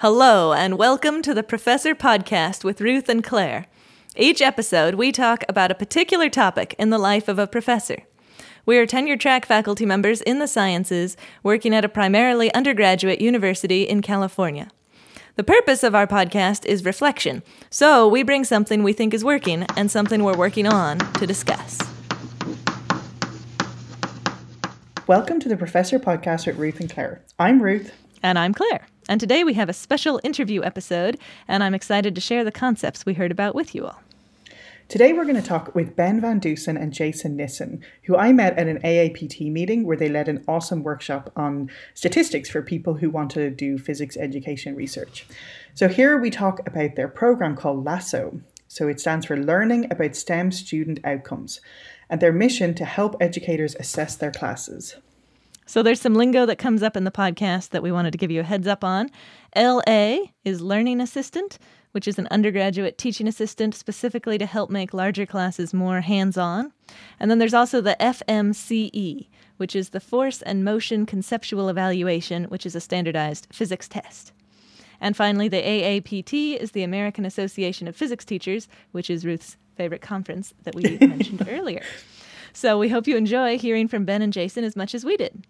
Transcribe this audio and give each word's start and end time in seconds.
Hello, 0.00 0.52
and 0.52 0.76
welcome 0.76 1.22
to 1.22 1.32
the 1.32 1.42
Professor 1.42 1.94
Podcast 1.94 2.64
with 2.64 2.82
Ruth 2.82 3.08
and 3.08 3.24
Claire. 3.24 3.64
Each 4.14 4.42
episode, 4.42 4.96
we 4.96 5.10
talk 5.10 5.42
about 5.48 5.70
a 5.70 5.74
particular 5.74 6.28
topic 6.28 6.74
in 6.78 6.90
the 6.90 6.98
life 6.98 7.28
of 7.28 7.38
a 7.38 7.46
professor. 7.46 8.02
We 8.66 8.76
are 8.76 8.84
tenure 8.84 9.16
track 9.16 9.46
faculty 9.46 9.86
members 9.86 10.20
in 10.20 10.38
the 10.38 10.48
sciences 10.48 11.16
working 11.42 11.74
at 11.74 11.82
a 11.82 11.88
primarily 11.88 12.52
undergraduate 12.52 13.22
university 13.22 13.84
in 13.84 14.02
California. 14.02 14.68
The 15.36 15.44
purpose 15.44 15.82
of 15.82 15.94
our 15.94 16.06
podcast 16.06 16.66
is 16.66 16.84
reflection, 16.84 17.42
so 17.70 18.06
we 18.06 18.22
bring 18.22 18.44
something 18.44 18.82
we 18.82 18.92
think 18.92 19.14
is 19.14 19.24
working 19.24 19.64
and 19.78 19.90
something 19.90 20.22
we're 20.22 20.36
working 20.36 20.66
on 20.66 20.98
to 21.14 21.26
discuss. 21.26 21.78
Welcome 25.06 25.40
to 25.40 25.48
the 25.48 25.56
Professor 25.56 25.98
Podcast 25.98 26.46
with 26.46 26.58
Ruth 26.58 26.80
and 26.80 26.90
Claire. 26.90 27.22
I'm 27.38 27.62
Ruth. 27.62 27.92
And 28.22 28.38
I'm 28.38 28.52
Claire. 28.52 28.88
And 29.08 29.20
today 29.20 29.44
we 29.44 29.54
have 29.54 29.68
a 29.68 29.72
special 29.72 30.20
interview 30.24 30.64
episode, 30.64 31.16
and 31.46 31.62
I'm 31.62 31.74
excited 31.74 32.16
to 32.16 32.20
share 32.20 32.42
the 32.42 32.50
concepts 32.50 33.06
we 33.06 33.14
heard 33.14 33.30
about 33.30 33.54
with 33.54 33.72
you 33.72 33.86
all. 33.86 34.00
Today 34.88 35.12
we're 35.12 35.24
going 35.24 35.40
to 35.40 35.42
talk 35.42 35.74
with 35.76 35.94
Ben 35.94 36.20
Van 36.20 36.40
Dusen 36.40 36.76
and 36.76 36.92
Jayson 36.92 37.36
Nissen, 37.36 37.84
who 38.04 38.16
I 38.16 38.32
met 38.32 38.58
at 38.58 38.66
an 38.66 38.80
AAPT 38.82 39.52
meeting 39.52 39.84
where 39.84 39.96
they 39.96 40.08
led 40.08 40.28
an 40.28 40.44
awesome 40.48 40.82
workshop 40.82 41.32
on 41.36 41.70
statistics 41.94 42.50
for 42.50 42.62
people 42.62 42.94
who 42.94 43.08
want 43.08 43.30
to 43.32 43.48
do 43.50 43.78
physics 43.78 44.16
education 44.16 44.74
research. 44.74 45.26
So 45.74 45.86
here 45.88 46.18
we 46.18 46.30
talk 46.30 46.66
about 46.66 46.96
their 46.96 47.08
program 47.08 47.54
called 47.54 47.84
LASSO. 47.84 48.40
So 48.66 48.88
it 48.88 48.98
stands 48.98 49.26
for 49.26 49.36
Learning 49.36 49.86
About 49.90 50.16
STEM 50.16 50.50
Student 50.50 50.98
Outcomes, 51.04 51.60
and 52.10 52.20
their 52.20 52.32
mission 52.32 52.74
to 52.74 52.84
help 52.84 53.16
educators 53.20 53.76
assess 53.76 54.16
their 54.16 54.32
classes. 54.32 54.96
So 55.68 55.82
there's 55.82 56.00
some 56.00 56.14
lingo 56.14 56.46
that 56.46 56.58
comes 56.58 56.84
up 56.84 56.96
in 56.96 57.02
the 57.02 57.10
podcast 57.10 57.70
that 57.70 57.82
we 57.82 57.90
wanted 57.90 58.12
to 58.12 58.18
give 58.18 58.30
you 58.30 58.40
a 58.40 58.44
heads 58.44 58.68
up 58.68 58.84
on. 58.84 59.10
LA 59.56 60.18
is 60.44 60.60
Learning 60.60 61.00
Assistant, 61.00 61.58
which 61.90 62.06
is 62.06 62.20
an 62.20 62.28
undergraduate 62.30 62.98
teaching 62.98 63.26
assistant 63.26 63.74
specifically 63.74 64.38
to 64.38 64.46
help 64.46 64.70
make 64.70 64.94
larger 64.94 65.26
classes 65.26 65.74
more 65.74 66.02
hands 66.02 66.38
on. 66.38 66.72
And 67.18 67.28
then 67.28 67.40
there's 67.40 67.52
also 67.52 67.80
the 67.80 67.96
FMCE, 67.98 69.26
which 69.56 69.74
is 69.74 69.88
the 69.88 69.98
Force 69.98 70.40
and 70.40 70.64
Motion 70.64 71.04
Conceptual 71.04 71.68
Evaluation, 71.68 72.44
which 72.44 72.64
is 72.64 72.76
a 72.76 72.80
standardized 72.80 73.48
physics 73.50 73.88
test. 73.88 74.32
And 75.00 75.16
finally, 75.16 75.48
the 75.48 75.62
AAPT 75.62 76.58
is 76.58 76.70
the 76.70 76.84
American 76.84 77.24
Association 77.24 77.88
of 77.88 77.96
Physics 77.96 78.24
Teachers, 78.24 78.68
which 78.92 79.10
is 79.10 79.26
Ruth's 79.26 79.56
favorite 79.76 80.00
conference 80.00 80.54
that 80.62 80.76
we 80.76 80.96
mentioned 81.00 81.44
earlier. 81.50 81.82
So 82.52 82.78
we 82.78 82.88
hope 82.88 83.06
you 83.06 83.16
enjoy 83.16 83.58
hearing 83.58 83.88
from 83.88 84.04
Ben 84.04 84.22
and 84.22 84.32
Jayson 84.32 84.64
as 84.64 84.76
much 84.76 84.94
as 84.94 85.04
we 85.04 85.16
did. 85.16 85.44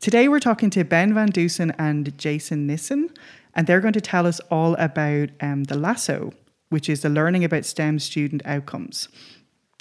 Today 0.00 0.28
we're 0.28 0.38
talking 0.38 0.70
to 0.70 0.84
Ben 0.84 1.12
Van 1.12 1.28
Dusen 1.28 1.72
and 1.76 2.16
Jayson 2.16 2.66
Nissen, 2.66 3.10
and 3.54 3.66
they're 3.66 3.80
going 3.80 3.94
to 3.94 4.00
tell 4.00 4.28
us 4.28 4.38
all 4.48 4.74
about 4.76 5.30
um, 5.40 5.64
the 5.64 5.74
LASSO, 5.74 6.32
which 6.68 6.88
is 6.88 7.02
the 7.02 7.08
Learning 7.08 7.42
About 7.42 7.64
STEM 7.64 7.98
Student 7.98 8.42
Outcomes. 8.44 9.08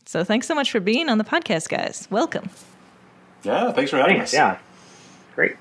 So 0.07 0.23
thanks 0.23 0.47
so 0.47 0.55
much 0.55 0.71
for 0.71 0.79
being 0.79 1.07
on 1.09 1.19
the 1.19 1.23
podcast, 1.23 1.69
guys. 1.69 2.07
Welcome. 2.09 2.49
Yeah, 3.43 3.71
thanks 3.73 3.91
for 3.91 3.97
having 3.97 4.15
Thanks. 4.15 4.31
us. 4.31 4.33
Yeah, 4.33 4.57
great. 5.35 5.55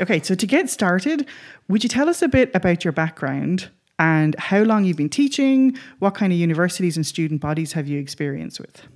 Okay, 0.00 0.20
so 0.22 0.34
to 0.34 0.46
get 0.46 0.68
started, 0.68 1.28
would 1.68 1.84
you 1.84 1.88
tell 1.88 2.08
us 2.08 2.20
a 2.20 2.28
bit 2.28 2.50
about 2.52 2.84
your 2.84 2.92
background 2.92 3.68
and 4.00 4.34
how 4.40 4.62
long 4.62 4.84
you've 4.84 4.96
been 4.96 5.08
teaching? 5.08 5.78
What 6.00 6.16
kind 6.16 6.32
of 6.32 6.38
universities 6.38 6.96
and 6.96 7.06
student 7.06 7.40
bodies 7.40 7.74
have 7.74 7.86
you 7.86 8.00
experienced 8.00 8.58
with? 8.58 8.88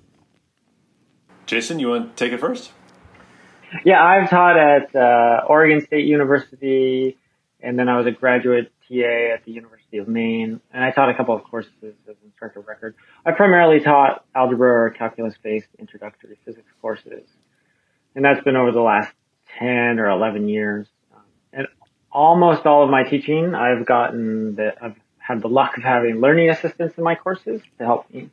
Jayson, 1.46 1.78
you 1.78 1.90
want 1.90 2.16
to 2.16 2.24
take 2.24 2.32
it 2.32 2.40
first? 2.40 2.72
Yeah, 3.82 4.02
I've 4.02 4.30
taught 4.30 4.56
at 4.56 4.94
uh, 4.94 5.46
Oregon 5.48 5.80
State 5.80 6.06
University, 6.06 7.16
and 7.60 7.78
then 7.78 7.88
I 7.88 7.96
was 7.96 8.06
a 8.06 8.12
graduate 8.12 8.72
TA 8.88 9.34
at 9.34 9.44
the 9.44 9.52
University 9.52 9.98
of 9.98 10.06
Maine, 10.06 10.60
and 10.72 10.84
I 10.84 10.90
taught 10.90 11.08
a 11.08 11.14
couple 11.14 11.34
of 11.34 11.44
courses 11.44 11.72
as 11.82 12.16
instructor 12.24 12.60
of 12.60 12.68
record. 12.68 12.94
I 13.26 13.32
primarily 13.32 13.80
taught 13.80 14.24
algebra 14.34 14.86
or 14.86 14.90
calculus-based 14.90 15.68
introductory 15.78 16.38
physics 16.44 16.70
courses, 16.80 17.28
and 18.14 18.24
that's 18.24 18.44
been 18.44 18.56
over 18.56 18.70
the 18.70 18.80
last 18.80 19.12
10 19.58 19.98
or 19.98 20.08
11 20.08 20.48
years. 20.48 20.86
And 21.52 21.66
almost 22.12 22.66
all 22.66 22.84
of 22.84 22.90
my 22.90 23.02
teaching, 23.02 23.54
I've 23.54 23.86
gotten 23.86 24.56
the, 24.56 24.74
I've 24.80 24.96
had 25.18 25.40
the 25.40 25.48
luck 25.48 25.76
of 25.76 25.82
having 25.82 26.20
learning 26.20 26.50
assistants 26.50 26.96
in 26.98 27.04
my 27.04 27.14
courses 27.14 27.60
to 27.78 27.84
help 27.84 28.10
me 28.10 28.30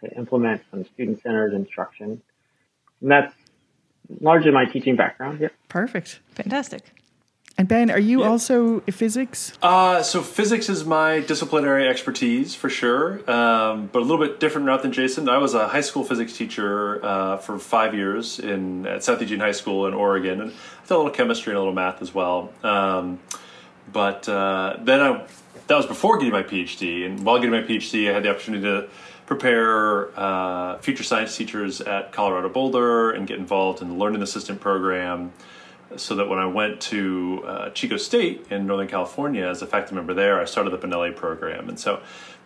to 0.00 0.16
implement 0.16 0.62
some 0.70 0.84
student-centered 0.84 1.52
instruction. 1.52 2.22
And 3.00 3.10
that's 3.10 3.34
largely 4.20 4.50
my 4.50 4.64
teaching 4.64 4.96
background. 4.96 5.40
Yeah. 5.40 5.48
Perfect. 5.68 6.20
Fantastic. 6.34 6.82
And 7.56 7.66
Ben, 7.66 7.90
are 7.90 7.98
you 7.98 8.20
Yeah. 8.20 8.28
also 8.28 8.82
a 8.86 8.92
physics? 8.92 9.52
Uh, 9.60 10.00
so 10.00 10.22
physics 10.22 10.68
is 10.68 10.84
my 10.84 11.18
disciplinary 11.18 11.88
expertise 11.88 12.54
for 12.54 12.68
sure, 12.70 13.18
um, 13.28 13.88
but 13.92 13.98
a 13.98 14.04
little 14.04 14.24
bit 14.24 14.38
different 14.38 14.68
route 14.68 14.82
than 14.82 14.92
Jayson. 14.92 15.28
I 15.28 15.38
was 15.38 15.54
a 15.54 15.66
high 15.66 15.80
school 15.80 16.04
physics 16.04 16.36
teacher 16.36 17.04
uh, 17.04 17.36
for 17.38 17.58
five 17.58 17.94
years 17.96 18.38
in 18.38 18.86
at 18.86 19.02
South 19.02 19.20
Eugene 19.20 19.40
High 19.40 19.50
School 19.52 19.86
in 19.88 19.92
Oregon, 19.94 20.40
and 20.40 20.50
I 20.52 20.54
did 20.86 20.90
a 20.94 20.96
little 20.98 21.10
chemistry 21.10 21.50
and 21.50 21.56
a 21.56 21.60
little 21.60 21.74
math 21.74 22.00
as 22.00 22.14
well. 22.14 22.52
Um, 22.62 23.18
but 23.92 24.28
uh, 24.28 24.76
then 24.80 25.00
I 25.00 25.24
that 25.66 25.76
was 25.76 25.86
before 25.86 26.16
getting 26.18 26.32
my 26.32 26.44
PhD, 26.44 27.04
and 27.06 27.24
while 27.24 27.38
getting 27.38 27.50
my 27.50 27.62
PhD, 27.62 28.08
I 28.08 28.14
had 28.14 28.22
the 28.22 28.30
opportunity 28.30 28.62
to 28.62 28.88
prepare 29.28 30.08
uh, 30.18 30.78
future 30.78 31.02
science 31.02 31.36
teachers 31.36 31.82
at 31.82 32.12
Colorado 32.12 32.48
Boulder 32.48 33.10
and 33.10 33.26
get 33.26 33.38
involved 33.38 33.82
in 33.82 33.88
the 33.88 33.94
learning 33.94 34.22
assistant 34.22 34.58
program 34.58 35.34
so 35.96 36.14
that 36.14 36.30
when 36.30 36.38
I 36.38 36.46
went 36.46 36.80
to 36.82 37.44
uh, 37.46 37.70
Chico 37.70 37.98
State 37.98 38.46
in 38.50 38.66
Northern 38.66 38.88
California 38.88 39.46
as 39.46 39.60
a 39.60 39.66
faculty 39.66 39.96
member 39.96 40.14
there, 40.14 40.40
I 40.40 40.46
started 40.46 40.70
the 40.70 40.86
LA 40.86 41.10
program, 41.10 41.68
and 41.68 41.78
so 41.78 42.00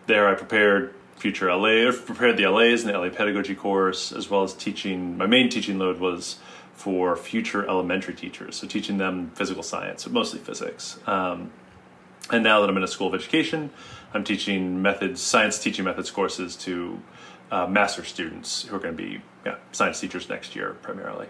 there 0.07 0.27
I 0.27 0.35
prepared 0.35 0.93
future 1.15 1.55
LA, 1.55 1.89
prepared 1.93 2.35
the 2.35 2.47
LAs 2.47 2.83
and 2.83 2.93
the 2.93 2.99
LA 2.99 3.09
pedagogy 3.09 3.55
course, 3.55 4.11
as 4.11 4.29
well 4.29 4.43
as 4.43 4.53
teaching. 4.53 5.17
My 5.17 5.25
main 5.25 5.47
teaching 5.47 5.79
load 5.79 6.01
was 6.01 6.39
for 6.73 7.15
future 7.15 7.65
elementary 7.65 8.13
teachers, 8.13 8.57
so 8.57 8.67
teaching 8.67 8.97
them 8.97 9.31
physical 9.35 9.63
science, 9.63 10.05
mostly 10.09 10.39
physics. 10.39 10.99
Um, 11.07 11.51
and 12.29 12.43
now 12.43 12.59
that 12.59 12.69
I'm 12.69 12.75
in 12.75 12.83
a 12.83 12.87
school 12.87 13.07
of 13.07 13.15
education, 13.15 13.69
I'm 14.13 14.23
teaching 14.23 14.81
methods, 14.81 15.21
science 15.21 15.59
teaching 15.59 15.85
methods 15.85 16.11
courses 16.11 16.55
to 16.57 16.99
uh, 17.51 17.67
master 17.67 18.03
students 18.03 18.63
who 18.63 18.75
are 18.75 18.79
going 18.79 18.95
to 18.95 19.03
be 19.03 19.21
yeah, 19.45 19.55
science 19.71 19.99
teachers 19.99 20.29
next 20.29 20.55
year 20.55 20.75
primarily. 20.81 21.27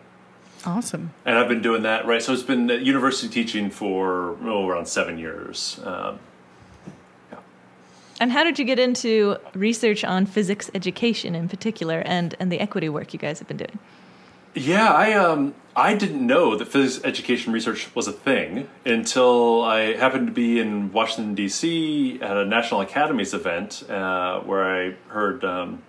Awesome. 0.65 1.11
And 1.25 1.37
I've 1.37 1.49
been 1.49 1.61
doing 1.61 1.83
that, 1.83 2.05
right? 2.05 2.21
So 2.21 2.31
it's 2.33 2.43
been 2.43 2.69
university 2.69 3.27
teaching 3.27 3.69
for 3.69 4.37
oh, 4.43 4.67
around 4.67 4.87
seven 4.87 5.17
years. 5.17 5.79
Um, 5.83 6.19
And 8.19 8.31
how 8.31 8.43
did 8.43 8.59
you 8.59 8.63
get 8.63 8.79
into 8.79 9.35
research 9.53 10.03
on 10.05 10.25
physics 10.25 10.69
education 10.73 11.35
in 11.35 11.49
particular 11.49 12.03
and, 12.05 12.35
and 12.39 12.51
the 12.51 12.59
equity 12.59 12.87
work 12.87 13.11
you 13.11 13.19
guys 13.19 13.39
have 13.39 13.47
been 13.49 13.57
doing? 13.57 13.79
yeah, 14.55 14.93
I 14.93 15.13
um, 15.13 15.55
I 15.75 15.95
didn't 15.95 16.25
know 16.25 16.55
that 16.55 16.67
physics 16.67 17.03
education 17.03 17.51
research 17.51 17.93
was 17.95 18.07
a 18.07 18.11
thing 18.11 18.67
until 18.85 19.63
I 19.63 19.95
happened 19.95 20.27
to 20.27 20.33
be 20.33 20.59
in 20.59 20.91
Washington 20.91 21.33
D.C. 21.33 22.19
at 22.21 22.37
a 22.37 22.45
National 22.45 22.81
Academies 22.81 23.33
event 23.33 23.83
uh, 23.89 24.41
where 24.41 24.63
I 24.63 24.95
heard 25.11 25.43
um, 25.43 25.81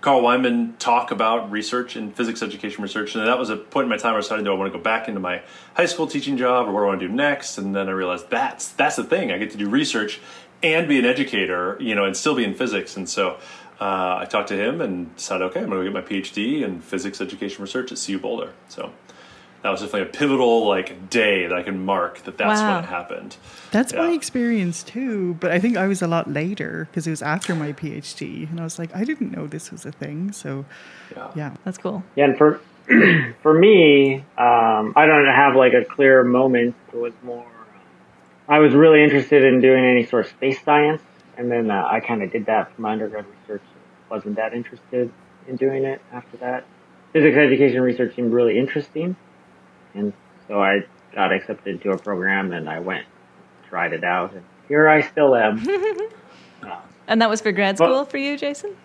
Carl 0.00 0.22
Wieman 0.22 0.78
talk 0.78 1.10
about 1.10 1.50
research 1.50 1.96
in 1.96 2.12
physics 2.12 2.40
education 2.40 2.84
research, 2.84 3.16
and 3.16 3.26
that 3.26 3.36
was 3.36 3.50
a 3.50 3.56
point 3.56 3.84
in 3.84 3.88
my 3.88 3.96
time 3.96 4.12
where 4.12 4.18
I 4.18 4.22
decided, 4.22 4.44
do 4.44 4.52
I 4.52 4.54
want 4.54 4.72
to 4.72 4.78
go 4.78 4.82
back 4.82 5.08
into 5.08 5.18
my 5.18 5.42
high 5.74 5.86
school 5.86 6.06
teaching 6.06 6.36
job, 6.36 6.68
or 6.68 6.72
what 6.72 6.80
do 6.80 6.84
I 6.84 6.88
want 6.88 7.00
to 7.00 7.08
do 7.08 7.12
next? 7.12 7.58
And 7.58 7.74
then 7.74 7.88
I 7.88 7.92
realized 7.92 8.30
that's 8.30 8.68
that's 8.68 8.94
the 8.94 9.04
thing. 9.04 9.32
I 9.32 9.38
get 9.38 9.50
to 9.50 9.56
do 9.56 9.68
research 9.68 10.20
and 10.62 10.86
be 10.86 11.00
an 11.00 11.04
educator, 11.04 11.76
you 11.80 11.96
know, 11.96 12.04
and 12.04 12.16
still 12.16 12.36
be 12.36 12.44
in 12.44 12.54
physics. 12.54 12.96
And 12.96 13.08
so 13.08 13.38
uh, 13.80 14.18
I 14.20 14.26
talked 14.30 14.50
to 14.50 14.56
him 14.56 14.80
and 14.80 15.16
decided, 15.16 15.46
okay, 15.46 15.60
I'm 15.62 15.68
going 15.68 15.84
to 15.84 15.90
get 15.90 15.92
my 15.92 16.08
PhD 16.08 16.62
in 16.62 16.80
physics 16.80 17.20
education 17.20 17.60
research 17.60 17.90
at 17.90 18.00
CU 18.06 18.20
Boulder. 18.20 18.52
So 18.68 18.92
that 19.62 19.70
was 19.70 19.80
definitely 19.80 20.02
a 20.02 20.12
pivotal 20.12 20.66
like 20.66 21.08
day 21.10 21.46
that 21.46 21.56
I 21.56 21.62
can 21.62 21.84
mark 21.84 22.22
that 22.24 22.36
that's 22.36 22.60
Wow. 22.60 22.74
when 22.76 22.84
it 22.84 22.88
happened. 22.88 23.36
That's 23.70 23.92
my 23.94 24.10
experience 24.10 24.82
too, 24.82 25.34
but 25.40 25.50
I 25.50 25.58
think 25.60 25.76
I 25.76 25.86
was 25.86 26.02
a 26.02 26.06
lot 26.06 26.28
later 26.30 26.88
because 26.90 27.06
it 27.06 27.10
was 27.10 27.22
after 27.22 27.54
my 27.54 27.72
PhD, 27.72 28.50
and 28.50 28.60
I 28.60 28.64
was 28.64 28.78
like, 28.78 28.94
I 28.94 29.04
didn't 29.04 29.30
know 29.32 29.46
this 29.46 29.70
was 29.70 29.86
a 29.86 29.92
thing. 29.92 30.32
So, 30.32 30.64
Yeah. 31.16 31.28
yeah, 31.34 31.54
That's 31.64 31.78
cool. 31.78 32.02
Yeah, 32.16 32.24
and 32.26 32.36
for 32.36 32.60
for 33.42 33.54
me, 33.54 34.16
um, 34.36 34.92
I 34.96 35.06
don't 35.06 35.26
have 35.26 35.54
like 35.54 35.72
a 35.74 35.84
clear 35.84 36.24
moment. 36.24 36.74
It 36.92 36.96
was 36.98 37.12
more. 37.22 37.46
I 38.48 38.58
was 38.58 38.74
really 38.74 39.02
interested 39.04 39.44
in 39.44 39.60
doing 39.60 39.84
any 39.84 40.04
sort 40.04 40.26
of 40.26 40.32
space 40.32 40.60
science, 40.64 41.00
and 41.38 41.50
then 41.50 41.70
uh, 41.70 41.86
I 41.88 42.00
kind 42.00 42.22
of 42.24 42.32
did 42.32 42.46
that 42.46 42.74
for 42.74 42.82
my 42.82 42.92
undergrad 42.92 43.24
research. 43.40 43.62
Wasn't 44.10 44.34
that 44.36 44.52
interested 44.52 45.10
in 45.46 45.56
doing 45.56 45.84
it 45.84 46.02
after 46.12 46.36
that. 46.38 46.64
Physics 47.12 47.36
education 47.36 47.80
research 47.80 48.14
seemed 48.16 48.32
really 48.32 48.58
interesting, 48.58 49.16
and 49.94 50.12
so 50.48 50.62
I 50.62 50.84
got 51.14 51.32
accepted 51.32 51.82
to 51.82 51.90
a 51.90 51.98
program, 51.98 52.52
and 52.52 52.68
I 52.68 52.80
went, 52.80 53.06
tried 53.68 53.92
it 53.92 54.04
out, 54.04 54.32
and 54.32 54.42
here 54.68 54.88
I 54.88 55.02
still 55.02 55.34
am. 55.34 55.64
And 57.08 57.20
that 57.20 57.28
was 57.28 57.40
for 57.40 57.50
grad 57.52 57.78
Well- 57.78 57.88
school 57.90 58.04
for 58.04 58.16
you, 58.16 58.38
Jason? 58.38 58.76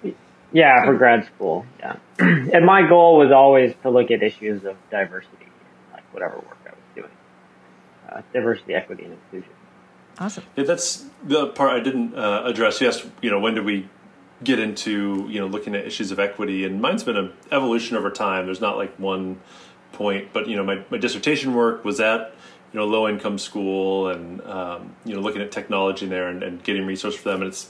Yeah, 0.51 0.83
for 0.85 0.95
grad 0.95 1.25
school. 1.25 1.65
Yeah, 1.79 1.97
and 2.19 2.65
my 2.65 2.87
goal 2.87 3.19
was 3.19 3.31
always 3.31 3.75
to 3.83 3.89
look 3.89 4.09
at 4.11 4.23
issues 4.23 4.65
of 4.65 4.75
diversity, 4.89 5.45
like 5.93 6.03
whatever 6.13 6.35
work 6.37 6.57
I 6.65 6.69
was 6.71 6.79
doing. 6.95 7.11
Uh, 8.09 8.21
diversity, 8.33 8.73
equity, 8.73 9.03
and 9.03 9.13
inclusion. 9.13 9.49
Awesome. 10.19 10.45
Yeah, 10.55 10.63
that's 10.63 11.05
the 11.23 11.47
part 11.47 11.71
I 11.71 11.79
didn't 11.81 12.15
uh, 12.15 12.43
address. 12.45 12.81
Yes, 12.81 13.05
you 13.21 13.29
know, 13.29 13.39
when 13.39 13.53
did 13.55 13.65
we 13.65 13.87
get 14.43 14.57
into 14.59 15.27
you 15.29 15.39
know 15.39 15.47
looking 15.47 15.75
at 15.75 15.85
issues 15.85 16.11
of 16.11 16.19
equity? 16.19 16.63
And 16.65 16.81
mine's 16.81 17.03
been 17.03 17.17
an 17.17 17.33
evolution 17.51 17.97
over 17.97 18.09
time. 18.09 18.45
There's 18.45 18.61
not 18.61 18.77
like 18.77 18.95
one 18.97 19.39
point, 19.97 20.29
but 20.31 20.47
you 20.47 20.55
know, 20.55 20.63
my, 20.63 20.83
my 20.89 20.97
dissertation 20.97 21.53
work 21.53 21.83
was 21.83 21.99
at 21.99 22.33
you 22.71 22.79
know 22.79 22.85
low 22.85 23.07
income 23.09 23.37
school, 23.37 24.09
and 24.09 24.41
um, 24.41 24.95
you 25.03 25.15
know 25.15 25.21
looking 25.21 25.41
at 25.41 25.51
technology 25.51 26.05
there 26.05 26.29
and, 26.29 26.43
and 26.43 26.63
getting 26.63 26.85
resources 26.85 27.19
for 27.19 27.29
them, 27.29 27.41
and 27.41 27.49
it's 27.49 27.69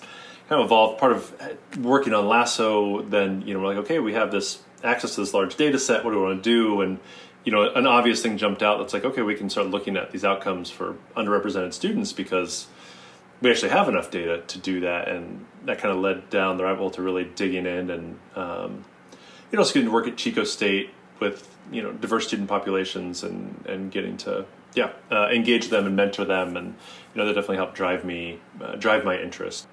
kind 0.49 0.61
of 0.61 0.65
evolved. 0.65 0.99
Part 0.99 1.13
of 1.13 1.33
working 1.79 2.13
on 2.13 2.27
Lasso, 2.27 3.01
then 3.03 3.41
you 3.41 3.53
know 3.53 3.61
we're 3.61 3.67
like, 3.67 3.77
okay, 3.85 3.99
we 3.99 4.13
have 4.13 4.31
this 4.31 4.59
access 4.83 5.15
to 5.15 5.21
this 5.21 5.33
large 5.33 5.55
data 5.55 5.79
set. 5.79 6.03
What 6.03 6.11
do 6.11 6.19
we 6.19 6.25
want 6.25 6.43
to 6.43 6.49
do? 6.49 6.81
And 6.81 6.99
you 7.43 7.51
know, 7.51 7.73
an 7.73 7.87
obvious 7.87 8.21
thing 8.21 8.37
jumped 8.37 8.61
out. 8.61 8.77
That's 8.79 8.93
like, 8.93 9.05
okay, 9.05 9.21
we 9.21 9.35
can 9.35 9.49
start 9.49 9.67
looking 9.67 9.95
at 9.95 10.11
these 10.11 10.25
outcomes 10.25 10.69
for 10.69 10.97
underrepresented 11.15 11.73
students 11.73 12.11
because 12.11 12.67
we 13.39 13.49
actually 13.49 13.69
have 13.69 13.87
enough 13.87 14.11
data 14.11 14.43
to 14.47 14.59
do 14.59 14.81
that, 14.81 15.07
and 15.07 15.45
that 15.63 15.79
kind 15.79 15.95
of 15.95 16.01
led 16.01 16.29
down 16.29 16.57
the 16.57 16.65
rabbit 16.65 16.79
hole 16.79 16.91
to 16.91 17.01
really 17.01 17.23
digging 17.23 17.65
in 17.65 17.89
and 17.89 18.19
um, 18.35 18.83
you 19.51 19.57
know, 19.57 19.63
to 19.63 19.89
work 19.89 20.07
at 20.07 20.17
Chico 20.17 20.43
State 20.43 20.89
with 21.19 21.55
you 21.71 21.81
know 21.81 21.91
diverse 21.93 22.27
student 22.27 22.49
populations 22.49 23.23
and 23.23 23.63
and 23.67 23.91
getting 23.91 24.17
to 24.17 24.45
yeah 24.73 24.91
uh, 25.11 25.27
engage 25.29 25.69
them 25.69 25.85
and 25.85 25.95
mentor 25.95 26.25
them, 26.25 26.57
and 26.57 26.67
you 27.13 27.21
know 27.21 27.25
that 27.25 27.33
definitely 27.33 27.57
helped 27.57 27.75
drive 27.75 28.05
me 28.05 28.39
uh, 28.61 28.75
drive 28.75 29.03
my 29.03 29.17
interest. 29.17 29.67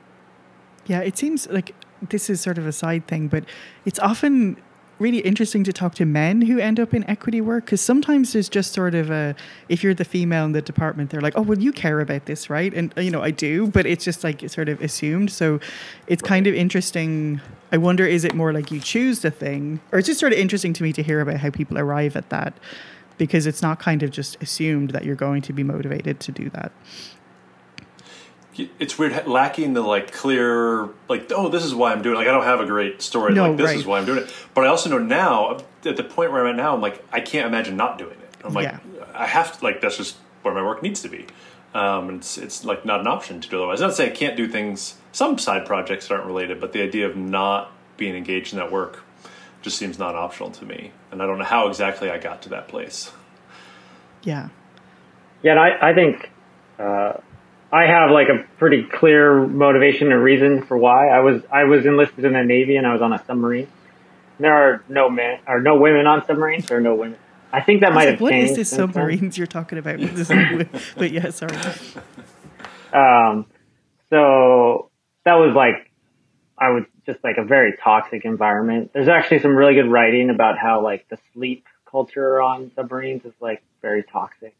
Yeah, 0.86 1.00
it 1.00 1.16
seems 1.16 1.48
like 1.48 1.74
this 2.10 2.28
is 2.28 2.40
sort 2.40 2.58
of 2.58 2.66
a 2.66 2.72
side 2.72 3.06
thing, 3.06 3.28
but 3.28 3.44
it's 3.84 3.98
often 3.98 4.56
really 4.98 5.18
interesting 5.18 5.64
to 5.64 5.72
talk 5.72 5.94
to 5.96 6.04
men 6.04 6.42
who 6.42 6.58
end 6.58 6.78
up 6.78 6.94
in 6.94 7.08
equity 7.10 7.40
work 7.40 7.64
because 7.64 7.80
sometimes 7.80 8.32
there's 8.32 8.48
just 8.48 8.72
sort 8.72 8.94
of 8.94 9.10
a 9.10 9.34
if 9.68 9.82
you're 9.82 9.94
the 9.94 10.04
female 10.04 10.44
in 10.44 10.52
the 10.52 10.62
department 10.62 11.10
they're 11.10 11.20
like 11.20 11.36
oh 11.36 11.42
well 11.42 11.58
you 11.58 11.72
care 11.72 12.00
about 12.00 12.26
this 12.26 12.48
right? 12.48 12.72
And 12.74 12.92
you 12.96 13.10
know 13.10 13.22
i 13.22 13.30
do 13.30 13.66
but 13.66 13.86
it's 13.86 14.04
just 14.04 14.24
like 14.24 14.48
sort 14.48 14.68
of 14.68 14.80
assumed. 14.80 15.30
So 15.30 15.60
it's 16.06 16.22
kind 16.22 16.46
of 16.46 16.54
interesting. 16.54 17.40
I 17.72 17.76
wonder 17.76 18.06
is 18.06 18.24
it 18.24 18.34
more 18.34 18.52
like 18.52 18.70
you 18.70 18.80
choose 18.80 19.20
the 19.20 19.30
thing 19.30 19.80
or 19.92 19.98
it's 19.98 20.06
just 20.06 20.20
sort 20.20 20.32
of 20.32 20.38
interesting 20.38 20.72
to 20.74 20.82
me 20.82 20.92
to 20.92 21.02
hear 21.02 21.20
about 21.20 21.38
how 21.38 21.50
people 21.50 21.78
arrive 21.78 22.16
at 22.16 22.30
that 22.30 22.54
because 23.16 23.46
it's 23.46 23.62
not 23.62 23.78
kind 23.78 24.02
of 24.02 24.10
just 24.10 24.40
assumed 24.42 24.90
that 24.90 25.04
you're 25.04 25.14
going 25.16 25.42
to 25.42 25.52
be 25.52 25.62
motivated 25.62 26.20
to 26.20 26.32
do 26.32 26.50
that 26.50 26.72
it's 28.56 28.98
weird 28.98 29.26
lacking 29.26 29.72
the 29.72 29.80
like 29.80 30.12
clear 30.12 30.88
like 31.08 31.30
oh 31.34 31.48
this 31.48 31.64
is 31.64 31.74
why 31.74 31.92
I'm 31.92 32.02
doing 32.02 32.14
it. 32.14 32.18
like 32.18 32.28
I 32.28 32.30
don't 32.30 32.44
have 32.44 32.60
a 32.60 32.66
great 32.66 33.02
story 33.02 33.34
no, 33.34 33.48
like 33.48 33.56
this 33.56 33.66
right. 33.66 33.76
is 33.76 33.86
why 33.86 33.98
I'm 33.98 34.06
doing 34.06 34.18
it. 34.18 34.32
But 34.54 34.64
I 34.64 34.68
also 34.68 34.90
know 34.90 34.98
now 34.98 35.58
at 35.84 35.96
the 35.96 36.04
point 36.04 36.32
where 36.32 36.46
I'm 36.46 36.52
at 36.52 36.56
now 36.56 36.74
I'm 36.74 36.80
like 36.80 37.04
I 37.12 37.20
can't 37.20 37.46
imagine 37.46 37.76
not 37.76 37.98
doing 37.98 38.12
it. 38.12 38.36
I'm 38.44 38.54
like 38.54 38.64
yeah. 38.64 38.78
I 39.14 39.26
have 39.26 39.58
to 39.58 39.64
like 39.64 39.80
that's 39.80 39.96
just 39.96 40.16
where 40.42 40.54
my 40.54 40.62
work 40.62 40.82
needs 40.82 41.02
to 41.02 41.08
be. 41.08 41.26
Um, 41.74 42.08
and 42.08 42.18
it's 42.18 42.38
it's 42.38 42.64
like 42.64 42.84
not 42.84 43.00
an 43.00 43.06
option 43.06 43.40
to 43.40 43.48
do 43.48 43.56
otherwise. 43.58 43.80
I'm 43.80 43.88
not 43.88 43.96
saying 43.96 44.12
I 44.12 44.14
can't 44.14 44.36
do 44.36 44.46
things 44.46 44.96
some 45.12 45.38
side 45.38 45.66
projects 45.66 46.10
aren't 46.10 46.26
related 46.26 46.60
but 46.60 46.72
the 46.72 46.82
idea 46.82 47.08
of 47.08 47.16
not 47.16 47.72
being 47.96 48.14
engaged 48.14 48.52
in 48.52 48.58
that 48.58 48.70
work 48.70 49.04
just 49.62 49.78
seems 49.78 49.98
not 49.98 50.14
optional 50.14 50.50
to 50.52 50.64
me. 50.64 50.92
And 51.10 51.22
I 51.22 51.26
don't 51.26 51.38
know 51.38 51.44
how 51.44 51.68
exactly 51.68 52.10
I 52.10 52.18
got 52.18 52.42
to 52.42 52.50
that 52.50 52.68
place. 52.68 53.10
Yeah. 54.22 54.48
Yeah 55.42 55.52
and 55.52 55.60
I, 55.60 55.90
I 55.90 55.94
think 55.94 56.30
uh, 56.78 57.14
I 57.74 57.86
have 57.86 58.12
like 58.12 58.28
a 58.28 58.44
pretty 58.56 58.84
clear 58.84 59.44
motivation 59.48 60.12
and 60.12 60.22
reason 60.22 60.62
for 60.62 60.76
why 60.78 61.08
I 61.08 61.18
was 61.18 61.42
I 61.50 61.64
was 61.64 61.84
enlisted 61.84 62.24
in 62.24 62.34
the 62.34 62.44
Navy 62.44 62.76
and 62.76 62.86
I 62.86 62.92
was 62.92 63.02
on 63.02 63.12
a 63.12 63.22
submarine. 63.24 63.66
There 64.38 64.54
are 64.54 64.84
no 64.88 65.10
men 65.10 65.40
or 65.48 65.60
no 65.60 65.76
women 65.76 66.06
on 66.06 66.24
submarines. 66.24 66.66
There 66.66 66.78
are 66.78 66.80
no 66.80 66.94
women. 66.94 67.18
I 67.52 67.60
think 67.62 67.80
that 67.80 67.90
I 67.90 67.94
might 67.94 68.04
like, 68.04 68.08
have 68.10 68.20
what 68.20 68.30
changed. 68.30 68.52
What 68.52 68.60
is 68.60 68.70
this 68.70 68.76
submarines 68.76 69.36
you're 69.36 69.48
talking 69.48 69.78
about? 69.78 69.98
but 70.96 71.10
yeah, 71.10 71.30
sorry. 71.30 71.56
Um, 72.94 73.46
so 74.08 74.88
that 75.24 75.34
was 75.34 75.52
like 75.56 75.90
I 76.56 76.70
was 76.70 76.84
just 77.06 77.24
like 77.24 77.38
a 77.38 77.44
very 77.44 77.76
toxic 77.82 78.24
environment. 78.24 78.92
There's 78.94 79.08
actually 79.08 79.40
some 79.40 79.56
really 79.56 79.74
good 79.74 79.90
writing 79.90 80.30
about 80.30 80.58
how 80.58 80.80
like 80.80 81.08
the 81.08 81.18
sleep 81.32 81.66
culture 81.90 82.40
on 82.40 82.70
submarines 82.76 83.24
is 83.24 83.32
like 83.40 83.64
very 83.82 84.04
toxic 84.04 84.54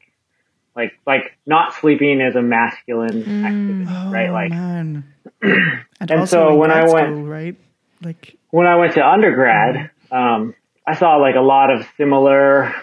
like 0.76 0.98
like 1.06 1.36
not 1.46 1.74
sleeping 1.74 2.20
is 2.20 2.36
a 2.36 2.42
masculine 2.42 3.22
mm. 3.22 3.44
activity, 3.44 3.86
oh, 3.88 4.10
right? 4.10 4.30
Like, 4.30 4.50
man. 4.50 5.12
and, 5.42 6.10
and 6.10 6.28
so 6.28 6.56
when 6.56 6.70
I 6.70 6.84
went, 6.92 7.14
school, 7.14 7.24
right, 7.24 7.56
like 8.02 8.36
when 8.50 8.66
I 8.66 8.76
went 8.76 8.94
to 8.94 9.06
undergrad, 9.06 9.90
um, 10.10 10.54
I 10.86 10.94
saw 10.94 11.16
like 11.16 11.36
a 11.36 11.40
lot 11.40 11.70
of 11.70 11.86
similar, 11.96 12.74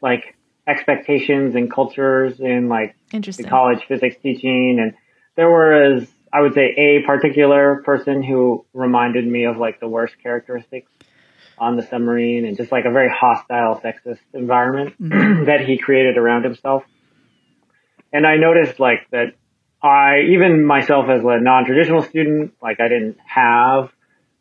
like 0.00 0.36
expectations 0.66 1.54
and 1.54 1.70
cultures 1.70 2.40
in 2.40 2.68
like 2.68 2.96
the 3.10 3.44
college 3.48 3.84
physics 3.86 4.16
teaching, 4.22 4.78
and 4.80 4.94
there 5.36 5.50
was 5.50 6.08
I 6.32 6.40
would 6.40 6.54
say 6.54 6.74
a 6.76 7.02
particular 7.06 7.82
person 7.84 8.22
who 8.22 8.64
reminded 8.72 9.26
me 9.26 9.44
of 9.44 9.56
like 9.56 9.78
the 9.78 9.88
worst 9.88 10.14
characteristics 10.20 10.90
on 11.58 11.76
the 11.76 11.82
submarine 11.82 12.44
and 12.44 12.56
just 12.56 12.72
like 12.72 12.84
a 12.84 12.90
very 12.90 13.08
hostile 13.08 13.80
sexist 13.80 14.18
environment 14.32 15.00
mm-hmm. 15.00 15.44
that 15.46 15.60
he 15.60 15.78
created 15.78 16.18
around 16.18 16.42
himself 16.42 16.82
and 18.14 18.24
I 18.26 18.36
noticed 18.36 18.78
like 18.78 19.10
that 19.10 19.34
I, 19.82 20.20
even 20.30 20.64
myself 20.64 21.10
as 21.10 21.22
a 21.22 21.40
non-traditional 21.40 22.02
student, 22.02 22.54
like 22.62 22.80
I 22.80 22.88
didn't 22.88 23.18
have 23.26 23.90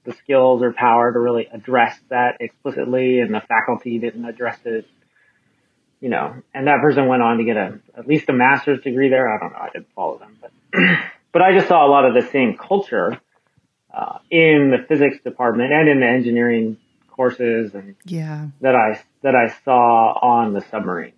the 0.06 0.14
skills 0.14 0.62
or 0.62 0.72
power 0.72 1.12
to 1.12 1.20
really 1.20 1.48
address 1.52 2.00
that 2.10 2.38
explicitly 2.40 3.20
and 3.20 3.34
the 3.34 3.42
faculty 3.42 3.98
didn't 3.98 4.26
address 4.26 4.60
it, 4.64 4.86
you 6.00 6.10
know, 6.10 6.36
and 6.54 6.68
that 6.68 6.82
person 6.82 7.08
went 7.08 7.24
on 7.24 7.40
to 7.40 7.44
get 7.44 7.58
a, 7.58 7.80
at 7.98 8.08
least 8.08 8.30
a 8.30 8.34
master's 8.34 8.82
degree 8.82 9.10
there. 9.10 9.28
I 9.28 9.40
don't 9.40 9.52
know. 9.52 9.60
I 9.60 9.70
didn't 9.74 9.92
follow 9.96 10.20
them, 10.20 10.38
but, 10.40 10.52
but 11.34 11.42
I 11.42 11.54
just 11.54 11.68
saw 11.68 11.86
a 11.86 11.90
lot 11.90 12.06
of 12.06 12.14
the 12.14 12.30
same 12.30 12.56
culture, 12.56 13.20
uh, 13.94 14.20
in 14.30 14.72
the 14.72 14.86
physics 14.88 15.18
department 15.24 15.72
and 15.72 15.90
in 15.90 16.00
the 16.00 16.08
engineering 16.08 16.78
courses 17.10 17.74
and 17.76 17.96
yeah, 18.06 18.48
that 18.62 18.76
I, 18.76 19.02
that 19.22 19.36
I 19.36 19.54
saw 19.64 20.14
on 20.14 20.54
the 20.54 20.62
submarine. 20.62 21.14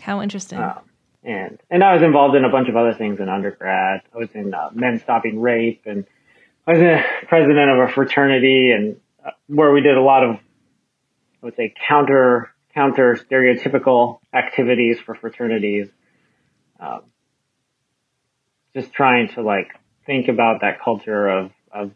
How 0.00 0.22
interesting. 0.22 0.58
Um, 0.58 0.80
and 1.24 1.58
and 1.70 1.82
I 1.82 1.94
was 1.94 2.02
involved 2.02 2.36
in 2.36 2.44
a 2.44 2.50
bunch 2.50 2.68
of 2.68 2.76
other 2.76 2.94
things 2.94 3.18
in 3.18 3.28
undergrad. 3.28 4.02
I 4.14 4.18
was 4.18 4.28
in 4.34 4.52
uh, 4.52 4.70
Men 4.74 5.00
Stopping 5.00 5.40
Rape, 5.40 5.82
and 5.86 6.04
I 6.66 6.72
was 6.72 6.80
a 6.80 7.02
president 7.28 7.70
of 7.70 7.88
a 7.88 7.92
fraternity, 7.92 8.70
and 8.72 8.96
uh, 9.24 9.30
where 9.46 9.72
we 9.72 9.80
did 9.80 9.96
a 9.96 10.02
lot 10.02 10.22
of, 10.22 10.36
I 10.36 10.40
would 11.42 11.56
say, 11.56 11.72
counter 11.88 12.52
counter 12.74 13.16
stereotypical 13.16 14.18
activities 14.34 14.98
for 15.04 15.14
fraternities. 15.14 15.88
Um, 16.78 17.02
just 18.74 18.92
trying 18.92 19.28
to 19.28 19.42
like 19.42 19.68
think 20.04 20.28
about 20.28 20.60
that 20.60 20.82
culture 20.82 21.28
of 21.28 21.52
of 21.72 21.92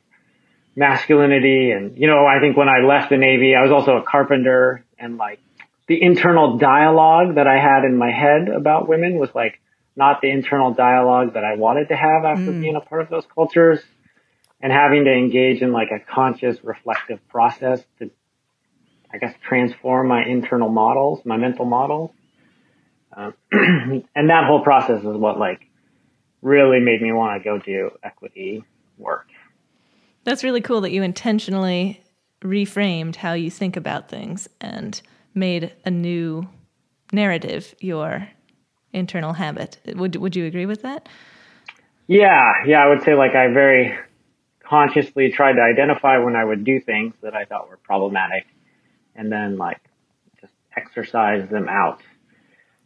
masculinity, 0.74 1.70
and 1.72 1.98
you 1.98 2.06
know, 2.06 2.24
I 2.24 2.40
think 2.40 2.56
when 2.56 2.68
I 2.68 2.78
left 2.78 3.10
the 3.10 3.18
Navy, 3.18 3.54
I 3.54 3.62
was 3.62 3.72
also 3.72 3.98
a 3.98 4.02
carpenter, 4.02 4.86
and 4.98 5.18
like 5.18 5.40
the 5.88 6.00
internal 6.00 6.58
dialogue 6.58 7.34
that 7.36 7.46
I 7.46 7.58
had 7.58 7.84
in 7.84 7.96
my 7.96 8.10
head 8.10 8.48
about 8.48 8.88
women 8.88 9.18
was 9.18 9.30
like 9.34 9.60
not 9.96 10.20
the 10.20 10.30
internal 10.30 10.72
dialogue 10.72 11.34
that 11.34 11.44
I 11.44 11.56
wanted 11.56 11.88
to 11.88 11.96
have 11.96 12.24
after 12.24 12.52
mm. 12.52 12.60
being 12.60 12.76
a 12.76 12.80
part 12.80 13.00
of 13.02 13.08
those 13.08 13.24
cultures 13.34 13.80
and 14.60 14.72
having 14.72 15.04
to 15.04 15.12
engage 15.12 15.62
in 15.62 15.72
like 15.72 15.88
a 15.90 15.98
conscious 15.98 16.62
reflective 16.62 17.26
process 17.28 17.82
to 17.98 18.10
I 19.10 19.16
guess 19.16 19.34
transform 19.42 20.08
my 20.08 20.22
internal 20.24 20.68
models, 20.68 21.20
my 21.24 21.38
mental 21.38 21.64
models. 21.64 22.10
Um, 23.16 23.32
and 24.14 24.30
that 24.30 24.44
whole 24.44 24.62
process 24.62 25.00
is 25.00 25.16
what 25.16 25.38
like 25.38 25.62
really 26.42 26.80
made 26.80 27.00
me 27.00 27.12
want 27.12 27.42
to 27.42 27.44
go 27.44 27.58
do 27.58 27.90
equity 28.02 28.64
work. 28.98 29.28
That's 30.24 30.44
really 30.44 30.60
cool 30.60 30.82
that 30.82 30.92
you 30.92 31.02
intentionally 31.02 32.02
reframed 32.42 33.16
how 33.16 33.32
you 33.32 33.50
think 33.50 33.76
about 33.76 34.10
things 34.10 34.46
and 34.60 35.00
made 35.34 35.72
a 35.84 35.90
new 35.90 36.48
narrative 37.12 37.74
your 37.80 38.28
internal 38.92 39.32
habit. 39.32 39.78
Would 39.94 40.16
would 40.16 40.36
you 40.36 40.46
agree 40.46 40.66
with 40.66 40.82
that? 40.82 41.08
Yeah, 42.06 42.64
yeah, 42.66 42.82
I 42.82 42.88
would 42.88 43.02
say 43.02 43.14
like 43.14 43.34
I 43.34 43.48
very 43.48 43.98
consciously 44.62 45.30
tried 45.30 45.54
to 45.54 45.62
identify 45.62 46.18
when 46.18 46.36
I 46.36 46.44
would 46.44 46.64
do 46.64 46.80
things 46.80 47.14
that 47.22 47.34
I 47.34 47.44
thought 47.44 47.68
were 47.68 47.78
problematic 47.78 48.46
and 49.14 49.30
then 49.32 49.56
like 49.56 49.80
just 50.40 50.52
exercise 50.76 51.48
them 51.50 51.68
out. 51.68 52.00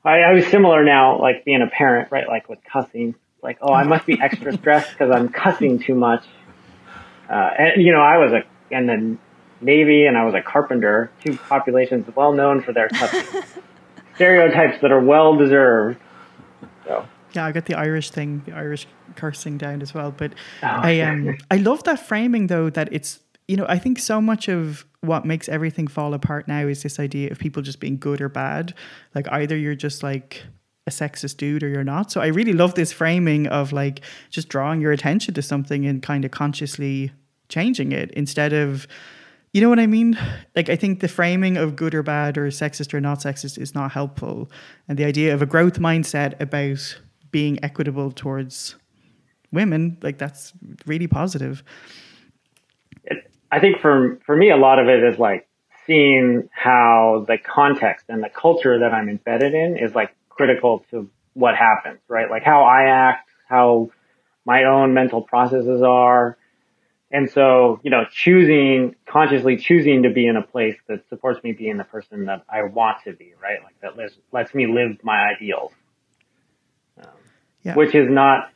I, 0.05 0.21
I 0.21 0.33
was 0.33 0.47
similar 0.47 0.85
now, 0.85 1.21
like 1.21 1.45
being 1.45 1.63
a 1.63 1.69
parent, 1.69 2.11
right? 2.11 2.27
Like 2.27 2.49
with 2.49 2.59
cussing, 2.65 3.15
like, 3.43 3.59
oh, 3.63 3.73
I 3.73 3.85
must 3.85 4.07
be 4.07 4.21
extra 4.21 4.53
stressed 4.59 4.91
because 4.93 5.15
I'm 5.15 5.29
cussing 5.29 5.79
too 5.79 5.95
much. 5.95 6.25
Uh, 7.31 7.51
and 7.59 7.83
you 7.83 7.93
know, 7.93 8.01
I 8.01 8.19
was 8.19 8.33
a, 8.33 8.75
and 8.75 8.89
then 8.89 9.19
Navy 9.62 10.07
and 10.07 10.16
I 10.16 10.25
was 10.25 10.35
a 10.35 10.42
carpenter, 10.42 11.11
two 11.23 11.37
populations 11.37 12.07
well 12.14 12.33
known 12.33 12.62
for 12.62 12.73
their 12.73 12.90
stereotypes 14.14 14.81
that 14.83 14.92
are 14.92 15.00
well 15.00 15.37
deserved. 15.37 15.99
So. 16.85 17.07
Yeah, 17.33 17.47
I 17.47 17.52
got 17.52 17.66
the 17.66 17.75
Irish 17.75 18.11
thing, 18.11 18.42
the 18.45 18.52
Irish 18.52 18.87
cursing 19.16 19.57
down 19.59 19.81
as 19.83 19.95
well. 19.95 20.11
But 20.11 20.33
oh, 20.62 20.66
I 20.66 21.00
um 21.00 21.38
I 21.50 21.57
love 21.57 21.85
that 21.85 22.07
framing 22.07 22.49
though 22.49 22.71
that 22.71 22.88
it's 22.92 23.21
you 23.49 23.57
know, 23.57 23.66
I 23.69 23.78
think 23.78 23.99
so 23.99 24.21
much 24.21 24.49
of 24.49 24.87
what 25.00 25.25
makes 25.25 25.49
everything 25.49 25.88
fall 25.88 26.14
apart 26.14 26.47
now 26.47 26.66
is 26.66 26.83
this 26.83 27.00
idea 27.00 27.31
of 27.31 27.38
people 27.38 27.61
just 27.61 27.81
being 27.81 27.99
good 27.99 28.21
or 28.21 28.28
bad. 28.28 28.75
Like 29.14 29.28
either 29.31 29.57
you're 29.57 29.75
just 29.75 30.02
like 30.02 30.42
a 30.87 30.90
sexist 30.90 31.37
dude 31.37 31.62
or 31.62 31.69
you're 31.69 31.85
not. 31.85 32.11
So 32.11 32.21
I 32.21 32.28
really 32.28 32.52
love 32.52 32.75
this 32.75 32.92
framing 32.92 33.47
of 33.49 33.73
like 33.73 34.00
just 34.31 34.49
drawing 34.49 34.81
your 34.81 34.92
attention 34.92 35.35
to 35.35 35.42
something 35.42 35.85
and 35.87 36.02
kind 36.02 36.25
of 36.25 36.31
consciously 36.31 37.12
changing 37.49 37.92
it 37.92 38.11
instead 38.12 38.52
of 38.52 38.87
you 39.52 39.61
know 39.61 39.68
what 39.68 39.78
I 39.78 39.87
mean? 39.87 40.18
Like 40.56 40.68
I 40.68 40.76
think 40.76 41.00
the 41.00 41.09
framing 41.09 41.56
of 41.56 41.76
good 41.76 41.94
or 41.94 42.02
bad 42.02 42.38
or 42.38 42.47
sexist 42.49 42.94
or 42.94 43.00
not 43.00 43.18
sexist 43.18 43.59
is 43.59 43.75
not 43.75 43.92
helpful. 43.92 44.50
And 44.88 44.99
the 44.99 45.04
idea 45.04 45.35
of 45.35 45.42
a 45.42 45.47
growth 45.47 45.78
mindset 45.78 46.40
about 46.40 47.00
being 47.30 47.62
equitable 47.62 48.11
towards 48.12 48.76
women, 49.52 49.99
like 50.02 50.18
that's 50.18 50.52
really 50.87 51.06
positive. 51.06 51.62
I 53.50 53.61
think 53.61 53.80
for 53.80 54.18
for 54.25 54.35
me 54.35 54.50
a 54.50 54.56
lot 54.56 54.78
of 54.78 54.88
it 54.88 55.04
is 55.04 55.18
like 55.18 55.47
seeing 55.87 56.49
how 56.52 57.25
the 57.28 57.37
context 57.37 58.06
and 58.09 58.23
the 58.23 58.30
culture 58.30 58.78
that 58.78 58.94
I'm 58.94 59.09
embedded 59.09 59.52
in 59.52 59.76
is 59.76 59.94
like 59.94 60.14
critical 60.30 60.85
to 60.90 61.11
what 61.35 61.56
happens, 61.56 62.00
right? 62.09 62.30
Like 62.30 62.42
how 62.42 62.64
I 62.64 62.85
act, 62.85 63.28
how 63.49 63.90
my 64.47 64.64
own 64.64 64.94
mental 64.94 65.21
processes 65.21 65.82
are. 65.82 66.38
And 67.12 67.31
so, 67.31 67.78
you 67.85 67.90
know, 67.90 68.07
choosing, 68.11 68.97
consciously 69.07 69.59
choosing 69.59 70.04
to 70.04 70.11
be 70.11 70.26
in 70.26 70.37
a 70.37 70.42
place 70.42 70.76
that 70.88 71.07
supports 71.11 71.45
me 71.45 71.52
being 71.52 71.76
the 71.76 71.85
person 71.85 72.25
that 72.25 72.45
I 72.49 72.62
want 72.62 72.99
to 73.04 73.12
be, 73.12 73.35
right? 73.40 73.62
Like 73.62 73.78
that 73.83 73.99
lets, 73.99 74.14
lets 74.33 74.54
me 74.54 74.66
live 74.66 74.97
my 75.02 75.35
ideals. 75.35 75.73
Um, 76.99 77.09
yeah. 77.64 77.75
Which 77.75 77.95
is 77.95 78.09
not 78.11 78.50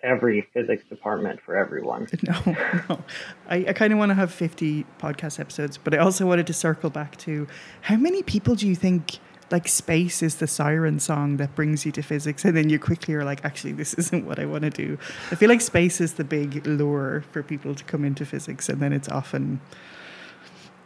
every 0.00 0.42
physics 0.54 0.84
department 0.88 1.40
for 1.40 1.56
everyone. 1.56 2.06
No, 2.22 2.56
no. 2.88 3.04
I, 3.48 3.64
I 3.68 3.72
kind 3.72 3.92
of 3.92 3.98
want 3.98 4.10
to 4.10 4.14
have 4.14 4.32
50 4.32 4.84
podcast 5.00 5.40
episodes, 5.40 5.78
but 5.78 5.94
I 5.94 5.98
also 5.98 6.26
wanted 6.26 6.46
to 6.46 6.52
circle 6.52 6.90
back 6.90 7.16
to 7.18 7.48
how 7.82 7.96
many 7.96 8.22
people 8.22 8.54
do 8.54 8.68
you 8.68 8.76
think 8.76 9.18
like 9.50 9.66
space 9.66 10.22
is 10.22 10.36
the 10.36 10.46
siren 10.46 11.00
song 11.00 11.38
that 11.38 11.54
brings 11.54 11.86
you 11.86 11.92
to 11.92 12.02
physics 12.02 12.44
and 12.44 12.56
then 12.56 12.68
you 12.68 12.78
quickly 12.78 13.14
are 13.14 13.24
like 13.24 13.44
actually 13.44 13.72
this 13.72 13.94
isn't 14.02 14.26
what 14.26 14.38
i 14.38 14.44
want 14.44 14.62
to 14.62 14.70
do. 14.70 14.98
I 15.30 15.34
feel 15.34 15.48
like 15.48 15.60
space 15.60 16.00
is 16.00 16.14
the 16.14 16.24
big 16.24 16.66
lure 16.66 17.24
for 17.32 17.42
people 17.42 17.74
to 17.74 17.84
come 17.84 18.04
into 18.04 18.24
physics 18.24 18.68
and 18.68 18.80
then 18.80 18.92
it's 18.92 19.08
often 19.08 19.60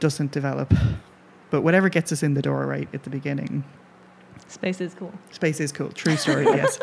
doesn't 0.01 0.33
develop. 0.33 0.73
But 1.51 1.63
whatever 1.63 1.89
gets 1.89 2.13
us 2.13 2.23
in 2.23 2.35
the 2.35 2.43
door 2.43 2.67
right 2.67 2.89
at 2.93 3.05
the 3.05 3.11
beginning. 3.11 3.65
Space 4.49 4.81
is 4.81 4.95
cool. 4.95 5.13
Space 5.31 5.61
is 5.61 5.71
cool. 5.71 5.91
True 5.91 6.17
story 6.17 6.45
yes. 6.47 6.79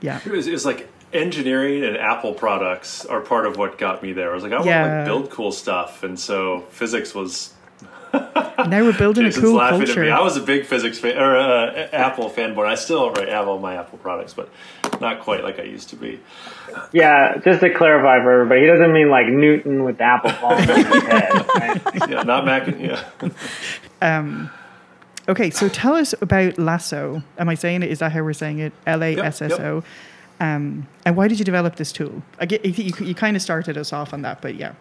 Yeah. 0.00 0.20
It 0.24 0.30
was, 0.30 0.46
it 0.46 0.52
was 0.52 0.64
like 0.64 0.90
engineering 1.12 1.84
and 1.84 1.96
Apple 1.96 2.34
products 2.34 3.04
are 3.04 3.20
part 3.20 3.46
of 3.46 3.56
what 3.56 3.78
got 3.78 4.02
me 4.02 4.12
there. 4.12 4.30
I 4.30 4.34
was 4.34 4.42
like, 4.42 4.52
I 4.52 4.64
yeah. 4.64 4.80
want 4.80 4.90
to 4.90 4.96
like, 4.96 5.06
build 5.06 5.30
cool 5.30 5.52
stuff, 5.52 6.02
and 6.02 6.18
so 6.18 6.60
physics 6.70 7.14
was 7.14 7.54
now 8.70 8.84
we're 8.84 8.96
building 8.96 9.26
a 9.26 9.32
cool 9.32 9.58
culture. 9.58 10.12
I 10.12 10.20
was 10.20 10.36
a 10.36 10.40
big 10.40 10.64
physics 10.64 10.98
fan 10.98 11.18
or 11.18 11.36
uh, 11.36 11.88
Apple 11.92 12.30
fanboy. 12.30 12.66
I 12.66 12.74
still 12.74 13.10
right, 13.12 13.28
have 13.28 13.48
all 13.48 13.58
my 13.58 13.76
Apple 13.76 13.98
products, 13.98 14.34
but 14.34 14.48
not 15.00 15.20
quite 15.20 15.42
like 15.42 15.58
I 15.58 15.64
used 15.64 15.88
to 15.90 15.96
be. 15.96 16.20
Yeah, 16.92 17.38
just 17.38 17.60
to 17.60 17.74
clarify 17.74 18.22
for 18.22 18.30
everybody, 18.32 18.62
he 18.62 18.66
doesn't 18.66 18.92
mean 18.92 19.10
like 19.10 19.26
Newton 19.26 19.84
with 19.84 19.98
the 19.98 20.04
apple 20.04 20.30
falling 20.30 20.70
on 20.70 20.76
his 20.76 21.02
head. 21.02 21.32
Right? 21.32 21.80
Yeah, 22.10 22.22
not 22.22 22.44
Mac. 22.44 22.66
Yeah. 22.78 23.02
Um, 24.00 24.50
okay, 25.28 25.50
so 25.50 25.68
tell 25.68 25.94
us 25.94 26.14
about 26.20 26.58
Lasso. 26.58 27.22
Am 27.38 27.48
I 27.48 27.54
saying 27.54 27.82
it? 27.82 27.90
Is 27.90 27.98
that 27.98 28.12
how 28.12 28.22
we're 28.22 28.32
saying 28.32 28.60
it? 28.60 28.72
L 28.86 29.02
A 29.02 29.16
S 29.16 29.42
S 29.42 29.52
O. 29.52 29.82
Um, 30.40 30.88
and 31.04 31.16
why 31.16 31.28
did 31.28 31.38
you 31.38 31.44
develop 31.44 31.76
this 31.76 31.92
tool? 31.92 32.22
I 32.38 32.46
get 32.46 32.64
you, 32.64 32.92
you 33.06 33.14
kind 33.14 33.36
of 33.36 33.42
started 33.42 33.76
us 33.76 33.92
off 33.92 34.14
on 34.14 34.22
that, 34.22 34.40
but 34.40 34.54
yeah. 34.54 34.72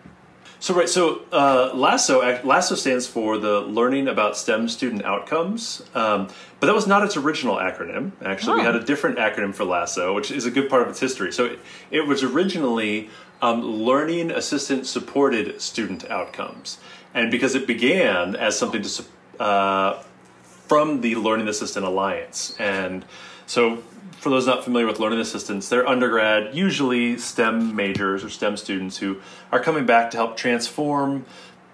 So 0.62 0.74
right, 0.74 0.89
so 0.89 1.22
uh, 1.32 1.72
LASSO 1.74 2.42
LASSO 2.42 2.75
stands 2.75 3.08
for 3.08 3.38
the 3.38 3.62
Learning 3.62 4.10
About 4.10 4.36
STEM 4.36 4.68
Student 4.68 5.06
Outcomes, 5.06 5.82
um, 5.96 6.28
but 6.60 6.68
that 6.68 6.75
was 6.75 6.86
not 6.86 7.01
its 7.01 7.16
original 7.16 7.56
acronym. 7.56 8.12
Actually, 8.22 8.54
oh. 8.54 8.56
we 8.58 8.62
had 8.63 8.75
a 8.75 8.84
different 8.84 9.18
acronym 9.20 9.56
for 9.56 9.63
LASSO, 9.63 10.13
which 10.13 10.32
is 10.32 10.46
a 10.46 10.51
good 10.51 10.70
part 10.70 10.82
of 10.82 10.89
its 10.89 11.00
history. 11.00 11.32
So 11.32 11.46
it, 11.46 11.60
it 11.92 12.08
was 12.08 12.24
originally 12.24 13.10
um, 13.42 13.62
Learning 13.62 14.32
Assistant 14.32 14.86
Supported 14.86 15.62
Student 15.62 16.10
Outcomes, 16.10 16.78
and 17.13 17.32
because 17.32 17.56
it 17.56 17.66
began 17.66 18.36
as 18.36 18.60
something 18.60 18.82
to 18.82 19.06
uh, 19.39 20.04
from 20.44 21.00
the 21.00 21.16
Learning 21.16 21.48
Assistant 21.48 21.86
Alliance, 21.86 22.54
and 22.60 23.06
so 23.46 23.82
for 24.20 24.30
those 24.30 24.46
not 24.46 24.66
familiar 24.66 24.86
with 24.86 25.00
learning 25.00 25.20
assistants, 25.20 25.70
they're 25.70 25.88
undergrad, 25.88 26.54
usually 26.54 27.18
STEM 27.18 27.74
majors 27.74 28.24
or 28.24 28.30
STEM 28.30 28.58
students 28.58 28.98
who 28.98 29.22
are 29.52 29.62
coming 29.62 29.86
back 29.86 30.12
to 30.12 30.18
help 30.18 30.36
transform 30.36 31.26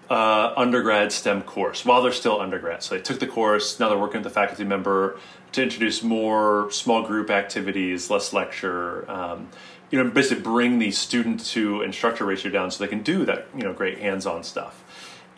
uh, 0.08 0.52
undergrad 0.56 1.10
STEM 1.10 1.42
course 1.42 1.84
while 1.84 2.02
they're 2.02 2.12
still 2.12 2.40
undergrad. 2.40 2.84
So 2.84 2.94
they 2.94 3.00
took 3.00 3.18
the 3.18 3.26
course, 3.26 3.80
now 3.80 3.88
they're 3.88 3.98
working 3.98 4.20
with 4.20 4.28
a 4.28 4.34
faculty 4.34 4.62
member 4.62 5.18
to 5.52 5.62
introduce 5.62 6.04
more 6.04 6.70
small 6.70 7.02
group 7.02 7.30
activities, 7.30 8.10
less 8.10 8.32
lecture. 8.32 9.10
Um, 9.10 9.48
you 9.90 10.02
know, 10.02 10.08
basically 10.08 10.42
bring 10.42 10.78
the 10.78 10.92
student 10.92 11.44
to 11.46 11.82
instructor 11.82 12.24
ratio 12.24 12.50
down 12.50 12.70
so 12.70 12.82
they 12.82 12.88
can 12.88 13.02
do 13.02 13.24
that, 13.24 13.46
you 13.56 13.62
know, 13.62 13.72
great 13.72 13.98
hands-on 13.98 14.44
stuff. 14.44 14.84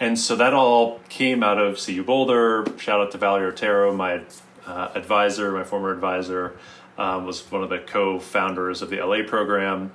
And 0.00 0.18
so 0.18 0.36
that 0.36 0.52
all 0.52 1.00
came 1.08 1.42
out 1.42 1.58
of 1.58 1.78
CU 1.84 2.02
Boulder. 2.02 2.66
Shout 2.78 3.00
out 3.00 3.10
to 3.12 3.18
Valerie 3.18 3.48
Otero, 3.48 3.94
my 3.94 4.22
uh, 4.66 4.90
advisor, 4.94 5.52
my 5.52 5.64
former 5.64 5.90
advisor 5.90 6.54
um, 6.98 7.24
was 7.24 7.40
one 7.50 7.62
of 7.62 7.70
the 7.70 7.78
co-founders 7.78 8.82
of 8.82 8.90
the 8.90 9.00
LA 9.00 9.22
program, 9.26 9.92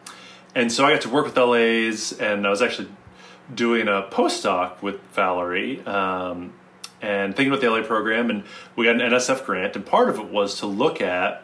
and 0.56 0.72
so 0.72 0.86
I 0.86 0.92
got 0.92 1.02
to 1.02 1.10
work 1.10 1.26
with 1.26 1.38
LAs, 1.38 2.14
and 2.14 2.48
I 2.48 2.50
was 2.50 2.62
actually 2.62 2.90
doing 3.54 3.88
a 3.88 4.08
postdoc 4.10 4.82
with 4.82 5.00
Valerie. 5.14 5.86
Um, 5.86 6.54
and 7.02 7.36
thinking 7.36 7.52
about 7.52 7.62
the 7.62 7.70
LA 7.70 7.86
program, 7.86 8.30
and 8.30 8.46
we 8.78 8.86
got 8.86 8.96
an 8.96 9.02
NSF 9.02 9.46
grant, 9.46 9.76
and 9.76 9.86
part 9.86 10.08
of 10.08 10.18
it 10.20 10.30
was 10.30 10.58
to 10.60 10.66
look 10.66 11.02
at 11.02 11.44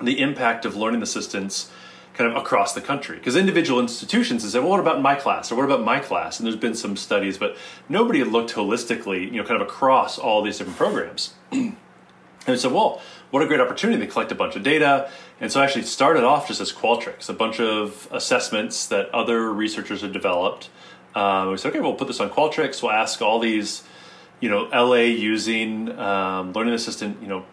the 0.00 0.20
impact 0.20 0.64
of 0.64 0.74
learning 0.74 1.00
assistants 1.00 1.70
kind 2.14 2.28
of 2.30 2.36
across 2.36 2.74
the 2.74 2.80
country. 2.80 3.16
Because 3.16 3.36
individual 3.36 3.80
institutions 3.80 4.42
have 4.42 4.50
said, 4.50 4.60
well, 4.60 4.70
what 4.70 4.80
about 4.80 5.00
my 5.00 5.14
class? 5.14 5.52
Or 5.52 5.54
what 5.54 5.64
about 5.64 5.84
my 5.84 6.00
class? 6.00 6.38
And 6.38 6.46
there's 6.46 6.56
been 6.56 6.74
some 6.74 6.96
studies, 6.96 7.38
but 7.38 7.56
nobody 7.88 8.18
had 8.18 8.28
looked 8.28 8.52
holistically, 8.52 9.30
you 9.30 9.40
know, 9.40 9.44
kind 9.44 9.60
of 9.60 9.66
across 9.66 10.18
all 10.18 10.42
these 10.42 10.58
different 10.58 10.76
programs. 10.76 11.34
we 12.52 12.58
said, 12.58 12.72
well, 12.72 13.00
what 13.30 13.42
a 13.42 13.46
great 13.46 13.60
opportunity 13.60 14.04
to 14.04 14.10
collect 14.10 14.32
a 14.32 14.34
bunch 14.34 14.56
of 14.56 14.62
data. 14.62 15.10
And 15.40 15.50
so 15.50 15.60
I 15.60 15.64
actually 15.64 15.84
started 15.84 16.24
off 16.24 16.48
just 16.48 16.60
as 16.60 16.72
Qualtrics, 16.72 17.28
a 17.28 17.32
bunch 17.32 17.60
of 17.60 18.08
assessments 18.10 18.86
that 18.86 19.08
other 19.14 19.52
researchers 19.52 20.02
had 20.02 20.12
developed. 20.12 20.68
Um, 21.14 21.50
we 21.50 21.56
said, 21.56 21.70
okay, 21.70 21.80
we'll 21.80 21.94
put 21.94 22.08
this 22.08 22.20
on 22.20 22.30
Qualtrics. 22.30 22.82
We'll 22.82 22.92
ask 22.92 23.20
all 23.22 23.38
these, 23.38 23.82
you 24.40 24.48
know, 24.48 24.64
LA 24.72 25.02
using 25.02 25.96
um, 25.98 26.52
Learning 26.52 26.74
Assistant, 26.74 27.20
you 27.22 27.28
know, 27.28 27.44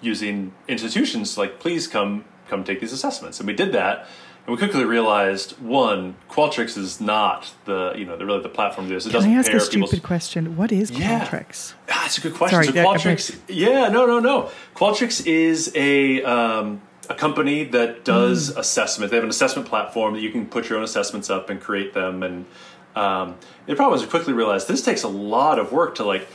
using 0.00 0.52
institutions 0.68 1.38
like, 1.38 1.58
please 1.58 1.86
come 1.86 2.24
come 2.48 2.64
take 2.64 2.80
these 2.80 2.92
assessments. 2.92 3.40
And 3.40 3.46
we 3.46 3.54
did 3.54 3.72
that. 3.72 4.06
And 4.46 4.54
we 4.54 4.58
quickly 4.58 4.84
realized 4.84 5.52
one, 5.60 6.14
Qualtrics 6.30 6.78
is 6.78 7.00
not 7.00 7.52
the 7.64 7.94
you 7.96 8.04
know 8.04 8.16
the 8.16 8.24
really 8.24 8.42
the 8.42 8.48
platform 8.48 8.86
to 8.86 8.90
do 8.90 8.94
this. 8.94 9.06
It 9.06 9.10
Can 9.10 9.18
doesn't 9.18 9.32
I 9.32 9.38
ask 9.38 9.52
a 9.52 9.58
stupid 9.58 10.04
question? 10.04 10.56
What 10.56 10.70
is 10.70 10.90
Qualtrics? 10.90 11.72
Yeah, 11.72 11.94
ah, 11.94 12.00
that's 12.02 12.18
a 12.18 12.20
good 12.20 12.34
question. 12.34 12.62
Sorry, 12.62 12.66
so 12.66 12.84
Qualtrics, 12.84 13.38
yeah, 13.48 13.88
no, 13.88 14.06
no, 14.06 14.20
no. 14.20 14.50
Qualtrics 14.76 15.26
is 15.26 15.72
a 15.74 16.22
um, 16.22 16.80
a 17.10 17.14
company 17.14 17.64
that 17.64 18.04
does 18.04 18.52
mm. 18.52 18.58
assessment. 18.58 19.10
They 19.10 19.16
have 19.16 19.24
an 19.24 19.30
assessment 19.30 19.68
platform 19.68 20.14
that 20.14 20.20
you 20.20 20.30
can 20.30 20.46
put 20.46 20.68
your 20.68 20.78
own 20.78 20.84
assessments 20.84 21.28
up 21.28 21.50
and 21.50 21.60
create 21.60 21.92
them. 21.94 22.22
And 22.22 22.46
um, 22.94 23.36
the 23.66 23.74
problem 23.74 23.98
is, 23.98 24.04
we 24.04 24.10
quickly 24.10 24.32
realized 24.32 24.68
this 24.68 24.82
takes 24.82 25.02
a 25.02 25.08
lot 25.08 25.58
of 25.58 25.72
work 25.72 25.96
to 25.96 26.04
like 26.04 26.28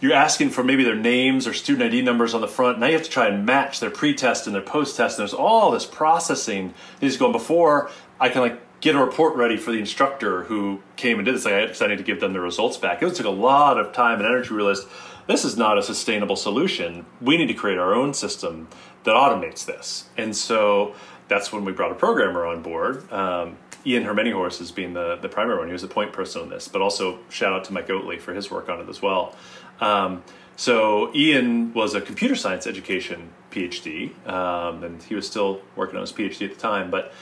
you're 0.00 0.14
asking 0.14 0.50
for 0.50 0.64
maybe 0.64 0.82
their 0.82 0.96
names 0.96 1.46
or 1.46 1.52
student 1.52 1.92
ID 1.92 2.02
numbers 2.02 2.34
on 2.34 2.40
the 2.40 2.48
front. 2.48 2.78
Now 2.78 2.86
you 2.86 2.94
have 2.94 3.02
to 3.02 3.10
try 3.10 3.28
and 3.28 3.44
match 3.44 3.80
their 3.80 3.90
pre-test 3.90 4.46
and 4.46 4.54
their 4.54 4.62
post-test. 4.62 5.18
And 5.18 5.22
there's 5.22 5.34
all 5.34 5.70
this 5.70 5.86
processing 5.86 6.74
that 6.98 7.06
is 7.06 7.16
going 7.16 7.32
before 7.32 7.90
I 8.18 8.30
can 8.30 8.40
like 8.40 8.80
get 8.80 8.94
a 8.94 8.98
report 8.98 9.36
ready 9.36 9.56
for 9.56 9.72
the 9.72 9.78
instructor 9.78 10.44
who 10.44 10.80
came 10.96 11.18
and 11.18 11.26
did 11.26 11.34
this. 11.34 11.44
Like, 11.44 11.82
I 11.82 11.86
need 11.86 11.98
to 11.98 12.04
give 12.04 12.20
them 12.20 12.32
the 12.32 12.40
results 12.40 12.78
back. 12.78 13.02
It 13.02 13.14
took 13.14 13.26
a 13.26 13.30
lot 13.30 13.78
of 13.78 13.92
time 13.92 14.18
and 14.18 14.26
energy. 14.26 14.54
Realized 14.54 14.86
this 15.26 15.44
is 15.44 15.56
not 15.56 15.78
a 15.78 15.82
sustainable 15.82 16.36
solution. 16.36 17.04
We 17.20 17.36
need 17.36 17.48
to 17.48 17.54
create 17.54 17.78
our 17.78 17.94
own 17.94 18.14
system 18.14 18.68
that 19.04 19.14
automates 19.14 19.64
this. 19.64 20.08
And 20.16 20.34
so 20.34 20.94
that's 21.28 21.52
when 21.52 21.64
we 21.64 21.72
brought 21.72 21.92
a 21.92 21.94
programmer 21.94 22.46
on 22.46 22.62
board. 22.62 23.10
Um, 23.12 23.58
Ian 23.86 24.04
Her 24.04 24.12
Many 24.12 24.30
Horses 24.30 24.62
as 24.62 24.72
being 24.72 24.92
the, 24.92 25.16
the 25.16 25.28
primary 25.28 25.58
one. 25.58 25.68
He 25.68 25.72
was 25.72 25.82
the 25.82 25.88
point 25.88 26.12
person 26.12 26.42
on 26.42 26.50
this, 26.50 26.68
but 26.68 26.82
also 26.82 27.18
shout 27.30 27.52
out 27.52 27.64
to 27.64 27.72
Mike 27.72 27.88
Oatley 27.88 28.20
for 28.20 28.34
his 28.34 28.50
work 28.50 28.68
on 28.68 28.80
it 28.80 28.88
as 28.88 29.00
well. 29.00 29.34
Um, 29.80 30.22
so 30.56 31.14
Ian 31.14 31.72
was 31.72 31.94
a 31.94 32.00
computer 32.00 32.34
science 32.34 32.66
education 32.66 33.30
PhD, 33.50 34.12
um, 34.28 34.84
and 34.84 35.02
he 35.02 35.14
was 35.14 35.26
still 35.26 35.62
working 35.74 35.96
on 35.96 36.02
his 36.02 36.12
PhD 36.12 36.48
at 36.48 36.54
the 36.54 36.60
time. 36.60 36.90
But 36.90 37.12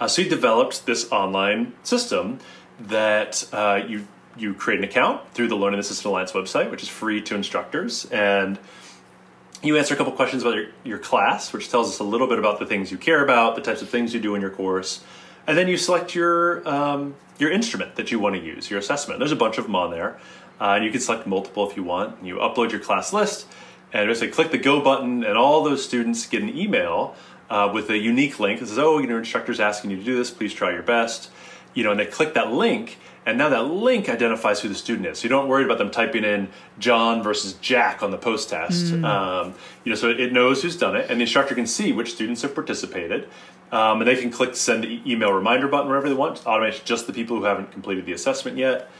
uh, 0.00 0.08
so 0.08 0.22
he 0.22 0.28
developed 0.28 0.86
this 0.86 1.10
online 1.12 1.74
system 1.82 2.38
that 2.80 3.46
uh, 3.52 3.82
you 3.86 4.06
you 4.36 4.52
create 4.52 4.78
an 4.78 4.84
account 4.84 5.32
through 5.32 5.48
the 5.48 5.56
Learning 5.56 5.80
Assistant 5.80 6.06
Alliance 6.06 6.32
website, 6.32 6.70
which 6.70 6.82
is 6.82 6.88
free 6.88 7.22
to 7.22 7.34
instructors, 7.34 8.04
and 8.06 8.58
you 9.62 9.76
answer 9.78 9.94
a 9.94 9.96
couple 9.96 10.12
questions 10.12 10.42
about 10.42 10.54
your, 10.54 10.66
your 10.84 10.98
class, 10.98 11.52
which 11.52 11.70
tells 11.70 11.88
us 11.88 11.98
a 11.98 12.04
little 12.04 12.26
bit 12.26 12.38
about 12.38 12.58
the 12.58 12.66
things 12.66 12.90
you 12.90 12.98
care 12.98 13.24
about, 13.24 13.54
the 13.54 13.62
types 13.62 13.80
of 13.80 13.88
things 13.88 14.12
you 14.12 14.20
do 14.20 14.34
in 14.34 14.42
your 14.42 14.50
course, 14.50 15.02
and 15.46 15.56
then 15.56 15.68
you 15.68 15.76
select 15.76 16.14
your 16.14 16.66
um, 16.68 17.14
your 17.38 17.50
instrument 17.50 17.96
that 17.96 18.10
you 18.10 18.18
want 18.18 18.34
to 18.34 18.42
use, 18.42 18.70
your 18.70 18.78
assessment. 18.78 19.18
There's 19.18 19.32
a 19.32 19.36
bunch 19.36 19.58
of 19.58 19.64
them 19.64 19.76
on 19.76 19.90
there. 19.90 20.18
Uh, 20.60 20.74
and 20.76 20.84
you 20.84 20.90
can 20.90 21.00
select 21.00 21.26
multiple 21.26 21.68
if 21.68 21.76
you 21.76 21.82
want. 21.82 22.22
You 22.24 22.36
upload 22.36 22.70
your 22.70 22.80
class 22.80 23.12
list 23.12 23.46
and 23.92 24.08
basically 24.08 24.28
click 24.28 24.50
the 24.50 24.58
go 24.58 24.80
button, 24.80 25.24
and 25.24 25.36
all 25.36 25.62
those 25.62 25.84
students 25.84 26.26
get 26.26 26.42
an 26.42 26.56
email 26.56 27.14
uh, 27.50 27.70
with 27.72 27.90
a 27.90 27.98
unique 27.98 28.40
link 28.40 28.60
that 28.60 28.66
says, 28.66 28.78
"Oh, 28.78 28.98
your 28.98 29.18
instructor's 29.18 29.60
asking 29.60 29.90
you 29.90 29.96
to 29.98 30.04
do 30.04 30.16
this. 30.16 30.30
Please 30.30 30.52
try 30.52 30.72
your 30.72 30.82
best." 30.82 31.30
You 31.74 31.84
know, 31.84 31.90
and 31.90 32.00
they 32.00 32.06
click 32.06 32.34
that 32.34 32.52
link, 32.52 32.98
and 33.26 33.36
now 33.36 33.50
that 33.50 33.64
link 33.64 34.08
identifies 34.08 34.60
who 34.60 34.68
the 34.68 34.74
student 34.74 35.06
is. 35.06 35.18
So 35.18 35.24
you 35.24 35.28
don't 35.28 35.46
worry 35.46 35.64
about 35.64 35.78
them 35.78 35.90
typing 35.90 36.24
in 36.24 36.48
John 36.78 37.22
versus 37.22 37.52
Jack 37.54 38.02
on 38.02 38.10
the 38.10 38.18
post 38.18 38.48
test. 38.48 38.86
Mm. 38.86 39.04
Um, 39.04 39.54
you 39.84 39.90
know, 39.90 39.96
so 39.96 40.08
it 40.08 40.32
knows 40.32 40.62
who's 40.62 40.76
done 40.76 40.96
it, 40.96 41.10
and 41.10 41.20
the 41.20 41.24
instructor 41.24 41.54
can 41.54 41.66
see 41.66 41.92
which 41.92 42.12
students 42.12 42.42
have 42.42 42.54
participated, 42.54 43.28
um, 43.72 44.00
and 44.00 44.08
they 44.08 44.16
can 44.16 44.30
click 44.30 44.56
send 44.56 44.84
the 44.84 45.02
email 45.06 45.32
reminder 45.32 45.68
button 45.68 45.88
wherever 45.88 46.08
they 46.08 46.14
want. 46.14 46.38
Automate 46.44 46.82
just 46.84 47.06
the 47.06 47.12
people 47.12 47.36
who 47.36 47.44
haven't 47.44 47.72
completed 47.72 48.06
the 48.06 48.12
assessment 48.12 48.56
yet. 48.56 48.90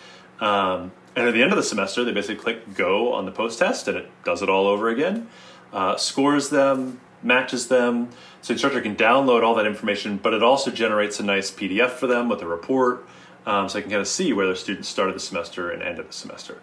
Um, 0.40 0.92
and 1.14 1.28
at 1.28 1.34
the 1.34 1.42
end 1.42 1.52
of 1.52 1.56
the 1.56 1.62
semester, 1.62 2.04
they 2.04 2.12
basically 2.12 2.36
click 2.36 2.74
go 2.74 3.12
on 3.12 3.24
the 3.24 3.32
post 3.32 3.58
test, 3.58 3.88
and 3.88 3.96
it 3.96 4.10
does 4.24 4.42
it 4.42 4.48
all 4.48 4.66
over 4.66 4.88
again, 4.88 5.28
uh, 5.72 5.96
scores 5.96 6.50
them, 6.50 7.00
matches 7.22 7.68
them. 7.68 8.10
So 8.42 8.48
the 8.48 8.52
instructor 8.54 8.80
can 8.80 8.96
download 8.96 9.42
all 9.42 9.54
that 9.54 9.66
information, 9.66 10.18
but 10.18 10.34
it 10.34 10.42
also 10.42 10.70
generates 10.70 11.18
a 11.18 11.22
nice 11.22 11.50
PDF 11.50 11.90
for 11.90 12.06
them 12.06 12.28
with 12.28 12.42
a 12.42 12.46
report 12.46 13.06
um, 13.46 13.68
so 13.68 13.78
I 13.78 13.82
can 13.82 13.90
kind 13.90 14.00
of 14.00 14.08
see 14.08 14.32
where 14.32 14.46
their 14.46 14.56
students 14.56 14.88
started 14.88 15.14
the 15.14 15.20
semester 15.20 15.70
and 15.70 15.82
ended 15.82 16.08
the 16.08 16.12
semester. 16.12 16.60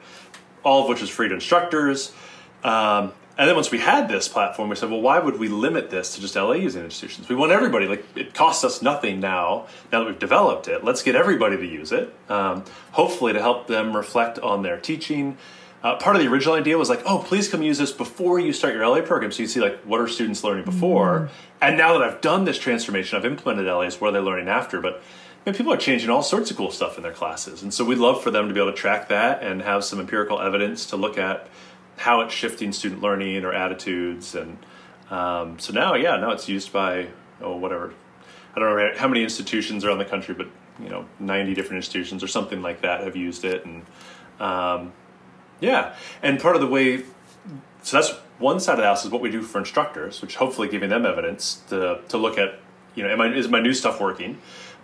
All 0.64 0.84
of 0.84 0.90
which 0.90 1.02
is 1.02 1.10
free 1.10 1.30
to 1.30 1.36
instructors. 1.36 2.14
Um, 2.64 3.14
and 3.36 3.50
then 3.50 3.56
once 3.56 3.72
we 3.72 3.80
had 3.80 4.08
this 4.08 4.28
platform, 4.28 4.70
we 4.70 4.76
said, 4.76 4.92
well, 4.92 5.02
why 5.02 5.18
would 5.18 5.40
we 5.40 5.48
limit 5.48 5.90
this 5.90 6.14
to 6.16 6.22
just 6.22 6.36
LA 6.36 6.54
using 6.54 6.84
institutions? 6.84 7.28
We 7.28 7.36
want 7.36 7.52
everybody. 7.52 7.88
Like 7.88 8.06
it 8.16 8.36
costs 8.36 8.64
us 8.64 8.82
nothing 8.82 9.20
now. 9.20 9.66
Now 9.92 10.02
that 10.02 10.06
we've 10.06 10.20
developed 10.20 10.68
it, 10.68 10.84
let's 10.84 11.02
get 11.02 11.16
everybody 11.16 11.58
to 11.58 11.66
use 11.66 11.92
it. 11.92 12.14
Um, 12.30 12.64
hopefully, 12.92 13.34
to 13.34 13.42
help 13.42 13.68
them 13.68 13.96
reflect 13.96 14.38
on 14.38 14.62
their 14.62 14.80
teaching. 14.80 15.38
Uh, 15.82 15.96
part 15.98 16.16
of 16.16 16.22
the 16.22 16.28
original 16.30 16.56
idea 16.56 16.78
was 16.78 16.90
like, 16.90 17.02
oh, 17.06 17.26
please 17.28 17.50
come 17.50 17.62
use 17.62 17.80
this 17.80 17.92
before 17.92 18.40
you 18.40 18.54
start 18.54 18.74
your 18.74 18.88
LA 18.88 19.02
program, 19.02 19.32
so 19.32 19.42
you 19.42 19.48
see 19.48 19.60
like 19.60 19.80
what 19.82 20.00
are 20.00 20.08
students 20.08 20.44
learning 20.44 20.64
before. 20.64 21.22
Mm. 21.22 21.30
And 21.62 21.78
now 21.78 21.98
that 21.98 22.08
I've 22.08 22.22
done 22.22 22.46
this 22.46 22.60
transformation, 22.60 23.18
I've 23.18 23.26
implemented 23.26 23.66
LAs. 23.66 24.00
What 24.00 24.10
are 24.10 24.12
they 24.14 24.20
learning 24.20 24.48
after? 24.48 24.80
But 24.80 25.02
and 25.46 25.56
people 25.56 25.74
are 25.74 25.78
changing 25.78 26.10
all 26.10 26.24
sorts 26.24 26.52
of 26.52 26.58
cool 26.58 26.72
stuff 26.72 26.98
in 26.98 27.04
their 27.04 27.12
classes. 27.12 27.64
And 27.64 27.74
so 27.74 27.84
we'd 27.84 27.98
love 27.98 28.24
for 28.24 28.32
them 28.32 28.48
to 28.48 28.54
be 28.54 28.62
able 28.62 28.72
to 28.72 28.78
track 28.78 29.10
that 29.10 29.44
and 29.44 29.62
have 29.62 29.84
some 29.84 30.00
empirical 30.00 30.40
evidence 30.40 30.86
to 30.88 30.96
look 30.96 31.18
at 31.18 31.48
how 32.04 32.20
it's 32.20 32.34
shifting 32.34 32.74
student 32.74 33.02
learning 33.02 33.46
or 33.46 33.54
attitudes. 33.54 34.36
And 34.36 34.58
um, 35.10 35.58
so 35.58 35.72
now, 35.72 35.96
yeah, 35.96 36.18
now 36.18 36.32
it's 36.32 36.50
used 36.50 36.74
by, 36.74 37.08
oh, 37.40 37.56
whatever. 37.56 37.94
I 38.54 38.60
don't 38.60 38.76
know 38.76 38.92
how 38.98 39.08
many 39.08 39.24
institutions 39.24 39.86
around 39.86 40.00
the 40.00 40.06
country, 40.06 40.36
but, 40.36 40.48
you 40.82 40.90
know, 40.90 41.06
90 41.22 41.54
different 41.54 41.78
institutions 41.78 42.22
or 42.22 42.28
something 42.28 42.62
like 42.62 42.82
that 42.82 43.06
have 43.06 43.16
used 43.16 43.46
it. 43.46 43.66
And 43.66 43.86
um, 44.38 44.92
yeah, 45.62 45.96
and 46.22 46.42
part 46.42 46.56
of 46.56 46.62
the 46.62 46.68
way, 46.68 47.04
so 47.84 47.96
that's 47.96 48.10
one 48.38 48.60
side 48.60 48.74
of 48.74 48.80
the 48.80 48.84
house 48.84 49.06
is 49.06 49.12
what 49.12 49.22
we 49.22 49.32
do 49.32 49.42
for 49.42 49.60
instructors, 49.60 50.22
which 50.22 50.36
hopefully 50.36 50.68
giving 50.68 50.90
them 50.90 51.06
evidence 51.06 51.64
to, 51.70 52.02
to 52.10 52.18
look 52.18 52.38
at, 52.38 52.60
you 52.96 53.04
know, 53.04 53.16
I, 53.16 53.34
is 53.34 53.48
my 53.48 53.62
new 53.62 53.74
stuff 53.74 54.02
working? 54.02 54.40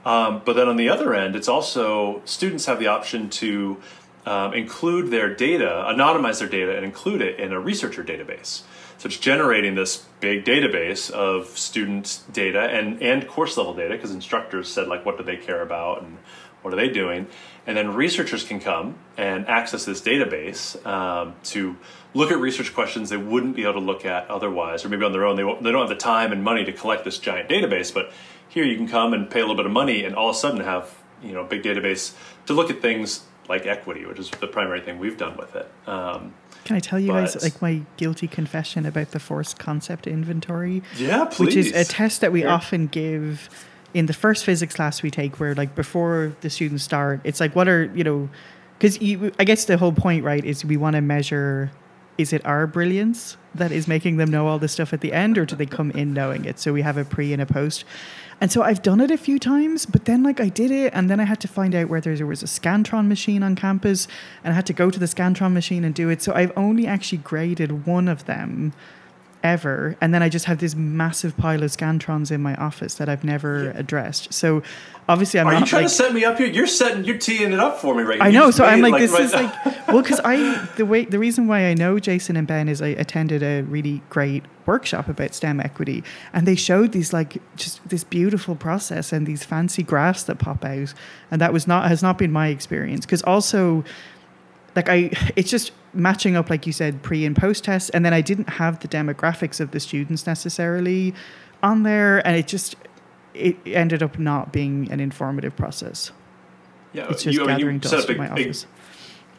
Um, 0.05 0.41
but 0.45 0.53
then 0.53 0.69
on 0.69 0.77
the 0.77 0.87
other 0.87 1.13
end, 1.13 1.35
it's 1.35 1.49
also 1.49 2.21
students 2.23 2.65
have 2.67 2.79
the 2.79 2.87
option 2.87 3.29
to 3.31 3.81
um, 4.29 4.53
include 4.53 5.09
their 5.09 5.33
data, 5.33 5.85
anonymize 5.87 6.37
their 6.37 6.47
data, 6.47 6.75
and 6.75 6.85
include 6.85 7.23
it 7.23 7.39
in 7.39 7.51
a 7.51 7.59
researcher 7.59 8.03
database. 8.03 8.61
So 8.99 9.07
it's 9.07 9.17
generating 9.17 9.73
this 9.73 10.05
big 10.19 10.45
database 10.45 11.09
of 11.09 11.57
student 11.57 12.21
data 12.31 12.61
and, 12.61 13.01
and 13.01 13.27
course 13.27 13.57
level 13.57 13.73
data 13.73 13.95
because 13.95 14.11
instructors 14.11 14.71
said 14.71 14.87
like 14.87 15.03
what 15.03 15.17
do 15.17 15.23
they 15.23 15.37
care 15.37 15.63
about 15.63 16.03
and 16.03 16.19
what 16.61 16.73
are 16.73 16.77
they 16.77 16.89
doing, 16.89 17.25
and 17.65 17.75
then 17.75 17.95
researchers 17.95 18.43
can 18.43 18.59
come 18.59 18.95
and 19.17 19.47
access 19.47 19.85
this 19.85 20.01
database 20.01 20.85
um, 20.85 21.33
to 21.45 21.77
look 22.13 22.31
at 22.31 22.37
research 22.37 22.73
questions 22.73 23.09
they 23.09 23.17
wouldn't 23.17 23.55
be 23.55 23.63
able 23.63 23.73
to 23.73 23.79
look 23.79 24.05
at 24.05 24.29
otherwise, 24.29 24.85
or 24.85 24.89
maybe 24.89 25.05
on 25.05 25.13
their 25.13 25.25
own 25.25 25.37
they, 25.37 25.43
they 25.61 25.71
don't 25.71 25.87
have 25.87 25.89
the 25.89 25.95
time 25.95 26.31
and 26.31 26.43
money 26.43 26.65
to 26.65 26.73
collect 26.73 27.03
this 27.03 27.17
giant 27.17 27.49
database, 27.49 27.91
but 27.91 28.11
here 28.47 28.65
you 28.65 28.75
can 28.75 28.87
come 28.87 29.13
and 29.13 29.31
pay 29.31 29.39
a 29.39 29.43
little 29.43 29.55
bit 29.55 29.65
of 29.65 29.71
money 29.71 30.03
and 30.03 30.15
all 30.15 30.29
of 30.29 30.35
a 30.35 30.39
sudden 30.39 30.59
have 30.59 30.93
you 31.23 31.31
know 31.31 31.41
a 31.41 31.47
big 31.47 31.63
database 31.63 32.13
to 32.45 32.53
look 32.53 32.69
at 32.69 32.81
things 32.81 33.23
like 33.49 33.65
equity, 33.65 34.05
which 34.05 34.19
is 34.19 34.29
the 34.29 34.47
primary 34.47 34.79
thing 34.79 34.99
we've 34.99 35.17
done 35.17 35.35
with 35.35 35.55
it. 35.55 35.69
Um, 35.87 36.33
can 36.63 36.75
I 36.75 36.79
tell 36.79 36.99
you 36.99 37.07
guys 37.07 37.41
like 37.41 37.61
my 37.61 37.81
guilty 37.97 38.27
confession 38.27 38.85
about 38.85 39.11
the 39.11 39.19
force 39.19 39.53
concept 39.55 40.05
inventory? 40.05 40.83
Yeah, 40.95 41.25
please. 41.25 41.39
Which 41.39 41.55
is 41.55 41.71
a 41.73 41.83
test 41.83 42.21
that 42.21 42.31
we 42.31 42.43
yeah. 42.43 42.53
often 42.53 42.87
give 42.87 43.49
in 43.93 44.05
the 44.05 44.13
first 44.13 44.45
physics 44.45 44.75
class 44.75 45.01
we 45.01 45.09
take, 45.09 45.39
where 45.39 45.55
like 45.55 45.75
before 45.75 46.35
the 46.41 46.49
students 46.49 46.83
start, 46.83 47.21
it's 47.23 47.39
like 47.39 47.55
what 47.55 47.67
are 47.67 47.91
you 47.95 48.03
know, 48.03 48.29
because 48.77 48.97
I 49.39 49.43
guess 49.43 49.65
the 49.65 49.77
whole 49.77 49.93
point 49.93 50.23
right 50.23 50.45
is 50.45 50.63
we 50.63 50.77
want 50.77 50.95
to 50.95 51.01
measure 51.01 51.71
is 52.19 52.33
it 52.33 52.45
our 52.45 52.67
brilliance 52.67 53.37
that 53.55 53.71
is 53.71 53.87
making 53.87 54.17
them 54.17 54.29
know 54.29 54.45
all 54.45 54.59
this 54.59 54.73
stuff 54.73 54.91
at 54.91 54.99
the 54.99 55.13
end, 55.13 55.37
or 55.37 55.45
do 55.45 55.55
they 55.55 55.65
come 55.65 55.89
in 55.91 56.13
knowing 56.13 56.45
it? 56.45 56.59
So 56.59 56.73
we 56.73 56.81
have 56.81 56.97
a 56.97 57.05
pre 57.05 57.33
and 57.33 57.41
a 57.41 57.45
post. 57.45 57.85
And 58.41 58.51
so 58.51 58.61
I've 58.61 58.81
done 58.81 59.01
it 59.01 59.11
a 59.11 59.17
few 59.17 59.37
times, 59.37 59.85
but 59.85 60.05
then 60.05 60.23
like 60.23 60.39
I 60.39 60.49
did 60.49 60.71
it 60.71 60.93
and 60.93 61.09
then 61.09 61.19
I 61.19 61.25
had 61.25 61.41
to 61.41 61.47
find 61.47 61.75
out 61.75 61.89
whether 61.89 62.15
there 62.15 62.25
was 62.25 62.41
a 62.41 62.47
Scantron 62.47 63.07
machine 63.07 63.43
on 63.43 63.55
campus 63.55 64.07
and 64.43 64.53
I 64.53 64.55
had 64.55 64.65
to 64.67 64.73
go 64.73 64.89
to 64.89 64.99
the 64.99 65.07
Scantron 65.07 65.53
machine 65.53 65.83
and 65.83 65.93
do 65.93 66.09
it. 66.09 66.21
So 66.21 66.33
I've 66.33 66.53
only 66.55 66.87
actually 66.87 67.19
graded 67.19 67.85
one 67.85 68.07
of 68.07 68.25
them 68.25 68.73
ever. 69.43 69.95
And 70.01 70.13
then 70.13 70.21
I 70.21 70.29
just 70.29 70.45
have 70.45 70.59
this 70.59 70.75
massive 70.75 71.37
pile 71.37 71.63
of 71.63 71.71
Scantrons 71.71 72.31
in 72.31 72.41
my 72.41 72.55
office 72.55 72.95
that 72.95 73.09
I've 73.09 73.23
never 73.23 73.65
yeah. 73.65 73.71
addressed. 73.75 74.33
So 74.33 74.63
obviously 75.07 75.39
I'm 75.39 75.47
Are 75.47 75.53
not 75.53 75.61
you 75.61 75.65
trying 75.67 75.83
like, 75.83 75.91
to 75.91 75.95
set 75.95 76.13
me 76.13 76.25
up 76.25 76.37
here? 76.37 76.47
You're 76.47 76.67
setting, 76.67 77.03
you're 77.03 77.17
teeing 77.17 77.53
it 77.53 77.59
up 77.59 77.79
for 77.79 77.95
me 77.95 78.03
right 78.03 78.19
now. 78.19 78.25
I 78.25 78.31
know. 78.31 78.51
So 78.51 78.65
I'm 78.65 78.81
like, 78.81 78.93
like, 78.93 79.01
this 79.01 79.11
right 79.11 79.21
is 79.21 79.33
like, 79.33 79.65
well, 79.87 80.01
because 80.01 80.19
I, 80.23 80.67
the 80.77 80.85
way, 80.85 81.05
the 81.05 81.19
reason 81.19 81.47
why 81.47 81.65
I 81.65 81.73
know 81.73 81.99
Jayson 81.99 82.35
and 82.35 82.47
Ben 82.47 82.67
is 82.67 82.81
I 82.81 82.89
attended 82.89 83.43
a 83.43 83.61
really 83.61 84.01
great 84.09 84.43
workshop 84.65 85.07
about 85.07 85.33
STEM 85.33 85.59
equity 85.59 86.03
and 86.31 86.47
they 86.47 86.55
showed 86.55 86.91
these 86.91 87.11
like 87.11 87.41
just 87.55 87.87
this 87.89 88.03
beautiful 88.03 88.55
process 88.55 89.11
and 89.11 89.25
these 89.25 89.43
fancy 89.43 89.83
graphs 89.83 90.23
that 90.23 90.37
pop 90.37 90.63
out. 90.63 90.93
And 91.31 91.41
that 91.41 91.53
was 91.53 91.67
not, 91.67 91.87
has 91.87 92.03
not 92.03 92.17
been 92.17 92.31
my 92.31 92.49
experience. 92.49 93.05
Because 93.05 93.23
also, 93.23 93.83
like 94.79 94.89
I, 94.89 95.31
it's 95.35 95.49
just 95.49 95.71
matching 95.93 96.37
up, 96.37 96.49
like 96.49 96.65
you 96.65 96.71
said, 96.71 97.03
pre 97.03 97.25
and 97.25 97.35
post 97.35 97.65
test. 97.65 97.91
And 97.93 98.05
then 98.05 98.13
I 98.13 98.21
didn't 98.21 98.49
have 98.51 98.79
the 98.79 98.87
demographics 98.87 99.59
of 99.59 99.71
the 99.71 99.79
students 99.79 100.25
necessarily 100.25 101.13
on 101.61 101.83
there. 101.83 102.25
And 102.25 102.37
it 102.37 102.47
just, 102.47 102.75
it 103.33 103.57
ended 103.65 104.01
up 104.01 104.17
not 104.17 104.53
being 104.53 104.89
an 104.89 105.01
informative 105.01 105.55
process. 105.57 106.11
Yeah, 106.93 107.07
it's 107.09 107.23
just 107.23 107.37
you, 107.37 107.45
gathering 107.45 107.67
I 107.67 107.71
mean, 107.71 107.79
dust 107.79 108.09
in 108.09 108.17
my 108.17 108.29
office. 108.29 108.65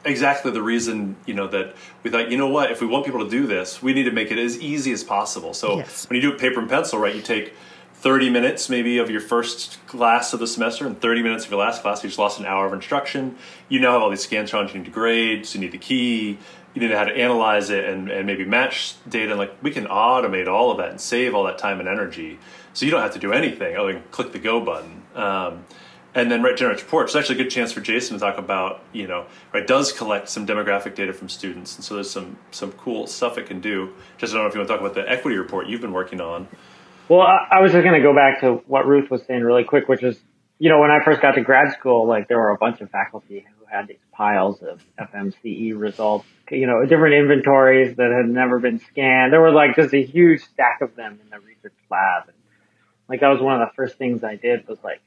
exactly 0.05 0.51
the 0.53 0.63
reason 0.63 1.17
you 1.27 1.35
know 1.35 1.49
that 1.49 1.75
we 2.03 2.11
thought 2.11 2.31
you 2.31 2.39
know 2.39 2.47
what 2.47 2.71
if 2.71 2.81
we 2.81 2.87
want 2.87 3.05
people 3.05 3.23
to 3.23 3.29
do 3.29 3.47
this 3.47 3.83
we 3.83 3.93
need 3.93 4.05
to 4.05 4.13
make 4.13 4.31
it 4.31 4.39
as 4.39 4.59
easy 4.61 4.93
as 4.93 5.05
possible 5.05 5.53
so 5.53 5.77
yes. 5.77 6.09
when 6.09 6.15
you 6.17 6.23
do 6.23 6.33
it 6.33 6.39
paper 6.39 6.59
and 6.59 6.71
pencil 6.71 6.99
right 6.99 7.15
you 7.15 7.21
take 7.21 7.53
30 8.01 8.31
minutes 8.31 8.71
maybe 8.71 8.97
of 8.97 9.11
your 9.11 9.21
first 9.21 9.79
class 9.87 10.33
of 10.33 10.41
the 10.41 10.47
semester 10.47 10.87
and 10.87 10.99
30 10.99 11.23
minutes 11.23 11.45
of 11.45 11.51
your 11.51 11.61
last 11.61 11.83
class. 11.83 12.03
You 12.03 12.09
just 12.09 12.19
lost 12.19 12.41
an 12.41 12.47
hour 12.47 12.67
of 12.67 12.73
instruction. 12.73 13.37
You 13.69 13.79
now 13.79 13.93
have 13.93 14.03
all 14.03 14.09
these 14.09 14.27
scantrons 14.27 14.73
you 14.73 14.79
need 14.79 14.87
to 14.87 14.91
grade, 14.91 15.45
so 15.45 15.59
you 15.59 15.67
need 15.67 15.73
the 15.73 15.79
key, 15.79 16.39
you 16.73 16.81
need 16.81 16.89
to 16.89 16.95
know 16.95 16.99
how 16.99 17.05
to 17.05 17.15
analyze 17.15 17.69
it 17.69 17.85
and, 17.85 18.11
and 18.11 18.27
maybe 18.27 18.47
match 18.47 18.95
data. 19.07 19.35
Like 19.35 19.55
we 19.63 19.71
can 19.71 19.85
automate 19.85 20.49
all 20.49 20.71
of 20.71 20.79
that 20.79 20.89
and 20.89 21.01
save 21.01 21.35
all 21.35 21.45
that 21.45 21.59
time 21.59 21.79
and 21.79 21.89
energy. 21.89 22.39
So 22.73 22.87
you 22.87 22.91
don't 22.91 23.03
have 23.03 23.13
to 23.13 23.19
do 23.19 23.35
anything 23.35 23.77
other 23.77 23.93
than 23.93 24.03
click 24.11 24.33
the 24.33 24.39
go 24.39 24.61
button. 24.61 25.03
Um, 25.15 25.67
and 26.15 26.31
then 26.31 26.43
right 26.43 26.57
generate 26.57 26.81
reports. 26.81 27.15
It's 27.15 27.21
actually 27.21 27.41
a 27.41 27.45
good 27.45 27.51
chance 27.51 27.71
for 27.71 27.81
Jayson 27.81 28.17
to 28.17 28.19
talk 28.19 28.39
about, 28.39 28.83
you 28.93 29.07
know, 29.07 29.27
right 29.53 29.67
does 29.67 29.93
collect 29.93 30.29
some 30.29 30.47
demographic 30.47 30.95
data 30.95 31.13
from 31.13 31.29
students, 31.29 31.77
and 31.77 31.85
so 31.85 31.95
there's 31.95 32.11
some 32.11 32.37
some 32.51 32.73
cool 32.73 33.07
stuff 33.07 33.39
it 33.39 33.47
can 33.47 33.61
do. 33.61 33.93
Just 34.19 34.33
I 34.33 34.37
don't 34.37 34.45
know 34.45 34.49
if 34.49 34.55
you 34.55 34.61
want 34.61 34.69
to 34.69 34.75
talk 34.75 34.81
about 34.81 34.95
the 34.95 35.09
equity 35.09 35.37
report 35.37 35.69
you've 35.69 35.81
been 35.81 35.93
working 35.93 36.21
on. 36.21 36.49
Well, 37.11 37.23
I, 37.23 37.57
I 37.57 37.61
was 37.61 37.73
just 37.73 37.83
going 37.83 38.01
to 38.01 38.07
go 38.07 38.15
back 38.15 38.41
to 38.43 38.63
what 38.69 38.87
Ruth 38.87 39.11
was 39.11 39.25
saying 39.25 39.43
really 39.43 39.65
quick, 39.65 39.89
which 39.89 40.05
is, 40.05 40.17
you 40.61 40.71
know, 40.71 40.79
when 40.79 40.93
I 40.93 41.05
first 41.05 41.21
got 41.21 41.33
to 41.33 41.41
grad 41.41 41.73
school, 41.73 42.07
like 42.07 42.29
there 42.29 42.39
were 42.39 42.51
a 42.51 42.57
bunch 42.57 42.81
of 42.81 42.89
faculty 42.89 43.45
who 43.59 43.67
had 43.67 43.89
these 43.89 43.99
piles 44.13 44.63
of 44.63 44.81
FMCE 44.97 45.77
results, 45.77 46.25
you 46.53 46.69
know, 46.69 46.87
different 46.87 47.17
inventories 47.17 47.97
that 47.97 48.13
had 48.13 48.33
never 48.33 48.61
been 48.61 48.79
scanned. 48.79 49.33
There 49.33 49.41
were 49.41 49.51
like 49.51 49.75
just 49.75 49.93
a 49.93 50.01
huge 50.01 50.43
stack 50.43 50.83
of 50.83 50.95
them 50.95 51.19
in 51.21 51.31
the 51.31 51.41
research 51.41 51.75
lab. 51.91 52.29
And 52.29 52.37
like 53.09 53.23
that 53.23 53.29
was 53.29 53.41
one 53.41 53.61
of 53.61 53.69
the 53.69 53.75
first 53.75 53.99
things 53.99 54.23
I 54.23 54.37
did 54.37 54.69
was 54.69 54.79
like, 54.85 55.01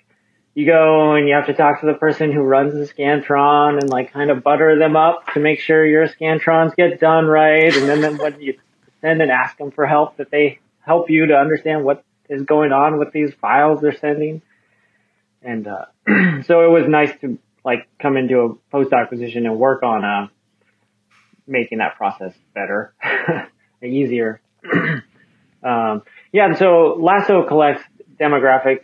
you 0.55 0.65
go 0.65 1.15
and 1.15 1.25
you 1.25 1.35
have 1.35 1.45
to 1.45 1.53
talk 1.53 1.79
to 1.79 1.85
the 1.85 1.93
person 1.93 2.33
who 2.33 2.41
runs 2.41 2.73
the 2.73 2.93
Scantron 2.93 3.79
and 3.79 3.89
like 3.89 4.11
kind 4.11 4.29
of 4.29 4.43
butter 4.43 4.77
them 4.77 4.97
up 4.97 5.33
to 5.35 5.39
make 5.39 5.61
sure 5.61 5.85
your 5.85 6.09
Scantrons 6.09 6.75
get 6.75 6.99
done 6.99 7.27
right. 7.27 7.73
And 7.73 7.87
then, 7.87 8.01
then 8.01 8.17
when 8.17 8.41
you 8.41 8.59
send 8.99 9.21
and 9.21 9.31
ask 9.31 9.57
them 9.57 9.71
for 9.71 9.85
help 9.85 10.17
that 10.17 10.29
they 10.29 10.59
help 10.85 11.09
you 11.09 11.27
to 11.27 11.33
understand 11.35 11.83
what 11.83 12.03
is 12.29 12.43
going 12.43 12.71
on 12.71 12.99
with 12.99 13.11
these 13.11 13.31
files 13.41 13.81
they're 13.81 13.97
sending. 13.97 14.41
And 15.41 15.67
uh, 15.67 15.85
so 16.45 16.61
it 16.61 16.69
was 16.69 16.85
nice 16.87 17.11
to 17.21 17.37
like 17.65 17.87
come 18.01 18.17
into 18.17 18.39
a 18.39 18.55
post 18.71 18.93
acquisition 18.93 19.45
and 19.45 19.57
work 19.57 19.83
on 19.83 20.03
uh, 20.03 20.27
making 21.47 21.79
that 21.79 21.95
process 21.97 22.33
better, 22.53 22.93
easier. 23.83 24.41
um, 25.63 26.03
yeah, 26.31 26.45
and 26.45 26.57
so 26.57 26.97
Lasso 26.99 27.47
collects 27.47 27.83
demographic 28.19 28.81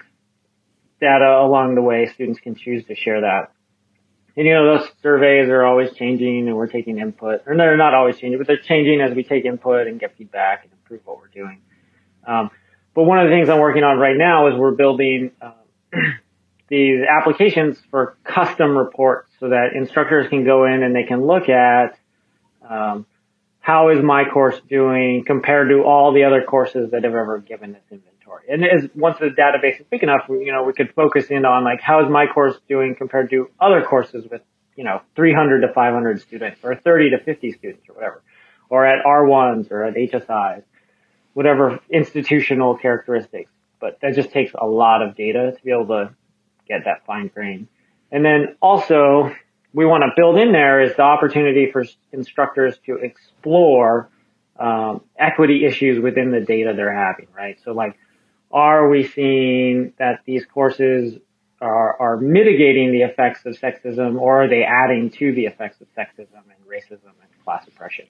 data 1.00 1.40
along 1.42 1.76
the 1.76 1.82
way. 1.82 2.10
Students 2.14 2.40
can 2.40 2.56
choose 2.56 2.86
to 2.86 2.96
share 2.96 3.22
that 3.22 3.52
And 4.36 4.46
you 4.46 4.54
know, 4.54 4.78
those 4.78 4.90
surveys 5.02 5.50
are 5.50 5.66
always 5.66 5.94
changing 5.94 6.48
and 6.48 6.56
we're 6.56 6.68
taking 6.68 7.00
input, 7.00 7.42
or 7.46 7.56
they're 7.56 7.78
not 7.78 7.94
always 7.94 8.18
changing, 8.18 8.38
but 8.38 8.48
they're 8.48 8.58
changing 8.58 9.02
as 9.02 9.16
we 9.16 9.24
take 9.24 9.46
input 9.46 9.88
and 9.88 10.00
get 10.00 10.18
feedback 10.18 10.64
and 10.64 10.74
improve 10.74 11.02
what 11.06 11.18
we're 11.18 11.28
doing. 11.28 11.62
Um, 12.26 12.52
but 12.94 13.04
one 13.04 13.20
of 13.20 13.30
the 13.30 13.36
things 13.36 13.50
I'm 13.50 13.60
working 13.60 13.84
on 13.84 13.98
right 13.98 14.18
now 14.18 14.48
is 14.48 14.56
we're 14.56 14.76
building 14.76 15.32
uh, 15.42 15.52
these 16.70 17.02
applications 17.10 17.80
for 17.90 18.18
custom 18.24 18.78
reports 18.78 19.32
so 19.40 19.50
that 19.50 19.70
instructors 19.76 20.28
can 20.30 20.46
go 20.46 20.66
in 20.66 20.84
and 20.84 20.96
they 20.96 21.04
can 21.04 21.26
look 21.26 21.50
at 21.50 21.98
um, 22.68 23.06
how 23.60 23.90
is 23.90 24.04
my 24.04 24.24
course 24.26 24.60
doing 24.70 25.24
compared 25.26 25.70
to 25.70 25.84
all 25.84 26.14
the 26.14 26.24
other 26.24 26.44
courses 26.44 26.92
that 26.92 27.04
have 27.04 27.14
ever 27.14 27.40
given 27.40 27.74
this 27.74 27.84
inventory. 27.92 28.46
And 28.50 28.64
as 28.64 28.90
once 28.96 29.18
the 29.20 29.28
database 29.28 29.80
is 29.80 29.86
big 29.90 30.04
enough, 30.04 30.28
we, 30.28 30.46
you 30.46 30.52
know, 30.52 30.64
we 30.64 30.74
could 30.74 30.94
focus 30.94 31.28
in 31.28 31.46
on 31.46 31.64
like 31.64 31.82
how 31.82 32.04
is 32.04 32.10
my 32.10 32.26
course 32.28 32.56
doing 32.68 32.96
compared 32.96 33.30
to 33.32 33.50
other 33.60 33.82
courses 33.84 34.26
with 34.30 34.42
you 34.76 34.84
know 34.84 35.02
300 35.16 35.62
to 35.62 35.74
500 35.74 36.22
students 36.22 36.60
or 36.64 36.76
30 36.76 37.12
to 37.12 37.20
50 37.24 37.52
students 37.54 37.90
or 37.90 37.96
whatever, 37.96 38.22
or 38.70 38.86
at 38.86 39.04
R1s 39.06 39.72
or 39.72 39.84
at 39.84 39.96
HSIs 39.96 40.64
whatever 41.40 41.80
institutional 41.90 42.76
characteristics. 42.76 43.50
But 43.80 44.00
that 44.02 44.14
just 44.14 44.30
takes 44.32 44.52
a 44.60 44.68
lot 44.68 45.02
of 45.02 45.16
data 45.16 45.54
to 45.56 45.64
be 45.64 45.72
able 45.72 45.88
to 45.88 46.14
get 46.68 46.84
that 46.84 47.06
fine 47.06 47.30
grain. 47.34 47.70
And 48.12 48.26
then 48.26 48.58
also 48.62 49.34
we 49.72 49.86
want 49.86 50.04
to 50.04 50.10
build 50.18 50.38
in 50.38 50.52
there 50.52 50.82
is 50.82 50.98
the 50.98 51.04
opportunity 51.04 51.72
for 51.72 51.86
instructors 52.12 52.78
to 52.88 52.96
explore 52.96 54.10
um, 54.60 55.00
equity 55.18 55.66
issues 55.66 56.04
within 56.04 56.32
the 56.32 56.42
data 56.42 56.74
they're 56.76 56.94
having, 56.94 57.28
right? 57.34 57.58
So 57.64 57.72
like, 57.72 57.98
are 58.52 58.90
we 58.90 59.08
seeing 59.08 59.94
that 59.98 60.20
these 60.26 60.44
courses 60.44 61.20
are, 61.62 62.02
are 62.02 62.18
mitigating 62.18 62.92
the 62.92 63.04
effects 63.04 63.46
of 63.46 63.58
sexism 63.58 64.20
or 64.20 64.44
are 64.44 64.50
they 64.50 64.64
adding 64.64 65.10
to 65.12 65.32
the 65.32 65.46
effects 65.46 65.80
of 65.80 65.88
sexism 65.98 66.34
and 66.34 66.68
racism 66.68 67.14
and 67.22 67.46
class 67.46 67.66
oppression? 67.66 68.08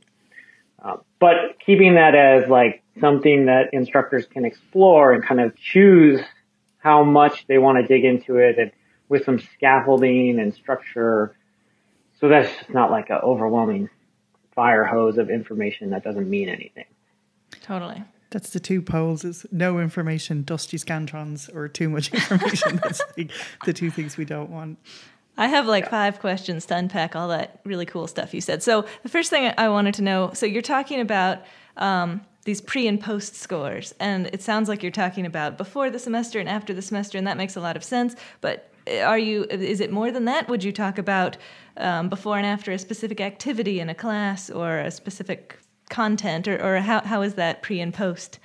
Uh, 0.83 0.97
but 1.19 1.59
keeping 1.65 1.95
that 1.95 2.15
as 2.15 2.49
like 2.49 2.83
something 2.99 3.45
that 3.45 3.73
instructors 3.73 4.25
can 4.25 4.45
explore 4.45 5.13
and 5.13 5.23
kind 5.23 5.41
of 5.41 5.55
choose 5.55 6.21
how 6.77 7.03
much 7.03 7.45
they 7.47 7.57
want 7.57 7.77
to 7.77 7.85
dig 7.85 8.05
into 8.05 8.37
it 8.37 8.57
and 8.57 8.71
with 9.09 9.25
some 9.25 9.39
scaffolding 9.39 10.39
and 10.39 10.53
structure. 10.53 11.35
So 12.19 12.29
that's 12.29 12.53
just 12.55 12.69
not 12.69 12.91
like 12.91 13.09
an 13.09 13.19
overwhelming 13.23 13.89
fire 14.53 14.85
hose 14.85 15.17
of 15.17 15.29
information 15.29 15.89
that 15.91 16.03
doesn't 16.03 16.29
mean 16.29 16.49
anything. 16.49 16.85
Totally. 17.61 18.03
That's 18.31 18.51
the 18.51 18.59
two 18.59 18.81
poles: 18.81 19.23
is 19.23 19.45
no 19.51 19.79
information, 19.79 20.43
dusty 20.43 20.77
scantrons, 20.77 21.53
or 21.53 21.67
too 21.67 21.89
much 21.89 22.13
information. 22.13 22.79
That's 22.83 23.01
like 23.17 23.31
the 23.65 23.73
two 23.73 23.89
things 23.89 24.17
we 24.17 24.25
don't 24.25 24.49
want. 24.49 24.77
I 25.39 25.47
have 25.47 25.67
like 25.67 25.85
yeah. 25.85 25.89
five 25.89 26.19
questions 26.19 26.65
to 26.65 26.75
unpack 26.75 27.15
all 27.15 27.29
that 27.29 27.61
really 27.63 27.85
cool 27.85 28.07
stuff 28.07 28.33
you 28.33 28.41
said. 28.41 28.61
So 28.61 28.85
the 29.03 29.09
first 29.09 29.29
thing 29.29 29.53
I 29.57 29.69
wanted 29.69 29.93
to 29.95 30.01
know, 30.01 30.31
so 30.33 30.45
you're 30.45 30.61
talking 30.61 30.99
about 30.99 31.39
um, 31.77 32.21
these 32.43 32.59
pre 32.59 32.87
and 32.89 32.99
post 32.99 33.35
scores, 33.35 33.95
and 34.01 34.27
it 34.27 34.41
sounds 34.41 34.67
like 34.67 34.83
you're 34.83 34.91
talking 34.91 35.25
about 35.25 35.57
before 35.57 35.89
the 35.89 35.97
semester 35.97 36.39
and 36.39 36.49
after 36.49 36.73
the 36.73 36.81
semester, 36.81 37.17
and 37.17 37.25
that 37.25 37.37
makes 37.37 37.55
a 37.55 37.61
lot 37.61 37.77
of 37.77 37.85
sense. 37.85 38.17
But 38.41 38.69
uh, 38.85 38.99
are 38.99 39.17
you? 39.17 39.45
Is 39.45 39.79
it 39.79 39.93
more 39.93 40.11
than 40.11 40.25
that? 40.25 40.49
Would 40.49 40.61
you 40.61 40.73
talk 40.73 40.97
about 40.97 41.37
um, 41.77 42.09
before 42.09 42.37
and 42.37 42.45
after 42.45 42.73
a 42.73 42.77
specific 42.77 43.21
activity 43.21 43.79
in 43.79 43.89
a 43.89 43.95
class 43.95 44.49
or 44.49 44.79
a 44.79 44.91
specific 44.91 45.57
content, 45.89 46.49
or, 46.49 46.61
or 46.61 46.81
how 46.81 47.01
how 47.01 47.21
is 47.21 47.35
that 47.35 47.61
pre 47.61 47.79
and 47.79 47.93
post 47.93 48.39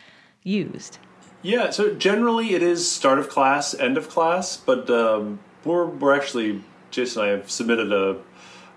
used? 0.45 0.99
Yeah, 1.43 1.71
so 1.71 1.93
generally 1.93 2.55
it 2.55 2.63
is 2.63 2.89
start 2.89 3.19
of 3.19 3.29
class, 3.29 3.75
end 3.75 3.99
of 3.99 4.09
class, 4.09 4.57
but 4.57 4.89
um, 4.89 5.41
we're 5.65 5.87
we're 5.87 6.15
actually 6.15 6.63
Jayson 6.95 7.23
and 7.23 7.31
I 7.31 7.37
have 7.37 7.51
submitted 7.51 7.93
a, 7.93 8.17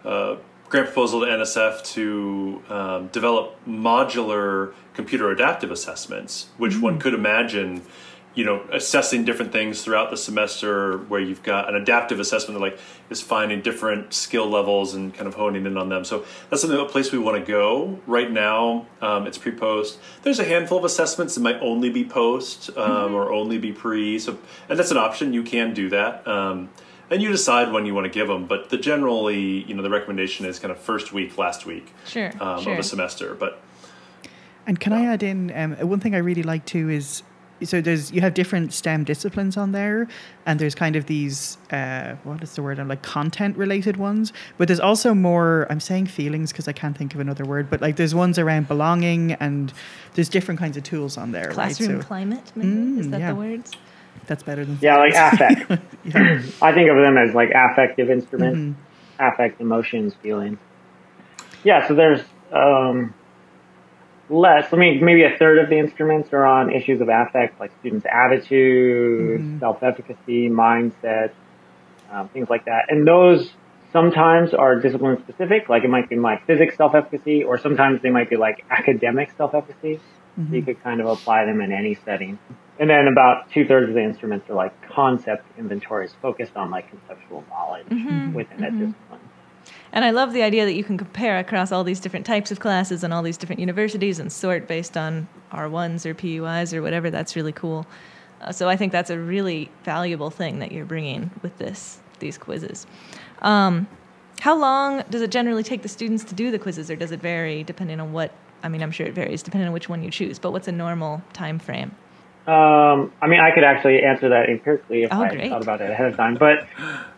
a 0.04 0.38
grant 0.70 0.88
proposal 0.88 1.22
to 1.22 1.28
NSF 1.28 1.84
to 1.94 2.62
um, 2.70 3.08
develop 3.08 3.56
modular 3.68 4.74
computer 4.94 5.32
adaptive 5.32 5.72
assessments, 5.72 6.48
which 6.58 6.74
mm-hmm. 6.74 6.82
one 6.82 6.98
mm. 6.98 7.02
could 7.02 7.14
imagine, 7.14 7.82
you 8.36 8.44
know, 8.44 8.62
assessing 8.72 9.24
different 9.24 9.52
things 9.52 9.82
throughout 9.82 10.10
the 10.10 10.18
semester 10.18 10.98
where 10.98 11.22
you've 11.22 11.44
got 11.44 11.70
an 11.70 11.76
adaptive 11.76 12.20
assessment 12.20 12.60
that 12.60 12.66
like 12.66 12.80
is 13.10 13.22
finding 13.22 13.62
different 13.62 14.14
skill 14.14 14.50
levels 14.50 14.94
and 14.94 15.14
kind 15.14 15.28
of 15.28 15.36
honing 15.36 15.66
in 15.66 15.78
on 15.78 15.90
them. 15.90 16.04
So 16.04 16.26
that's 16.50 16.64
a 16.64 16.86
place 16.86 17.12
we 17.12 17.20
want 17.20 17.44
to 17.44 17.50
go 17.50 18.00
right 18.06 18.30
now. 18.30 18.88
Um, 19.02 19.26
it's 19.26 19.38
pre-post. 19.38 20.00
There's 20.24 20.40
a 20.40 20.44
handful 20.44 20.78
of 20.78 20.84
assessments 20.84 21.36
that 21.36 21.42
might 21.42 21.60
only 21.62 21.90
be 21.90 22.04
post 22.04 22.70
um, 22.72 22.76
mm-hmm. 22.76 23.16
or 23.16 23.32
only 23.32 23.58
be 23.58 23.72
pre. 23.72 24.20
So, 24.20 24.38
and 24.68 24.78
that's 24.78 24.92
an 24.92 24.98
option. 24.98 25.34
You 25.34 25.44
can 25.44 25.74
do 25.74 25.90
that. 25.90 26.28
And 27.10 27.22
you 27.22 27.30
decide 27.30 27.72
when 27.72 27.86
you 27.86 27.94
want 27.94 28.06
to 28.06 28.10
give 28.12 28.28
them. 28.28 28.48
But 28.48 28.70
the 28.70 28.78
generally, 28.78 29.64
you 29.64 29.74
know, 29.74 29.82
the 29.82 29.90
recommendation 29.90 30.46
is 30.46 30.60
kind 30.60 30.72
of 30.72 30.80
first 30.80 31.14
week, 31.14 31.38
last 31.38 31.66
week 31.66 31.94
sure, 32.06 32.32
um, 32.42 32.62
sure. 32.62 32.74
of 32.74 32.80
a 32.80 32.84
semester. 32.84 33.34
But 33.34 33.62
and 34.66 34.80
can 34.80 34.92
I 34.92 35.06
add 35.06 35.24
in 35.24 35.52
um, 35.56 35.76
one 35.88 36.00
thing 36.00 36.14
I 36.14 36.20
really 36.20 36.44
like 36.44 36.66
too 36.66 36.90
is 36.90 37.24
so 37.64 37.82
there's 37.82 38.12
you 38.12 38.22
have 38.22 38.34
different 38.34 38.74
STEM 38.74 39.04
disciplines 39.04 39.58
on 39.58 39.72
there, 39.72 40.08
and 40.46 40.60
there's 40.60 40.76
kind 40.76 40.96
of 40.96 41.08
these 41.08 41.58
uh, 41.72 42.16
what 42.24 42.44
is 42.44 42.56
the 42.56 42.62
word? 42.62 42.80
I'm 42.80 42.88
like 42.88 43.02
content 43.02 43.58
related 43.58 43.98
ones, 43.98 44.32
but 44.58 44.68
there's 44.68 44.80
also 44.80 45.14
more. 45.14 45.66
I'm 45.70 45.80
saying 45.80 46.08
feelings 46.08 46.52
because 46.52 46.68
I 46.68 46.74
can't 46.74 46.98
think 46.98 47.16
of 47.16 47.20
another 47.20 47.46
word, 47.46 47.70
but 47.70 47.82
like 47.82 47.96
there's 47.96 48.14
ones 48.14 48.38
around 48.38 48.68
belonging, 48.68 49.34
and 49.34 49.74
there's 50.14 50.30
different 50.30 50.60
kinds 50.60 50.78
of 50.78 50.84
tools 50.84 51.18
on 51.18 51.32
there. 51.32 51.52
Classroom 51.52 51.94
right? 51.94 52.02
so, 52.02 52.08
climate, 52.08 52.52
maybe 52.56 52.70
mm, 52.70 53.00
is 53.00 53.10
that 53.10 53.20
yeah. 53.20 53.30
the 53.30 53.36
words? 53.36 53.72
That's 54.26 54.44
better 54.44 54.66
than 54.66 54.80
yeah, 54.82 54.98
like 54.98 55.14
affect. 55.14 55.70
yeah. 56.06 56.42
I 56.62 56.74
think 56.74 56.90
of 56.90 56.98
them 56.98 57.18
as 57.18 57.34
like 57.34 57.52
affective 57.54 58.10
instruments, 58.10 58.60
mm-hmm. 58.60 59.24
affect, 59.34 59.62
emotions, 59.62 60.14
feelings. 60.16 60.60
Yeah, 61.64 61.88
so 61.88 61.96
there's 61.96 62.22
um, 62.52 63.14
less. 64.30 64.74
I 64.74 64.78
mean, 64.78 65.04
maybe 65.04 65.24
a 65.24 65.38
third 65.38 65.60
of 65.60 65.70
the 65.70 65.78
instruments 65.78 66.30
are 66.34 66.46
on 66.46 66.72
issues 66.72 67.02
of 67.02 67.10
affect, 67.10 67.60
like 67.60 67.72
students' 67.80 68.06
attitude, 68.12 69.42
mm-hmm. 69.42 69.60
self-efficacy, 69.60 70.50
mindset, 70.50 71.32
um, 72.12 72.30
things 72.30 72.50
like 72.50 72.66
that. 72.66 72.86
And 72.90 73.08
those 73.08 73.52
sometimes 73.94 74.54
are 74.54 74.80
discipline 74.80 75.22
specific, 75.24 75.70
like 75.70 75.84
it 75.84 75.90
might 75.90 76.10
be 76.10 76.18
like 76.18 76.46
physics 76.46 76.76
self-efficacy, 76.78 77.44
or 77.44 77.58
sometimes 77.58 78.02
they 78.02 78.10
might 78.10 78.30
be 78.30 78.38
like 78.38 78.66
academic 78.70 79.32
self-efficacy. 79.38 80.00
Mm-hmm. 80.38 80.50
So 80.50 80.56
you 80.56 80.62
could 80.64 80.84
kind 80.84 81.02
of 81.02 81.08
apply 81.08 81.46
them 81.46 81.62
in 81.62 81.72
any 81.72 81.96
setting. 82.06 82.38
And 82.80 82.90
then 82.90 83.08
about 83.08 83.50
two 83.52 83.66
thirds 83.66 83.90
of 83.90 83.96
the 83.96 84.04
instruments 84.04 84.50
are 84.50 84.54
like 84.54 84.74
concept 84.90 85.46
inventories 85.58 86.14
focused 86.22 86.56
on 86.56 86.70
like 86.70 86.90
conceptual 86.90 87.44
knowledge 87.50 87.88
mm-hmm. 87.88 88.34
within 88.34 88.58
mm-hmm. 88.58 88.86
discipline. 88.86 89.20
And 89.92 90.06
I 90.06 90.12
love 90.12 90.34
the 90.34 90.44
idea 90.44 90.66
that 90.66 90.74
you 90.74 90.84
can 90.84 90.98
compare 90.98 91.40
across 91.40 91.72
all 91.72 91.84
these 91.84 92.00
different 92.00 92.26
types 92.26 92.52
of 92.52 92.60
classes 92.60 93.04
and 93.04 93.14
all 93.14 93.24
these 93.24 93.38
different 93.38 93.60
universities 93.60 94.20
and 94.20 94.32
sort 94.32 94.68
based 94.68 94.96
on 94.96 95.28
R1s 95.52 96.06
or 96.06 96.14
PUIs 96.14 96.74
or 96.74 96.82
whatever. 96.82 97.10
That's 97.10 97.36
really 97.36 97.52
cool. 97.52 97.88
Uh, 98.42 98.52
so 98.52 98.70
I 98.70 98.76
think 98.76 98.92
that's 98.92 99.10
a 99.10 99.18
really 99.18 99.72
valuable 99.84 100.30
thing 100.30 100.60
that 100.60 100.72
you're 100.72 100.86
bringing 100.86 101.32
with 101.42 101.58
this 101.58 102.00
these 102.20 102.38
quizzes. 102.38 102.88
Um, 103.42 103.88
how 104.40 104.58
long 104.58 105.04
does 105.10 105.22
it 105.22 105.32
generally 105.32 105.64
take 105.64 105.82
the 105.82 105.90
students 105.90 106.24
to 106.26 106.36
do 106.36 106.52
the 106.52 106.60
quizzes, 106.60 106.92
or 106.92 106.96
does 106.96 107.12
it 107.12 107.20
vary 107.20 107.64
depending 107.64 108.00
on 108.00 108.14
what? 108.14 108.32
I 108.64 108.70
mean, 108.70 108.82
I'm 108.82 108.92
sure 108.92 109.06
it 109.06 109.14
varies 109.14 109.44
depending 109.44 109.68
on 109.68 109.74
which 109.74 109.90
one 109.90 110.04
you 110.04 110.12
choose. 110.12 110.40
But 110.40 110.52
what's 110.52 110.68
a 110.68 110.72
normal 110.72 111.22
time 111.34 111.60
frame? 111.60 111.96
Um, 112.48 113.12
I 113.22 113.28
mean, 113.28 113.42
I 113.42 113.52
could 113.54 113.66
actually 113.66 114.02
answer 114.04 114.30
that 114.30 114.50
empirically 114.50 115.04
if 115.04 115.12
oh, 115.12 115.22
I 115.22 115.30
great. 115.30 115.50
thought 115.50 115.62
about 115.62 115.82
it 115.82 115.92
ahead 115.92 116.06
of 116.08 116.16
time. 116.16 116.36
But 116.36 116.66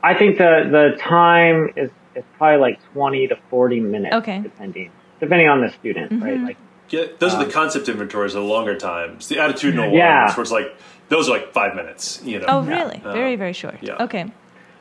I 0.01 0.15
think 0.15 0.39
the 0.39 0.67
the 0.71 0.99
time 0.99 1.71
is 1.75 1.91
is 2.15 2.23
probably 2.37 2.59
like 2.59 2.79
twenty 2.93 3.27
to 3.27 3.37
forty 3.51 3.79
minutes, 3.79 4.15
okay. 4.15 4.39
depending 4.39 4.91
depending 5.19 5.47
on 5.47 5.61
the 5.61 5.69
student, 5.69 6.11
mm-hmm. 6.11 6.23
right? 6.23 6.39
Like, 6.39 6.57
yeah, 6.89 7.05
those 7.19 7.33
um, 7.33 7.41
are 7.41 7.43
the 7.43 7.49
um, 7.49 7.51
concept 7.51 7.87
inventories, 7.89 8.33
the 8.33 8.41
longer 8.41 8.75
times. 8.75 9.27
The 9.27 9.35
attitudinal 9.35 9.93
yeah. 9.95 10.25
ones, 10.25 10.35
where 10.35 10.41
it's 10.41 10.51
like 10.51 10.75
those 11.09 11.29
are 11.29 11.33
like 11.33 11.53
five 11.53 11.75
minutes. 11.75 12.23
You 12.23 12.39
know. 12.39 12.45
Oh, 12.47 12.61
really? 12.63 12.99
Yeah. 13.03 13.13
Very 13.13 13.35
very 13.35 13.53
short. 13.53 13.77
Yeah. 13.81 14.03
Okay. 14.03 14.31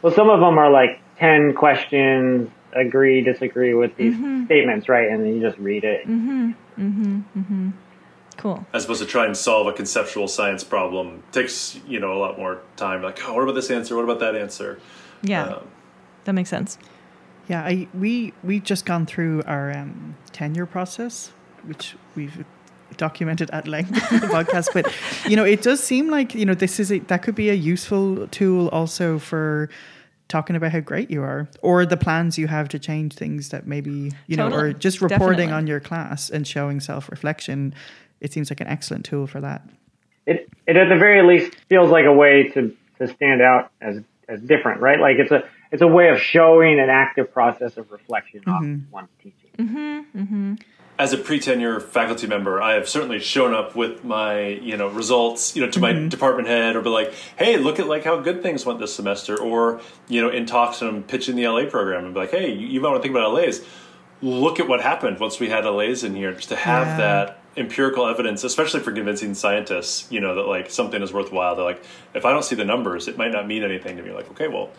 Well, 0.00 0.14
some 0.14 0.30
of 0.30 0.40
them 0.40 0.56
are 0.56 0.70
like 0.70 1.00
ten 1.18 1.52
questions, 1.54 2.48
agree, 2.72 3.20
disagree 3.20 3.74
with 3.74 3.96
these 3.96 4.14
mm-hmm. 4.14 4.46
statements, 4.46 4.88
right? 4.88 5.08
And 5.08 5.24
then 5.24 5.34
you 5.34 5.40
just 5.42 5.58
read 5.58 5.84
it. 5.84 6.06
Mm-hmm. 6.06 6.52
Mm-hmm. 6.78 7.20
Mm-hmm. 7.38 7.70
Cool. 8.38 8.64
As 8.72 8.84
opposed 8.84 9.02
to 9.02 9.06
try 9.06 9.26
and 9.26 9.36
solve 9.36 9.66
a 9.66 9.72
conceptual 9.72 10.28
science 10.28 10.62
problem 10.62 11.24
takes 11.32 11.78
you 11.86 11.98
know 11.98 12.12
a 12.12 12.18
lot 12.18 12.38
more 12.38 12.62
time. 12.76 13.02
Like, 13.02 13.18
oh, 13.28 13.34
what 13.34 13.42
about 13.42 13.56
this 13.56 13.70
answer? 13.70 13.96
What 13.96 14.04
about 14.04 14.20
that 14.20 14.36
answer? 14.36 14.80
Yeah, 15.22 15.44
um, 15.44 15.68
that 16.24 16.32
makes 16.32 16.48
sense. 16.48 16.78
Yeah, 17.48 17.62
I 17.62 17.88
we 17.92 18.32
we 18.44 18.60
just 18.60 18.86
gone 18.86 19.06
through 19.06 19.42
our 19.44 19.72
um, 19.72 20.16
tenure 20.32 20.66
process, 20.66 21.32
which 21.64 21.96
we've 22.14 22.44
documented 22.96 23.50
at 23.50 23.66
length 23.66 23.90
in 24.12 24.20
the 24.20 24.28
podcast. 24.28 24.68
But 24.72 24.86
you 25.28 25.34
know, 25.34 25.44
it 25.44 25.62
does 25.62 25.82
seem 25.82 26.08
like 26.08 26.32
you 26.32 26.46
know 26.46 26.54
this 26.54 26.78
is 26.78 26.92
a, 26.92 27.00
that 27.00 27.22
could 27.22 27.34
be 27.34 27.50
a 27.50 27.54
useful 27.54 28.28
tool 28.28 28.68
also 28.68 29.18
for 29.18 29.68
talking 30.28 30.54
about 30.54 30.70
how 30.70 30.80
great 30.80 31.10
you 31.10 31.22
are 31.22 31.48
or 31.62 31.86
the 31.86 31.96
plans 31.96 32.38
you 32.38 32.46
have 32.46 32.68
to 32.68 32.78
change 32.78 33.14
things 33.14 33.48
that 33.48 33.66
maybe 33.66 34.12
you 34.26 34.36
totally. 34.36 34.50
know 34.50 34.68
or 34.68 34.72
just 34.74 35.00
reporting 35.00 35.48
Definitely. 35.48 35.52
on 35.54 35.66
your 35.66 35.80
class 35.80 36.28
and 36.28 36.46
showing 36.46 36.80
self-reflection 36.80 37.74
it 38.20 38.32
seems 38.32 38.50
like 38.50 38.60
an 38.60 38.68
excellent 38.68 39.04
tool 39.04 39.26
for 39.26 39.40
that. 39.40 39.62
It 40.26 40.48
it 40.66 40.76
at 40.76 40.88
the 40.88 40.96
very 40.96 41.22
least 41.22 41.56
feels 41.68 41.90
like 41.90 42.04
a 42.04 42.12
way 42.12 42.48
to 42.48 42.76
to 42.98 43.08
stand 43.14 43.40
out 43.42 43.70
as 43.80 44.00
as 44.28 44.40
different, 44.40 44.80
right? 44.80 45.00
Like 45.00 45.16
it's 45.18 45.32
a 45.32 45.44
it's 45.72 45.82
a 45.82 45.86
way 45.86 46.08
of 46.08 46.20
showing 46.20 46.78
an 46.80 46.90
active 46.90 47.32
process 47.32 47.76
of 47.76 47.90
reflection 47.90 48.40
mm-hmm. 48.40 48.50
on 48.52 48.88
one's 48.90 49.08
teaching. 49.22 49.50
Mm-hmm, 49.58 50.18
mm-hmm. 50.20 50.54
As 50.98 51.12
a 51.12 51.18
pre-tenure 51.18 51.78
faculty 51.78 52.26
member, 52.26 52.60
I 52.60 52.74
have 52.74 52.88
certainly 52.88 53.20
shown 53.20 53.54
up 53.54 53.76
with 53.76 54.02
my, 54.02 54.48
you 54.48 54.76
know, 54.76 54.88
results, 54.88 55.54
you 55.54 55.64
know, 55.64 55.70
to 55.70 55.78
my 55.78 55.92
mm-hmm. 55.92 56.08
department 56.08 56.48
head, 56.48 56.74
or 56.74 56.80
be 56.80 56.88
like, 56.88 57.14
"Hey, 57.36 57.56
look 57.56 57.78
at 57.78 57.86
like 57.86 58.02
how 58.02 58.20
good 58.20 58.42
things 58.42 58.66
went 58.66 58.80
this 58.80 58.94
semester," 58.94 59.38
or 59.38 59.80
you 60.08 60.20
know, 60.20 60.28
in 60.28 60.46
talks 60.46 60.82
and 60.82 60.90
I'm 60.90 61.02
pitching 61.04 61.36
the 61.36 61.46
LA 61.46 61.66
program, 61.66 62.04
and 62.04 62.14
be 62.14 62.20
like, 62.20 62.32
"Hey, 62.32 62.52
you, 62.52 62.66
you 62.66 62.80
might 62.80 62.90
want 62.90 63.02
to 63.02 63.08
think 63.08 63.16
about 63.16 63.32
LAs. 63.32 63.60
Look 64.20 64.58
at 64.58 64.68
what 64.68 64.80
happened 64.80 65.20
once 65.20 65.38
we 65.38 65.48
had 65.48 65.64
LAs 65.64 66.02
in 66.02 66.14
here, 66.14 66.32
just 66.32 66.48
to 66.48 66.56
have 66.56 66.86
yeah. 66.86 66.96
that 66.96 67.40
empirical 67.56 68.06
evidence, 68.06 68.44
especially 68.44 68.80
for 68.80 68.92
convincing 68.92 69.34
scientists, 69.34 70.10
you 70.10 70.20
know, 70.20 70.34
that 70.36 70.46
like 70.46 70.70
something 70.70 71.02
is 71.02 71.12
worthwhile. 71.12 71.56
They're 71.56 71.64
like, 71.64 71.82
if 72.14 72.24
I 72.24 72.32
don't 72.32 72.44
see 72.44 72.54
the 72.54 72.64
numbers, 72.64 73.08
it 73.08 73.16
might 73.16 73.32
not 73.32 73.46
mean 73.46 73.62
anything 73.62 73.96
to 73.96 74.02
me. 74.02 74.12
Like, 74.12 74.30
okay, 74.30 74.48
well, 74.48 74.70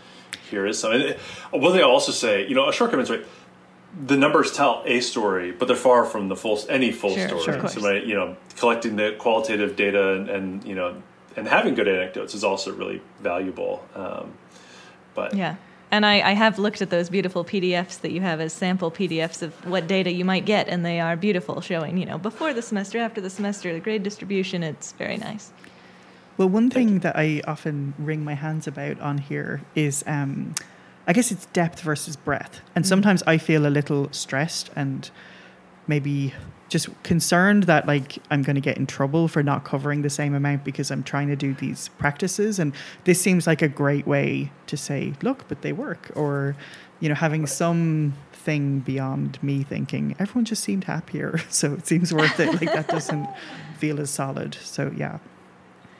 here 0.50 0.66
is 0.66 0.80
something. 0.80 1.16
One 1.52 1.74
thing 1.74 1.82
I'll 1.82 1.90
also 1.90 2.12
say, 2.12 2.48
you 2.48 2.56
know, 2.56 2.68
a 2.68 2.74
short 2.74 2.94
is 2.94 3.10
right. 3.10 3.26
The 4.06 4.18
numbers 4.18 4.52
tell 4.52 4.84
a 4.86 5.02
story, 5.02 5.52
but 5.52 5.68
they're 5.68 5.76
far 5.76 6.06
from 6.06 6.28
the 6.28 6.36
full 6.36 6.60
any 6.70 6.92
full 6.92 7.16
sure, 7.16 7.28
story. 7.28 7.44
Sure, 7.44 7.68
so, 7.68 7.82
right, 7.82 8.06
you 8.06 8.14
know, 8.14 8.38
collecting 8.58 8.96
the 8.96 9.16
qualitative 9.18 9.76
data 9.76 10.14
and, 10.14 10.30
and, 10.30 10.64
you 10.64 10.76
know, 10.76 11.02
and 11.36 11.48
having 11.48 11.74
good 11.74 11.88
anecdotes 11.88 12.36
is 12.36 12.44
also 12.44 12.72
really 12.74 13.02
valuable. 13.20 13.84
Um, 13.96 14.34
but 15.16 15.34
yeah, 15.34 15.56
and 15.92 16.06
I, 16.06 16.22
I, 16.22 16.34
have 16.34 16.60
looked 16.60 16.82
at 16.82 16.90
those 16.90 17.10
beautiful 17.10 17.44
PDFs 17.44 18.02
that 18.02 18.12
you 18.12 18.22
have 18.22 18.40
as 18.40 18.54
sample 18.54 18.92
PDFs 18.92 19.42
of 19.42 19.54
what 19.66 19.88
data 19.88 20.12
you 20.12 20.24
might 20.24 20.46
get, 20.46 20.68
and 20.68 20.86
they 20.86 21.00
are 21.00 21.16
beautiful, 21.16 21.62
showing 21.62 21.98
you 21.98 22.06
know 22.06 22.18
before 22.18 22.54
the 22.54 22.62
semester, 22.62 23.00
after 23.00 23.22
the 23.22 23.30
semester, 23.30 23.74
the 23.74 23.80
grade 23.80 24.04
distribution. 24.04 24.64
It's 24.64 24.92
very 24.94 25.18
nice. 25.18 25.52
Well, 26.38 26.50
one 26.50 26.70
thing 26.70 27.00
that 27.00 27.18
I 27.18 27.42
often 27.46 27.94
wring 27.98 28.24
my 28.24 28.36
hands 28.36 28.66
about 28.66 29.00
on 29.02 29.18
here 29.18 29.62
is, 29.76 30.04
um, 30.08 30.56
I 31.06 31.14
guess 31.14 31.32
it's 31.32 31.48
depth 31.48 31.82
versus 31.82 32.16
breadth, 32.16 32.62
and 32.76 32.84
mm-hmm. 32.84 32.90
sometimes 32.90 33.24
I 33.24 33.38
feel 33.38 33.66
a 33.66 33.70
little 33.70 34.10
stressed 34.12 34.70
and 34.76 35.10
maybe 35.88 36.34
just 36.70 36.88
concerned 37.04 37.64
that 37.64 37.88
like 37.88 38.20
I'm 38.32 38.44
going 38.44 38.56
to 38.56 38.62
get 38.62 38.78
in 38.78 38.86
trouble 38.86 39.28
for 39.28 39.44
not 39.44 39.64
covering 39.66 40.04
the 40.04 40.10
same 40.10 40.34
amount 40.34 40.64
because 40.64 40.92
I'm 40.92 41.04
trying 41.04 41.28
to 41.28 41.36
do 41.36 41.54
these 41.54 41.90
practices. 41.98 42.60
And 42.60 42.74
this 43.04 43.20
seems 43.20 43.48
like 43.48 43.62
a 43.62 43.68
great 43.68 44.08
way 44.08 44.52
to 44.68 44.78
say 44.78 45.14
look 45.22 45.48
but 45.48 45.62
they 45.62 45.74
work. 45.74 46.12
Or 46.16 46.56
you 47.00 47.10
know 47.10 47.16
having 47.16 47.48
some 47.48 48.14
thing 48.32 48.80
beyond 48.80 49.42
me 49.44 49.64
thinking 49.64 50.16
everyone 50.20 50.46
just 50.46 50.64
seemed 50.64 50.86
happier. 50.86 51.40
So 51.50 51.74
it 51.74 51.88
seems 51.88 52.14
worth 52.14 52.40
it. 52.40 52.54
Like 52.54 52.72
that 52.74 52.88
doesn't 52.88 53.28
feel 53.78 54.00
as 54.00 54.10
solid. 54.10 54.56
So 54.56 54.94
yeah. 54.96 55.20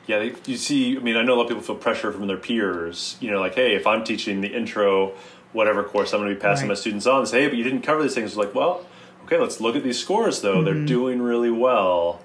Yeah 0.06 0.30
you 0.46 0.56
see 0.56 0.96
I 0.96 1.00
mean 1.00 1.16
I 1.16 1.22
know 1.22 1.34
a 1.34 1.36
lot 1.36 1.42
of 1.42 1.48
people 1.48 1.62
feel 1.62 1.76
pressure 1.76 2.12
from 2.12 2.28
their 2.28 2.38
peers. 2.38 3.16
You 3.20 3.30
know 3.32 3.40
like 3.40 3.56
hey 3.56 3.74
if 3.74 3.86
I'm 3.86 4.04
teaching 4.04 4.40
the 4.40 4.48
intro 4.48 5.14
whatever 5.52 5.82
course 5.82 6.12
I'm 6.12 6.20
going 6.20 6.28
to 6.28 6.36
be 6.36 6.40
passing 6.40 6.68
right. 6.68 6.74
my 6.76 6.80
students 6.80 7.06
on 7.08 7.26
say 7.26 7.42
hey 7.42 7.48
but 7.48 7.56
you 7.56 7.64
didn't 7.64 7.82
cover 7.82 8.02
these 8.02 8.14
things. 8.14 8.30
It's 8.30 8.36
like 8.36 8.54
well 8.54 8.86
okay, 9.30 9.40
let's 9.40 9.60
look 9.60 9.76
at 9.76 9.84
these 9.84 9.98
scores 9.98 10.40
though. 10.40 10.56
Mm-hmm. 10.56 10.64
They're 10.64 10.86
doing 10.86 11.22
really 11.22 11.50
well. 11.50 12.20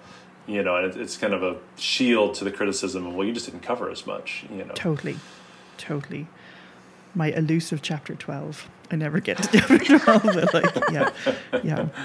You 0.48 0.62
know, 0.62 0.76
and 0.76 0.96
it's 0.96 1.18
kind 1.18 1.34
of 1.34 1.42
a 1.42 1.58
shield 1.76 2.36
to 2.36 2.44
the 2.44 2.52
criticism 2.52 3.08
of 3.08 3.16
well, 3.16 3.26
you 3.26 3.34
just 3.34 3.48
didn't 3.48 3.64
cover 3.64 3.90
as 3.90 4.06
much. 4.06 4.46
You 4.52 4.64
know, 4.64 4.74
totally, 4.74 5.18
totally. 5.78 6.28
My 7.16 7.32
elusive 7.32 7.82
chapter 7.82 8.16
twelve. 8.16 8.70
I 8.92 8.96
never 8.96 9.20
get 9.20 9.38
to 9.38 9.60
chapter 9.60 10.00
twelve, 10.00 10.24
but 10.24 10.54
like, 10.54 10.76
yeah, 10.92 11.12
yeah. 11.64 11.88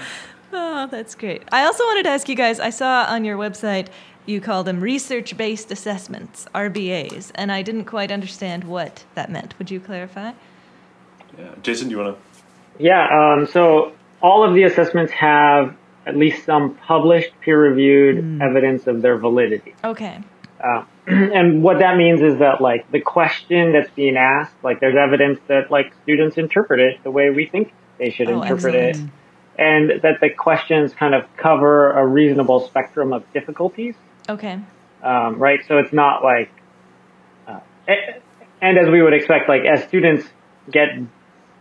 Oh, 0.53 0.85
that's 0.87 1.15
great. 1.15 1.43
I 1.53 1.63
also 1.63 1.81
wanted 1.85 2.03
to 2.03 2.09
ask 2.09 2.27
you 2.27 2.35
guys. 2.35 2.59
I 2.59 2.71
saw 2.71 3.05
on 3.07 3.23
your 3.23 3.37
website 3.37 3.87
you 4.25 4.41
call 4.41 4.65
them 4.65 4.81
research-based 4.81 5.71
assessments, 5.71 6.45
RBAs, 6.53 7.31
and 7.35 7.53
I 7.53 7.61
didn't 7.61 7.85
quite 7.85 8.11
understand 8.11 8.65
what 8.65 9.05
that 9.15 9.31
meant. 9.31 9.57
Would 9.59 9.71
you 9.71 9.79
clarify? 9.79 10.33
Yeah, 11.37 11.55
Jayson, 11.63 11.85
do 11.87 11.91
you 11.91 12.03
want 12.03 12.17
to? 12.17 12.83
Yeah. 12.83 13.07
Um, 13.07 13.47
so 13.47 13.93
all 14.21 14.47
of 14.47 14.53
the 14.53 14.63
assessments 14.63 15.11
have 15.13 15.75
at 16.05 16.17
least 16.17 16.45
some 16.45 16.75
published 16.75 17.29
peer-reviewed 17.41 18.17
mm. 18.17 18.41
evidence 18.41 18.87
of 18.87 19.01
their 19.01 19.17
validity. 19.17 19.75
Okay. 19.83 20.19
Uh, 20.59 20.83
and 21.07 21.63
what 21.63 21.79
that 21.79 21.97
means 21.97 22.21
is 22.21 22.39
that 22.39 22.61
like 22.61 22.89
the 22.91 23.01
question 23.01 23.73
that's 23.73 23.89
being 23.91 24.17
asked, 24.17 24.55
like 24.63 24.79
there's 24.79 24.95
evidence 24.95 25.39
that 25.47 25.71
like 25.71 25.93
students 26.03 26.37
interpret 26.37 26.79
it 26.79 27.03
the 27.03 27.11
way 27.11 27.29
we 27.29 27.45
think 27.45 27.73
they 27.97 28.11
should 28.11 28.29
oh, 28.29 28.41
interpret 28.41 28.75
excellent. 28.75 29.09
it, 29.09 29.61
and 29.61 30.01
that 30.01 30.19
the 30.21 30.29
questions 30.29 30.93
kind 30.93 31.13
of 31.13 31.25
cover 31.37 31.91
a 31.91 32.05
reasonable 32.05 32.67
spectrum 32.67 33.13
of 33.13 33.23
difficulties. 33.33 33.95
Okay. 34.29 34.59
Um, 35.03 35.37
right. 35.37 35.59
So 35.67 35.79
it's 35.79 35.93
not 35.93 36.23
like, 36.23 36.51
uh, 37.47 37.59
and 38.61 38.77
as 38.77 38.87
we 38.89 39.01
would 39.01 39.13
expect, 39.13 39.49
like 39.49 39.63
as 39.65 39.83
students 39.87 40.27
get 40.69 40.89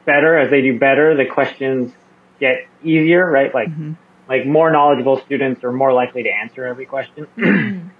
better, 0.04 0.38
as 0.38 0.50
they 0.50 0.60
do 0.60 0.78
better, 0.78 1.16
the 1.16 1.26
questions 1.26 1.92
get 2.40 2.66
easier, 2.82 3.30
right? 3.30 3.54
Like, 3.54 3.68
mm-hmm. 3.68 3.92
like 4.28 4.46
more 4.46 4.70
knowledgeable 4.70 5.20
students 5.20 5.62
are 5.62 5.72
more 5.72 5.92
likely 5.92 6.24
to 6.24 6.30
answer 6.30 6.64
every 6.64 6.86
question. 6.86 7.26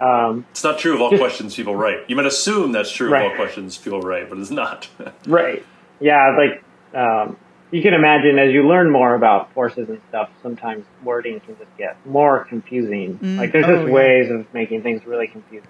um, 0.00 0.46
it's 0.50 0.64
not 0.64 0.78
true 0.78 0.94
of 0.94 1.02
all 1.02 1.10
just, 1.10 1.20
questions 1.20 1.54
people 1.54 1.76
write. 1.76 2.08
You 2.08 2.16
might 2.16 2.26
assume 2.26 2.72
that's 2.72 2.90
true 2.90 3.10
right. 3.10 3.26
of 3.26 3.32
all 3.32 3.36
questions 3.36 3.76
people 3.76 4.00
write, 4.00 4.30
but 4.30 4.38
it's 4.38 4.50
not. 4.50 4.88
right. 5.26 5.64
Yeah. 6.00 6.36
Like, 6.36 6.64
um, 6.94 7.36
you 7.70 7.82
can 7.82 7.94
imagine 7.94 8.38
as 8.38 8.52
you 8.52 8.66
learn 8.66 8.90
more 8.90 9.14
about 9.14 9.52
forces 9.54 9.88
and 9.88 10.00
stuff, 10.08 10.30
sometimes 10.42 10.84
wording 11.02 11.40
can 11.40 11.56
just 11.58 11.76
get 11.76 11.96
more 12.06 12.44
confusing. 12.44 13.18
Mm. 13.18 13.38
Like, 13.38 13.52
there's 13.52 13.66
oh, 13.66 13.76
just 13.76 13.86
yeah. 13.88 13.92
ways 13.92 14.30
of 14.30 14.52
making 14.54 14.82
things 14.82 15.04
really 15.06 15.26
confusing 15.26 15.68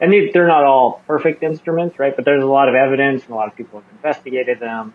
and 0.00 0.12
they're 0.32 0.46
not 0.46 0.64
all 0.64 1.02
perfect 1.06 1.42
instruments, 1.42 1.98
right? 1.98 2.16
But 2.16 2.24
there's 2.24 2.42
a 2.42 2.46
lot 2.46 2.68
of 2.68 2.74
evidence 2.74 3.22
and 3.22 3.32
a 3.32 3.34
lot 3.34 3.48
of 3.48 3.56
people 3.56 3.80
have 3.80 3.88
investigated 3.92 4.58
them 4.58 4.94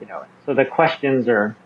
you 0.00 0.06
know, 0.06 0.24
so 0.46 0.54
the 0.54 0.64
questions 0.64 1.28
are 1.28 1.56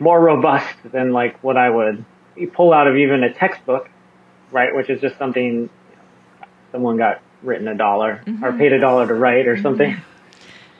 more 0.00 0.20
robust 0.20 0.76
than 0.84 1.12
like 1.12 1.42
what 1.42 1.56
I 1.56 1.70
would 1.70 2.04
pull 2.52 2.72
out 2.72 2.86
of 2.86 2.96
even 2.96 3.24
a 3.24 3.32
textbook, 3.32 3.88
right? 4.50 4.74
Which 4.74 4.90
is 4.90 5.00
just 5.00 5.18
something 5.18 5.44
you 5.44 5.96
know, 5.96 6.46
someone 6.72 6.96
got 6.96 7.20
written 7.42 7.68
a 7.68 7.74
dollar 7.74 8.22
mm-hmm. 8.26 8.44
or 8.44 8.52
paid 8.52 8.72
a 8.72 8.78
dollar 8.78 9.06
to 9.06 9.14
write 9.14 9.46
or 9.46 9.54
mm-hmm. 9.54 9.62
something. 9.68 10.00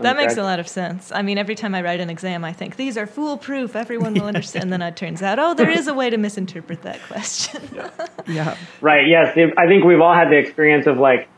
That 0.00 0.16
makes 0.16 0.36
a 0.36 0.42
lot 0.42 0.60
of 0.60 0.68
sense. 0.68 1.10
I 1.10 1.22
mean, 1.22 1.38
every 1.38 1.56
time 1.56 1.74
I 1.74 1.82
write 1.82 2.00
an 2.00 2.08
exam, 2.08 2.44
I 2.44 2.52
think 2.52 2.76
these 2.76 2.96
are 2.96 3.06
foolproof. 3.06 3.74
Everyone 3.74 4.14
will 4.14 4.26
understand. 4.26 4.64
and 4.64 4.72
then 4.72 4.82
it 4.82 4.96
turns 4.96 5.22
out, 5.22 5.38
oh, 5.38 5.54
there 5.54 5.70
is 5.70 5.88
a 5.88 5.94
way 5.94 6.08
to 6.10 6.16
misinterpret 6.16 6.82
that 6.82 7.00
question. 7.08 7.60
yeah. 7.74 7.90
yeah. 8.28 8.56
Right. 8.80 9.08
Yes. 9.08 9.36
I 9.56 9.66
think 9.66 9.84
we've 9.84 10.00
all 10.00 10.14
had 10.14 10.28
the 10.28 10.36
experience 10.36 10.86
of 10.86 10.98
like, 10.98 11.28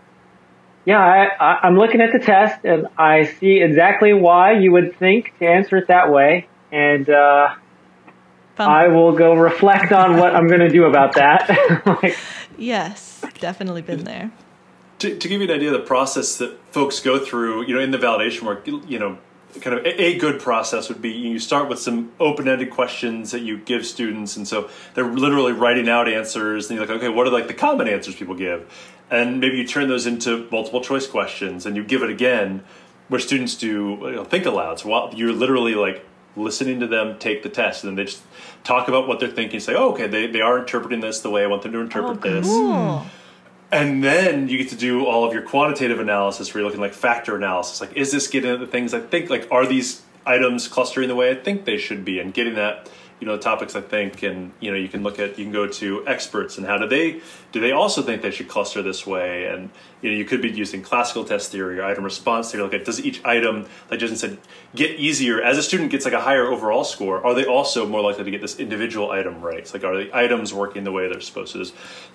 yeah, 0.85 1.29
I, 1.39 1.67
am 1.67 1.77
looking 1.77 2.01
at 2.01 2.13
the 2.13 2.19
test 2.19 2.65
and 2.65 2.87
I 2.97 3.25
see 3.25 3.61
exactly 3.61 4.13
why 4.13 4.53
you 4.53 4.73
would 4.73 4.97
think 4.97 5.39
to 5.39 5.47
answer 5.47 5.77
it 5.77 5.89
that 5.89 6.11
way. 6.11 6.49
And 6.73 7.09
uh, 7.09 7.55
I 8.59 8.89
will 8.89 9.13
go 9.13 9.35
reflect 9.35 9.93
on 9.93 10.17
what 10.17 10.35
I'm 10.35 10.49
going 10.49 10.61
to 10.61 10.71
do 10.71 10.85
about 10.85 11.15
that. 11.15 11.83
like, 12.03 12.17
yes, 12.57 13.23
definitely 13.41 13.83
been 13.83 14.05
there. 14.05 14.31
To, 15.01 15.17
to, 15.17 15.29
give 15.29 15.41
you 15.41 15.49
an 15.49 15.55
idea 15.55 15.73
of 15.73 15.81
the 15.81 15.87
process 15.87 16.37
that 16.39 16.59
folks 16.73 17.01
go 17.01 17.19
through, 17.19 17.67
you 17.67 17.75
know, 17.75 17.81
in 17.81 17.91
the 17.91 17.99
validation 17.99 18.43
work, 18.43 18.67
you 18.67 18.99
know, 18.99 19.19
kind 19.61 19.79
of 19.79 19.85
a, 19.85 20.03
a 20.03 20.19
good 20.19 20.41
process 20.41 20.89
would 20.89 21.03
be 21.03 21.11
you 21.11 21.39
start 21.39 21.69
with 21.69 21.79
some 21.79 22.13
open-ended 22.21 22.71
questions 22.71 23.31
that 23.33 23.41
you 23.41 23.59
give 23.59 23.87
students, 23.87 24.37
and 24.37 24.47
so 24.47 24.69
they're 24.95 25.11
literally 25.11 25.53
writing 25.53 25.89
out 25.89 26.09
answers, 26.09 26.71
and 26.71 26.79
you're 26.79 26.87
like, 26.87 26.97
okay, 26.97 27.09
what 27.09 27.27
are 27.27 27.31
like 27.31 27.49
the 27.49 27.55
common 27.55 27.89
answers 27.89 28.15
people 28.15 28.35
give? 28.35 28.71
And 29.11 29.41
maybe 29.41 29.57
you 29.59 29.67
turn 29.67 29.89
those 29.89 30.07
into 30.07 30.49
multiple 30.51 30.81
choice 30.81 31.07
questions 31.07 31.67
and 31.67 31.77
you 31.77 31.85
give 31.85 32.03
it 32.03 32.11
again 32.11 32.63
where 33.09 33.21
students 33.21 33.57
do 33.57 33.99
you 34.03 34.13
know, 34.13 34.25
think 34.25 34.47
aloud. 34.47 34.79
So 34.79 34.89
while 34.89 35.13
you're 35.15 35.33
literally 35.33 35.75
like 35.75 36.07
listening 36.37 36.81
to 36.81 36.87
them 36.87 37.19
take 37.19 37.43
the 37.43 37.49
test 37.49 37.83
and 37.83 37.91
then 37.91 37.97
they 37.97 38.05
just 38.05 38.23
talk 38.63 38.89
about 38.89 39.09
what 39.09 39.19
they're 39.19 39.29
thinking 39.29 39.59
say 39.59 39.75
oh 39.75 39.93
okay 39.93 40.07
they, 40.07 40.29
they 40.29 40.41
are 40.41 40.59
interpreting 40.59 41.01
this 41.01 41.21
the 41.21 41.31
way 41.31 41.43
i 41.43 41.47
want 41.47 41.63
them 41.63 41.73
to 41.73 41.81
interpret 41.81 42.19
oh, 42.25 42.31
this. 42.31 42.47
cool. 42.47 43.05
and 43.73 44.03
then 44.05 44.49
you 44.49 44.57
get 44.57 44.69
to 44.69 44.77
do 44.77 45.05
all 45.07 45.27
of 45.27 45.33
your 45.33 45.43
quantitative 45.43 45.99
analysis 45.99 46.55
where 46.55 46.61
you're 46.61 46.69
looking 46.69 46.81
like 46.81 46.95
factor 46.95 47.35
analysis. 47.35 47.81
Like 47.81 47.97
is 47.97 48.13
this 48.13 48.29
getting 48.29 48.51
at 48.51 48.61
the 48.61 48.67
things 48.67 48.95
i 48.95 49.01
think 49.01 49.29
like 49.29 49.49
are 49.51 49.67
these 49.67 50.03
items 50.25 50.69
clustering 50.69 51.09
the 51.09 51.17
way 51.17 51.31
i 51.31 51.35
think 51.35 51.65
they 51.65 51.77
should 51.77 52.05
be? 52.05 52.21
And 52.21 52.33
getting 52.33 52.55
that 52.55 52.89
you 53.21 53.27
know 53.27 53.37
topics 53.37 53.77
I 53.77 53.83
think, 53.83 54.23
and 54.23 54.53
you 54.61 54.71
know 54.71 54.77
you 54.77 54.89
can 54.89 55.03
look 55.03 55.19
at 55.19 55.39
you 55.39 55.45
can 55.45 55.53
go 55.53 55.67
to 55.67 56.07
experts 56.07 56.57
and 56.57 56.67
how 56.67 56.79
do 56.79 56.89
they 56.89 57.21
do 57.53 57.61
they 57.61 57.71
also 57.71 58.03
think 58.03 58.23
they 58.23 58.31
should 58.31 58.49
cluster 58.49 58.83
this 58.83 59.07
way, 59.07 59.47
and 59.47 59.71
you 60.01 60.11
know 60.11 60.17
you 60.17 60.25
could 60.25 60.41
be 60.41 60.51
using 60.51 60.83
classical 60.83 61.25
test 61.25 61.53
theory 61.53 61.79
or 61.79 61.85
item 61.85 62.03
response 62.03 62.51
theory. 62.51 62.65
Look 62.65 62.75
at 62.75 62.85
does 62.87 63.05
each 63.05 63.23
item, 63.25 63.67
like 63.91 64.01
Jayson 64.01 64.17
said, 64.17 64.39
get 64.75 64.99
easier 64.99 65.43
as 65.43 65.59
a 65.59 65.63
student 65.63 65.91
gets 65.91 66.07
like 66.07 66.15
a 66.15 66.21
higher 66.21 66.47
overall 66.47 66.83
score? 66.83 67.25
Are 67.25 67.35
they 67.35 67.45
also 67.45 67.87
more 67.87 68.01
likely 68.01 68.25
to 68.25 68.31
get 68.31 68.41
this 68.41 68.59
individual 68.59 69.11
item 69.11 69.43
right? 69.43 69.59
It's 69.59 69.75
like 69.75 69.85
are 69.85 70.05
the 70.05 70.17
items 70.17 70.55
working 70.55 70.85
the 70.85 70.93
way 70.93 71.07
they're 71.09 71.21
supposed 71.21 71.53
to? 71.53 71.59
Just 71.59 71.75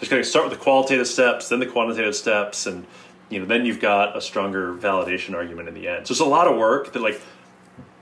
kind 0.10 0.20
of 0.20 0.26
start 0.26 0.50
with 0.50 0.58
the 0.58 0.64
qualitative 0.64 1.08
steps, 1.08 1.50
then 1.50 1.60
the 1.60 1.68
quantitative 1.68 2.16
steps, 2.16 2.66
and 2.66 2.86
you 3.30 3.40
know 3.40 3.46
then 3.46 3.66
you've 3.66 3.80
got 3.80 4.18
a 4.18 4.22
stronger 4.22 4.74
validation 4.74 5.36
argument 5.36 5.68
in 5.68 5.76
the 5.76 5.88
end. 5.88 6.08
So 6.08 6.14
it's 6.14 6.20
a 6.20 6.26
lot 6.26 6.48
of 6.48 6.58
work 6.58 6.94
that 6.94 7.02
like 7.02 7.22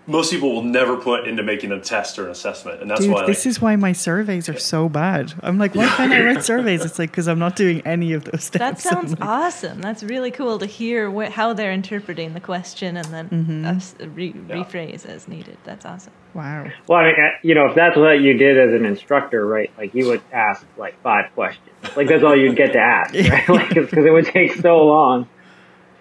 most 0.05 0.31
people 0.31 0.51
will 0.53 0.63
never 0.63 0.97
put 0.97 1.27
into 1.27 1.43
making 1.43 1.71
a 1.71 1.79
test 1.79 2.19
or 2.19 2.25
an 2.25 2.31
assessment, 2.31 2.81
and 2.81 2.91
that's 2.91 3.01
Dude, 3.01 3.11
why. 3.11 3.25
this 3.25 3.45
like, 3.45 3.47
is 3.51 3.61
why 3.61 3.75
my 3.77 3.93
surveys 3.93 4.49
are 4.49 4.59
so 4.59 4.89
bad. 4.89 5.33
I'm 5.41 5.57
like, 5.57 5.75
why 5.75 5.87
can't 5.87 6.11
I 6.11 6.21
write 6.25 6.43
surveys? 6.53 6.83
It's 6.83 6.99
like 6.99 7.11
because 7.11 7.27
I'm 7.29 7.39
not 7.39 7.55
doing 7.55 7.81
any 7.85 8.13
of 8.13 8.25
those 8.25 8.49
That 8.49 8.79
steps. 8.79 8.85
I'm 8.91 9.07
sounds 9.07 9.11
like, 9.19 9.21
awesome. 9.29 9.81
That's 9.81 10.03
really 10.03 10.31
cool 10.31 10.59
to 10.59 10.65
hear 10.65 11.09
wh- 11.11 11.31
how 11.31 11.53
they're 11.53 11.71
interpreting 11.71 12.33
the 12.33 12.39
question 12.41 12.97
and 12.97 13.07
then 13.07 13.29
Mm-hmm. 13.29 13.65
us- 13.65 13.95
re- 14.13 14.33
rephrase 14.33 15.05
as 15.05 15.27
needed. 15.27 15.57
That's 15.63 15.85
awesome. 15.85 16.11
Wow. 16.33 16.65
Well, 16.87 16.99
I 16.99 17.03
mean, 17.05 17.15
uh, 17.15 17.29
you 17.43 17.55
know, 17.55 17.67
if 17.67 17.75
that's 17.75 17.95
what 17.95 18.19
you 18.19 18.33
did 18.33 18.57
as 18.59 18.73
an 18.73 18.85
instructor, 18.85 19.45
right? 19.45 19.71
Like 19.77 19.93
you 19.93 20.07
would 20.07 20.21
ask 20.31 20.65
like 20.77 20.99
five 21.01 21.31
questions. 21.35 21.69
Like 21.95 22.07
that's 22.07 22.23
all 22.23 22.35
you'd 22.35 22.55
get 22.57 22.73
to 22.73 22.79
ask, 22.79 23.13
right? 23.29 23.47
Like 23.47 23.69
because 23.69 24.05
it 24.05 24.11
would 24.11 24.25
take 24.25 24.55
so 24.55 24.85
long. 24.85 25.29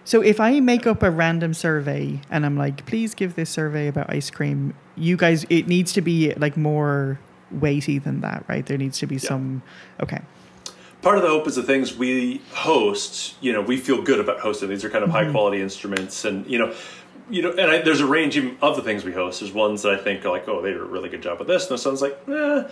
So 0.04 0.20
if 0.20 0.40
I 0.40 0.60
make 0.60 0.86
up 0.86 1.02
a 1.02 1.10
random 1.10 1.54
survey 1.54 2.20
and 2.30 2.44
I'm 2.44 2.56
like, 2.56 2.86
please 2.86 3.14
give 3.14 3.34
this 3.36 3.50
survey 3.50 3.86
about 3.88 4.10
ice 4.12 4.30
cream, 4.30 4.74
you 4.96 5.16
guys, 5.16 5.44
it 5.48 5.68
needs 5.68 5.92
to 5.94 6.00
be 6.00 6.34
like 6.34 6.56
more 6.56 7.18
weighty 7.50 7.98
than 7.98 8.20
that, 8.22 8.44
right? 8.48 8.66
There 8.66 8.78
needs 8.78 8.98
to 8.98 9.06
be 9.06 9.18
some. 9.18 9.62
Okay. 10.02 10.20
part 11.02 11.16
of 11.16 11.22
the 11.22 11.28
hope 11.28 11.46
is 11.46 11.54
the 11.56 11.62
things 11.62 11.96
we 11.96 12.40
host 12.52 13.34
you 13.40 13.52
know 13.52 13.60
we 13.60 13.76
feel 13.76 14.00
good 14.02 14.20
about 14.20 14.38
hosting 14.40 14.68
these 14.68 14.84
are 14.84 14.90
kind 14.90 15.02
of 15.02 15.10
high 15.10 15.28
quality 15.30 15.60
instruments 15.60 16.24
and 16.24 16.46
you 16.46 16.58
know 16.58 16.72
you 17.28 17.42
know 17.42 17.50
and 17.50 17.70
I, 17.70 17.82
there's 17.82 18.00
a 18.00 18.06
range 18.06 18.36
of 18.36 18.76
the 18.76 18.82
things 18.82 19.04
we 19.04 19.12
host 19.12 19.40
there's 19.40 19.52
ones 19.52 19.82
that 19.82 19.92
i 19.92 19.96
think 19.96 20.24
are 20.24 20.30
like 20.30 20.46
oh 20.48 20.62
they 20.62 20.70
did 20.70 20.80
a 20.80 20.84
really 20.84 21.08
good 21.08 21.20
job 21.22 21.40
with 21.40 21.48
this 21.48 21.62
and 21.64 21.70
there's 21.70 21.84
one's 21.84 22.02
like 22.02 22.16
eh. 22.28 22.68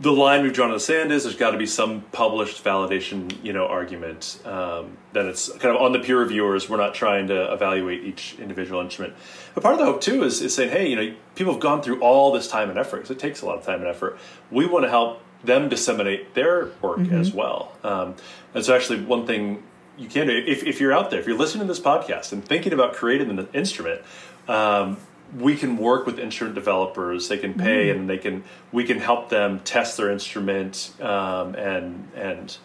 The 0.00 0.12
line 0.12 0.42
we've 0.42 0.52
drawn 0.52 0.70
in 0.70 0.74
the 0.74 0.80
sand 0.80 1.12
is 1.12 1.22
there's 1.22 1.36
got 1.36 1.52
to 1.52 1.58
be 1.58 1.66
some 1.66 2.02
published 2.12 2.62
validation 2.64 3.32
you 3.44 3.52
know 3.52 3.66
argument 3.66 4.40
um, 4.44 4.96
then 5.12 5.26
it's 5.26 5.48
kind 5.58 5.74
of 5.74 5.80
on 5.80 5.92
the 5.92 6.00
peer 6.00 6.18
reviewers. 6.18 6.68
We're 6.68 6.78
not 6.78 6.94
trying 6.94 7.28
to 7.28 7.52
evaluate 7.52 8.02
each 8.02 8.36
individual 8.38 8.80
instrument. 8.80 9.14
But 9.54 9.62
part 9.62 9.74
of 9.74 9.78
the 9.78 9.86
hope 9.86 10.00
too 10.00 10.24
is, 10.24 10.42
is 10.42 10.54
saying 10.54 10.70
hey 10.70 10.88
you 10.88 10.96
know 10.96 11.14
people 11.34 11.52
have 11.52 11.62
gone 11.62 11.82
through 11.82 12.00
all 12.00 12.32
this 12.32 12.48
time 12.48 12.70
and 12.70 12.78
effort 12.78 12.98
because 12.98 13.10
it 13.10 13.18
takes 13.18 13.42
a 13.42 13.46
lot 13.46 13.58
of 13.58 13.64
time 13.64 13.80
and 13.80 13.88
effort. 13.88 14.18
We 14.50 14.66
want 14.66 14.84
to 14.84 14.90
help 14.90 15.20
them 15.44 15.68
disseminate 15.68 16.34
their 16.34 16.70
work 16.80 17.10
as 17.12 17.32
well. 17.32 17.72
Um, 17.82 18.16
and 18.54 18.64
so, 18.64 18.74
actually, 18.74 19.04
one 19.04 19.26
thing 19.26 19.62
you 19.96 20.08
can 20.08 20.26
do 20.26 20.32
if, 20.46 20.64
if 20.64 20.80
you're 20.80 20.92
out 20.92 21.10
there, 21.10 21.20
if 21.20 21.26
you're 21.26 21.38
listening 21.38 21.66
to 21.66 21.72
this 21.72 21.82
podcast 21.82 22.32
and 22.32 22.44
thinking 22.44 22.72
about 22.72 22.94
creating 22.94 23.30
an 23.30 23.48
instrument, 23.52 24.02
um, 24.48 24.96
we 25.38 25.56
can 25.56 25.76
work 25.76 26.06
with 26.06 26.18
instrument 26.18 26.54
developers. 26.54 27.28
They 27.28 27.38
can 27.38 27.54
pay, 27.54 27.90
and 27.90 28.08
they 28.08 28.18
can 28.18 28.44
we 28.72 28.84
can 28.84 28.98
help 28.98 29.28
them 29.28 29.60
test 29.60 29.96
their 29.96 30.10
instrument 30.10 30.92
um, 31.00 31.54
and 31.54 32.08
and 32.14 32.56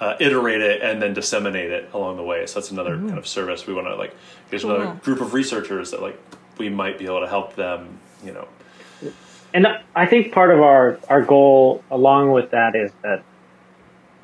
uh, 0.00 0.16
iterate 0.20 0.60
it 0.60 0.82
and 0.82 1.00
then 1.00 1.14
disseminate 1.14 1.70
it 1.70 1.90
along 1.92 2.16
the 2.16 2.22
way. 2.22 2.46
So 2.46 2.60
that's 2.60 2.70
another 2.70 2.96
kind 2.96 3.18
of 3.18 3.26
service 3.26 3.66
we 3.66 3.74
want 3.74 3.86
to 3.86 3.96
like. 3.96 4.14
There's 4.50 4.64
another 4.64 4.94
group 5.02 5.20
of 5.20 5.34
researchers 5.34 5.90
that 5.90 6.02
like 6.02 6.18
we 6.58 6.68
might 6.68 6.98
be 6.98 7.06
able 7.06 7.20
to 7.20 7.28
help 7.28 7.54
them. 7.56 7.98
You 8.24 8.32
know, 8.32 8.48
And 9.54 9.68
I 9.94 10.06
think 10.06 10.32
part 10.32 10.50
of 10.50 10.60
our, 10.60 10.98
our 11.08 11.22
goal 11.22 11.84
along 11.90 12.32
with 12.32 12.50
that 12.50 12.74
is 12.74 12.90
that 13.02 13.22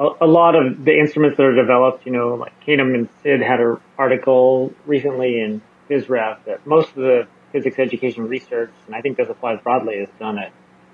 a, 0.00 0.08
a 0.22 0.26
lot 0.26 0.56
of 0.56 0.84
the 0.84 0.98
instruments 0.98 1.36
that 1.36 1.44
are 1.44 1.54
developed, 1.54 2.04
you 2.04 2.12
know, 2.12 2.34
like 2.34 2.52
Kanim 2.66 2.94
and 2.94 3.08
Cid 3.22 3.40
had 3.40 3.60
an 3.60 3.76
article 3.96 4.74
recently 4.86 5.40
in 5.40 5.62
PhysRev 5.88 6.44
that 6.46 6.66
most 6.66 6.88
of 6.88 6.96
the 6.96 7.28
physics 7.52 7.78
education 7.78 8.28
research, 8.28 8.70
and 8.86 8.94
I 8.94 9.00
think 9.00 9.16
this 9.16 9.28
applies 9.28 9.60
broadly, 9.62 9.94
is 9.94 10.08
done 10.18 10.38
at, 10.38 10.52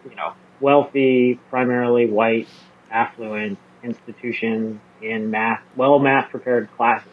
you 0.09 0.17
know, 0.17 0.35
wealthy, 0.61 1.39
primarily 1.51 2.07
white, 2.07 2.49
affluent 2.91 3.59
institutions 3.83 4.81
in 5.03 5.31
math, 5.31 5.63
well 5.77 5.99
math 5.99 6.31
prepared 6.31 6.69
classes. 6.77 7.13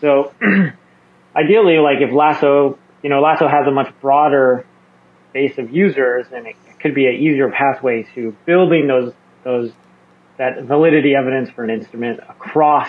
So 0.00 0.32
ideally, 1.36 1.78
like 1.78 2.00
if 2.00 2.12
Lasso, 2.12 2.78
you 3.02 3.10
know, 3.10 3.20
Lasso 3.20 3.48
has 3.48 3.66
a 3.66 3.70
much 3.70 3.92
broader 4.00 4.66
base 5.32 5.58
of 5.58 5.70
users, 5.70 6.26
and 6.32 6.46
it 6.46 6.56
could 6.80 6.94
be 6.94 7.06
an 7.06 7.14
easier 7.14 7.50
pathway 7.50 8.06
to 8.14 8.36
building 8.44 8.86
those 8.86 9.12
those 9.44 9.72
that 10.38 10.62
validity 10.62 11.14
evidence 11.14 11.50
for 11.50 11.64
an 11.64 11.70
instrument 11.70 12.20
across 12.28 12.88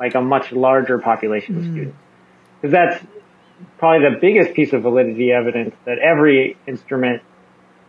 like 0.00 0.14
a 0.14 0.20
much 0.20 0.52
larger 0.52 0.98
population 0.98 1.56
of 1.56 1.62
mm. 1.62 1.72
students. 1.72 1.96
Because 2.60 2.72
that's 2.72 3.06
probably 3.78 4.08
the 4.08 4.16
biggest 4.20 4.54
piece 4.54 4.72
of 4.72 4.82
validity 4.82 5.32
evidence 5.32 5.74
that 5.84 5.98
every 5.98 6.56
instrument 6.66 7.22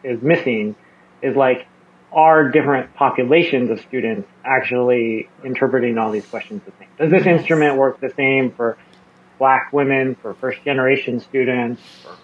is 0.03 0.21
missing 0.21 0.75
is 1.21 1.35
like 1.35 1.67
are 2.11 2.49
different 2.49 2.93
populations 2.95 3.69
of 3.69 3.79
students 3.81 4.27
actually 4.45 5.27
interpreting 5.43 5.97
all 5.97 6.11
these 6.11 6.25
questions 6.25 6.61
the 6.65 6.71
same? 6.79 6.87
Does 6.97 7.11
this 7.11 7.25
instrument 7.25 7.75
work 7.77 7.99
the 7.99 8.11
same 8.15 8.51
for 8.51 8.77
black 9.37 9.73
women, 9.73 10.15
for 10.21 10.33
first 10.35 10.63
generation 10.63 11.19
students, 11.19 11.81
for 12.03 12.15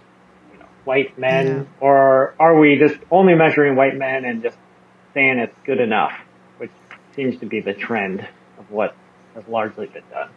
you 0.53 0.59
know, 0.59 0.65
white 0.85 1.17
men, 1.19 1.47
Yeah. 1.47 1.63
or 1.81 2.33
are 2.39 2.57
we 2.57 2.77
just 2.77 2.97
only 3.11 3.35
measuring 3.35 3.75
white 3.75 3.95
men 3.97 4.23
and 4.23 4.41
just 4.43 4.57
saying 5.13 5.39
it's 5.39 5.55
good 5.65 5.81
enough, 5.81 6.13
which 6.57 6.71
seems 7.15 7.37
to 7.41 7.45
be 7.45 7.59
the 7.59 7.73
trend 7.73 8.25
of 8.57 8.71
what 8.71 8.95
has 9.35 9.45
largely 9.47 9.87
been 9.87 10.03
done. 10.09 10.29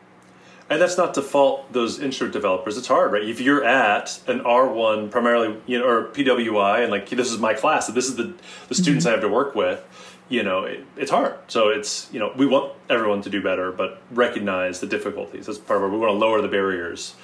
And 0.70 0.80
that's 0.80 0.96
not 0.96 1.12
to 1.14 1.22
fault 1.22 1.70
those 1.72 2.00
instrument 2.00 2.32
developers. 2.32 2.78
It's 2.78 2.86
hard, 2.86 3.12
right? 3.12 3.22
If 3.22 3.40
you're 3.40 3.62
at 3.62 4.18
an 4.26 4.40
R1 4.40 5.10
primarily, 5.10 5.60
you 5.66 5.78
know, 5.78 5.86
or 5.86 6.08
PWI, 6.08 6.82
and 6.82 6.90
like 6.90 7.08
this 7.10 7.30
is 7.30 7.38
my 7.38 7.52
class, 7.52 7.88
and 7.88 7.96
this 7.96 8.06
is 8.06 8.16
the 8.16 8.34
the 8.68 8.74
students 8.74 9.04
mm-hmm. 9.04 9.10
I 9.10 9.12
have 9.12 9.20
to 9.20 9.28
work 9.28 9.54
with, 9.54 9.84
you 10.30 10.42
know, 10.42 10.64
it, 10.64 10.84
it's 10.96 11.10
hard. 11.10 11.36
So 11.48 11.68
it's 11.68 12.08
you 12.12 12.18
know 12.18 12.32
we 12.34 12.46
want 12.46 12.72
everyone 12.88 13.20
to 13.22 13.30
do 13.30 13.42
better, 13.42 13.72
but 13.72 14.00
recognize 14.10 14.80
the 14.80 14.86
difficulties. 14.86 15.46
That's 15.46 15.58
part 15.58 15.82
of 15.82 15.90
it. 15.90 15.94
We 15.94 15.98
want 15.98 16.12
to 16.12 16.18
lower 16.18 16.40
the 16.40 16.48
barriers 16.48 17.14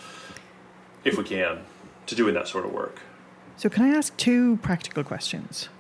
if 1.05 1.17
we 1.17 1.25
can 1.25 1.61
to 2.07 2.15
doing 2.15 2.35
that 2.35 2.47
sort 2.47 2.67
of 2.67 2.73
work. 2.73 3.01
So 3.57 3.69
can 3.71 3.85
I 3.85 3.89
ask 3.89 4.15
two 4.17 4.59
practical 4.59 5.03
questions? 5.03 5.71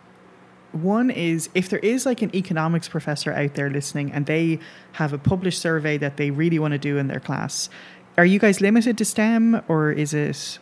One 0.72 1.10
is 1.10 1.48
if 1.54 1.68
there 1.68 1.80
is 1.80 2.06
like 2.06 2.22
an 2.22 2.34
economics 2.34 2.88
professor 2.88 3.32
out 3.32 3.54
there 3.54 3.70
listening 3.70 4.12
and 4.12 4.26
they 4.26 4.60
have 4.92 5.12
a 5.12 5.18
published 5.18 5.60
survey 5.60 5.98
that 5.98 6.16
they 6.16 6.30
really 6.30 6.58
want 6.58 6.72
to 6.72 6.78
do 6.78 6.96
in 6.96 7.08
their 7.08 7.20
class, 7.20 7.68
are 8.16 8.24
you 8.24 8.38
guys 8.38 8.60
limited 8.60 8.98
to 8.98 9.04
STEM 9.04 9.62
or 9.68 9.90
is 9.90 10.14
it 10.14 10.58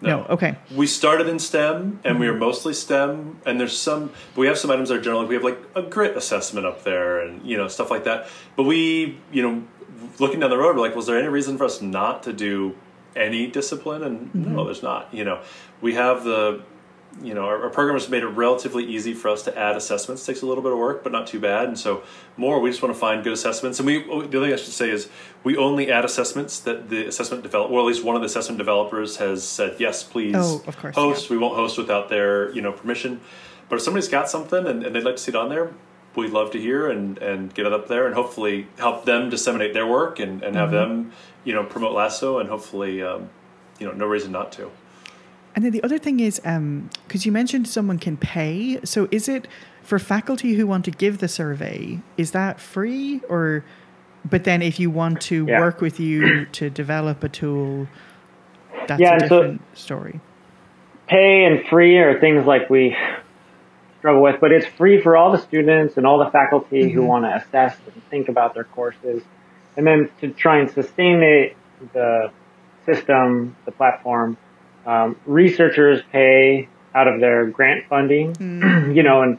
no? 0.00 0.24
Okay. 0.30 0.56
We 0.74 0.86
started 0.86 1.26
in 1.28 1.38
STEM, 1.38 2.00
and 2.04 2.20
we 2.20 2.28
are 2.28 2.36
mostly 2.36 2.72
STEM. 2.72 3.40
And 3.44 3.58
there's 3.58 3.76
some, 3.76 4.12
but 4.34 4.40
we 4.40 4.46
have 4.46 4.58
some 4.58 4.70
items 4.70 4.90
that 4.90 4.98
are 4.98 5.00
generally 5.00 5.26
we 5.26 5.34
have 5.34 5.42
like 5.42 5.58
a 5.74 5.82
grit 5.82 6.16
assessment 6.16 6.66
up 6.66 6.84
there, 6.84 7.20
and 7.20 7.44
you 7.44 7.56
know 7.56 7.68
stuff 7.68 7.90
like 7.90 8.04
that. 8.04 8.28
But 8.56 8.64
we, 8.64 9.18
you 9.32 9.42
know, 9.42 9.64
looking 10.18 10.40
down 10.40 10.50
the 10.50 10.58
road, 10.58 10.76
we're 10.76 10.82
like, 10.82 10.94
was 10.94 11.06
there 11.06 11.18
any 11.18 11.28
reason 11.28 11.58
for 11.58 11.64
us 11.64 11.82
not 11.82 12.22
to 12.24 12.32
do 12.32 12.76
any 13.16 13.48
discipline? 13.48 14.02
And 14.04 14.34
no, 14.34 14.48
mm-hmm. 14.48 14.64
there's 14.66 14.82
not. 14.82 15.12
You 15.12 15.24
know, 15.24 15.42
we 15.80 15.94
have 15.94 16.24
the, 16.24 16.62
you 17.22 17.34
know, 17.34 17.44
our, 17.46 17.64
our 17.64 17.70
program 17.70 17.96
has 17.96 18.08
made 18.08 18.22
it 18.22 18.28
relatively 18.28 18.84
easy 18.84 19.12
for 19.12 19.28
us 19.28 19.42
to 19.42 19.58
add 19.58 19.76
assessments. 19.76 20.24
takes 20.24 20.42
a 20.42 20.46
little 20.46 20.62
bit 20.62 20.72
of 20.72 20.78
work, 20.78 21.02
but 21.02 21.10
not 21.10 21.26
too 21.26 21.40
bad. 21.40 21.66
And 21.66 21.78
so 21.78 22.02
more, 22.36 22.60
we 22.60 22.70
just 22.70 22.80
want 22.82 22.94
to 22.94 23.00
find 23.00 23.24
good 23.24 23.32
assessments. 23.32 23.80
And 23.80 23.86
we, 23.86 24.04
the 24.04 24.12
other 24.12 24.28
thing 24.28 24.52
I 24.52 24.56
should 24.56 24.72
say 24.72 24.90
is 24.90 25.08
we 25.42 25.56
only 25.56 25.90
add 25.90 26.04
assessments 26.04 26.60
that 26.60 26.90
the 26.90 27.06
assessment 27.06 27.42
develop, 27.42 27.70
or 27.70 27.80
at 27.80 27.86
least 27.86 28.04
one 28.04 28.14
of 28.14 28.22
the 28.22 28.26
assessment 28.26 28.58
developers 28.58 29.16
has 29.16 29.42
said, 29.46 29.76
yes, 29.78 30.04
please 30.04 30.34
Oh, 30.36 30.62
of 30.66 30.76
course, 30.76 30.94
host. 30.94 31.30
We 31.30 31.38
won't 31.38 31.56
host 31.56 31.76
without 31.76 32.08
their, 32.08 32.52
you 32.52 32.62
know, 32.62 32.72
permission. 32.72 33.20
But 33.68 33.76
if 33.76 33.82
somebody's 33.82 34.08
got 34.08 34.30
something 34.30 34.66
and, 34.66 34.84
and 34.84 34.94
they'd 34.94 35.02
like 35.04 35.16
to 35.16 35.22
see 35.22 35.32
it 35.32 35.36
on 35.36 35.48
there, 35.48 35.72
we'd 36.14 36.30
love 36.30 36.50
to 36.52 36.60
hear 36.60 36.88
and, 36.88 37.18
and 37.18 37.52
get 37.52 37.66
it 37.66 37.72
up 37.72 37.88
there 37.88 38.06
and 38.06 38.14
hopefully 38.14 38.66
help 38.78 39.04
them 39.04 39.28
disseminate 39.28 39.74
their 39.74 39.86
work 39.86 40.18
and, 40.20 40.42
and 40.42 40.56
have 40.56 40.70
them, 40.70 41.12
you 41.44 41.52
know, 41.52 41.64
promote 41.64 41.92
Lasso 41.92 42.38
and 42.38 42.48
hopefully, 42.48 43.02
um, 43.02 43.28
you 43.78 43.86
know, 43.86 43.92
no 43.92 44.06
reason 44.06 44.32
not 44.32 44.50
to. 44.52 44.70
And 45.58 45.64
then 45.64 45.72
the 45.72 45.82
other 45.82 45.98
thing 45.98 46.20
is, 46.20 46.40
um, 46.44 46.88
because 47.08 47.26
you 47.26 47.32
mentioned 47.32 47.66
someone 47.66 47.98
can 47.98 48.16
pay. 48.16 48.78
So 48.84 49.08
is 49.10 49.28
it 49.28 49.48
for 49.82 49.98
faculty 49.98 50.52
who 50.54 50.68
want 50.68 50.84
to 50.84 50.92
give 50.92 51.18
the 51.18 51.26
survey? 51.26 51.98
Is 52.16 52.30
that 52.30 52.60
free, 52.60 53.22
or? 53.28 53.64
But 54.24 54.44
then, 54.44 54.62
if 54.62 54.78
you 54.78 54.88
want 54.88 55.20
to 55.22 55.46
Yeah. 55.46 55.58
work 55.58 55.80
with 55.80 55.98
you 55.98 56.44
to 56.52 56.70
develop 56.70 57.24
a 57.24 57.28
tool, 57.28 57.88
that's 58.86 59.00
Yeah, 59.00 59.10
a 59.10 59.12
and 59.14 59.22
so- 59.22 59.42
different 59.42 59.76
story. 59.76 60.20
pay 61.08 61.44
and 61.44 61.66
free 61.66 61.98
are 61.98 62.20
things 62.20 62.46
like 62.46 62.70
we 62.70 62.96
struggle 63.98 64.22
with, 64.22 64.38
but 64.40 64.52
it's 64.52 64.66
free 64.66 65.00
for 65.00 65.16
all 65.16 65.32
the 65.32 65.38
students 65.38 65.96
and 65.96 66.06
all 66.06 66.18
the 66.18 66.30
faculty 66.30 66.88
who 66.88 67.00
mm-hmm. 67.00 67.08
want 67.08 67.24
to 67.24 67.34
assess 67.34 67.76
and 67.92 68.00
think 68.10 68.28
about 68.28 68.54
their 68.54 68.62
courses. 68.62 69.24
And 69.76 69.84
then 69.84 70.08
to 70.20 70.28
try 70.28 70.58
and 70.58 70.70
sustain 70.70 71.18
the, 71.18 71.50
the 71.94 72.30
system, 72.86 73.56
the 73.64 73.72
platform, 73.72 74.36
um, 74.88 75.16
researchers 75.26 76.02
pay 76.10 76.66
out 76.94 77.06
of 77.06 77.20
their 77.20 77.46
grant 77.46 77.86
funding, 77.88 78.34
you 78.96 79.02
know, 79.02 79.22
and 79.22 79.38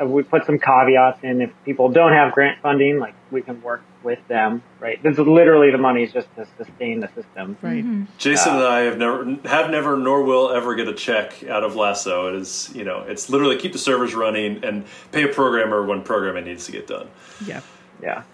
uh, 0.00 0.04
we 0.04 0.24
put 0.24 0.44
some 0.44 0.58
caveats 0.58 1.20
in. 1.22 1.40
If 1.40 1.50
people 1.64 1.88
don't 1.88 2.12
have 2.12 2.32
grant 2.32 2.60
funding, 2.60 2.98
like 2.98 3.14
we 3.30 3.42
can 3.42 3.62
work 3.62 3.82
with 4.02 4.18
them, 4.26 4.60
right? 4.80 5.00
This 5.00 5.12
is 5.12 5.20
literally 5.20 5.70
the 5.70 5.78
money 5.78 6.02
is 6.02 6.12
just 6.12 6.26
to 6.34 6.46
sustain 6.58 6.98
the 6.98 7.06
system. 7.14 7.56
Right. 7.62 7.84
Jayson 8.18 8.48
Uh, 8.48 8.56
and 8.56 8.66
I 8.66 8.80
have 8.80 8.98
never, 8.98 9.24
have 9.44 9.70
never, 9.70 9.96
nor 9.96 10.24
will 10.24 10.50
ever 10.50 10.74
get 10.74 10.88
a 10.88 10.94
check 10.94 11.44
out 11.44 11.62
of 11.62 11.76
Lasso. 11.76 12.34
It 12.34 12.34
is, 12.34 12.72
you 12.74 12.82
know, 12.82 13.02
it's 13.02 13.30
literally 13.30 13.56
keep 13.56 13.72
the 13.72 13.78
servers 13.78 14.16
running 14.16 14.64
and 14.64 14.84
pay 15.12 15.22
a 15.22 15.28
programmer 15.28 15.86
when 15.86 16.02
programming 16.02 16.46
needs 16.46 16.66
to 16.66 16.72
get 16.72 16.88
done. 16.88 17.08
Yeah. 17.46 17.60
Yeah. 18.02 18.24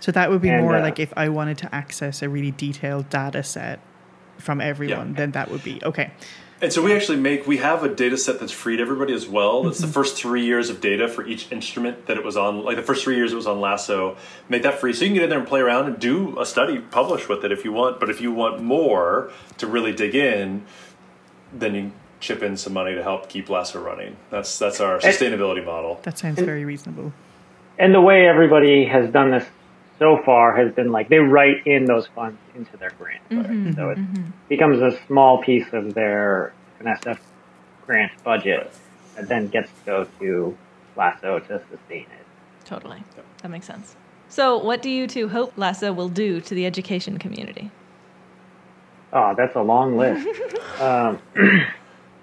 So 0.00 0.10
that 0.12 0.30
would 0.30 0.40
be 0.40 0.48
And, 0.48 0.62
more 0.62 0.76
uh, 0.76 0.80
like 0.80 0.98
if 0.98 1.12
I 1.14 1.28
wanted 1.28 1.58
to 1.58 1.74
access 1.74 2.22
a 2.22 2.30
really 2.30 2.52
detailed 2.52 3.10
data 3.10 3.42
set 3.42 3.80
from 4.40 4.60
everyone, 4.60 5.10
Yeah. 5.10 5.16
then 5.16 5.30
that 5.32 5.50
would 5.50 5.62
be 5.62 5.80
okay. 5.84 6.10
And 6.62 6.70
so 6.70 6.82
we 6.82 6.92
actually 6.92 7.18
make 7.18 7.46
we 7.46 7.56
have 7.56 7.84
a 7.84 7.88
data 7.88 8.18
set 8.18 8.38
that's 8.38 8.52
free 8.52 8.76
to 8.76 8.82
everybody 8.82 9.14
as 9.14 9.26
well. 9.26 9.62
That's 9.62 9.78
mm-hmm. 9.78 9.86
the 9.86 9.92
first 9.92 10.16
three 10.16 10.44
years 10.44 10.68
of 10.68 10.80
data 10.80 11.08
for 11.08 11.26
each 11.26 11.50
instrument 11.50 12.06
that 12.06 12.18
it 12.18 12.24
was 12.24 12.36
on. 12.36 12.64
Like 12.64 12.76
the 12.76 12.82
first 12.82 13.02
three 13.02 13.16
years 13.16 13.32
it 13.32 13.36
was 13.36 13.46
on 13.46 13.60
Lasso. 13.60 14.16
Make 14.50 14.62
that 14.64 14.78
free, 14.78 14.92
so 14.92 15.04
you 15.04 15.08
can 15.08 15.14
get 15.14 15.24
in 15.24 15.30
there 15.30 15.38
and 15.38 15.48
play 15.48 15.60
around 15.60 15.86
and 15.86 15.98
do 15.98 16.38
a 16.38 16.44
study, 16.44 16.78
publish 16.78 17.28
with 17.28 17.44
it 17.44 17.52
if 17.52 17.64
you 17.64 17.72
want. 17.72 17.98
But 17.98 18.10
if 18.10 18.20
you 18.20 18.30
want 18.30 18.62
more 18.62 19.32
to 19.56 19.66
really 19.66 19.94
dig 19.94 20.14
in, 20.14 20.64
then 21.52 21.74
you 21.74 21.92
chip 22.20 22.42
in 22.42 22.58
some 22.58 22.74
money 22.74 22.94
to 22.94 23.02
help 23.02 23.30
keep 23.30 23.48
Lasso 23.48 23.80
running. 23.80 24.16
That's 24.28 24.58
that's 24.58 24.80
our 24.80 24.98
sustainability 24.98 25.64
model. 25.64 26.00
That 26.02 26.18
sounds 26.18 26.38
very 26.40 26.66
reasonable. 26.66 27.14
And 27.78 27.94
the 27.94 28.02
way 28.02 28.26
everybody 28.28 28.84
has 28.84 29.10
done 29.10 29.30
this 29.30 29.46
so 30.00 30.18
far 30.24 30.56
has 30.56 30.72
been 30.74 30.90
like 30.90 31.08
they 31.08 31.18
write 31.18 31.66
in 31.66 31.84
those 31.84 32.06
funds 32.08 32.38
into 32.56 32.76
their 32.78 32.90
grant. 32.98 33.22
Mm-hmm, 33.30 33.72
so 33.74 33.90
it 33.90 33.98
mm-hmm. 33.98 34.30
becomes 34.48 34.80
a 34.80 34.98
small 35.06 35.42
piece 35.42 35.66
of 35.72 35.94
their 35.94 36.52
NSF 36.80 37.18
grant 37.86 38.12
budget 38.24 38.72
that 39.14 39.28
then 39.28 39.48
gets 39.48 39.68
to 39.68 39.84
go 39.84 40.08
to 40.18 40.56
Lasso 40.96 41.38
to 41.38 41.62
sustain 41.70 42.02
it. 42.02 42.26
Totally. 42.64 43.04
That 43.42 43.50
makes 43.50 43.66
sense. 43.66 43.94
So, 44.28 44.56
what 44.56 44.80
do 44.80 44.88
you 44.88 45.06
two 45.06 45.28
hope 45.28 45.52
Lasso 45.56 45.92
will 45.92 46.08
do 46.08 46.40
to 46.40 46.54
the 46.54 46.64
education 46.64 47.18
community? 47.18 47.70
Oh, 49.12 49.34
that's 49.36 49.56
a 49.56 49.62
long 49.62 49.96
list. 49.96 50.26
um, 50.80 51.18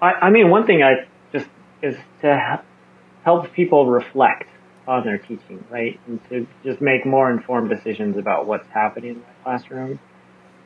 I, 0.02 0.12
I 0.22 0.30
mean, 0.30 0.50
one 0.50 0.66
thing 0.66 0.82
I 0.82 1.06
just 1.32 1.46
is 1.82 1.96
to 2.22 2.60
help 3.24 3.52
people 3.52 3.86
reflect 3.86 4.48
on 4.88 5.04
their 5.04 5.18
teaching, 5.18 5.62
right? 5.70 6.00
And 6.06 6.18
to 6.30 6.46
just 6.64 6.80
make 6.80 7.04
more 7.04 7.30
informed 7.30 7.68
decisions 7.68 8.16
about 8.16 8.46
what's 8.46 8.68
happening 8.70 9.10
in 9.10 9.20
the 9.20 9.44
classroom. 9.44 10.00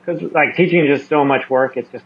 Because 0.01 0.23
like 0.33 0.55
teaching 0.57 0.87
is 0.87 0.99
just 0.99 1.11
so 1.11 1.25
much 1.25 1.51
work. 1.51 1.77
It's 1.77 1.91
just 1.91 2.05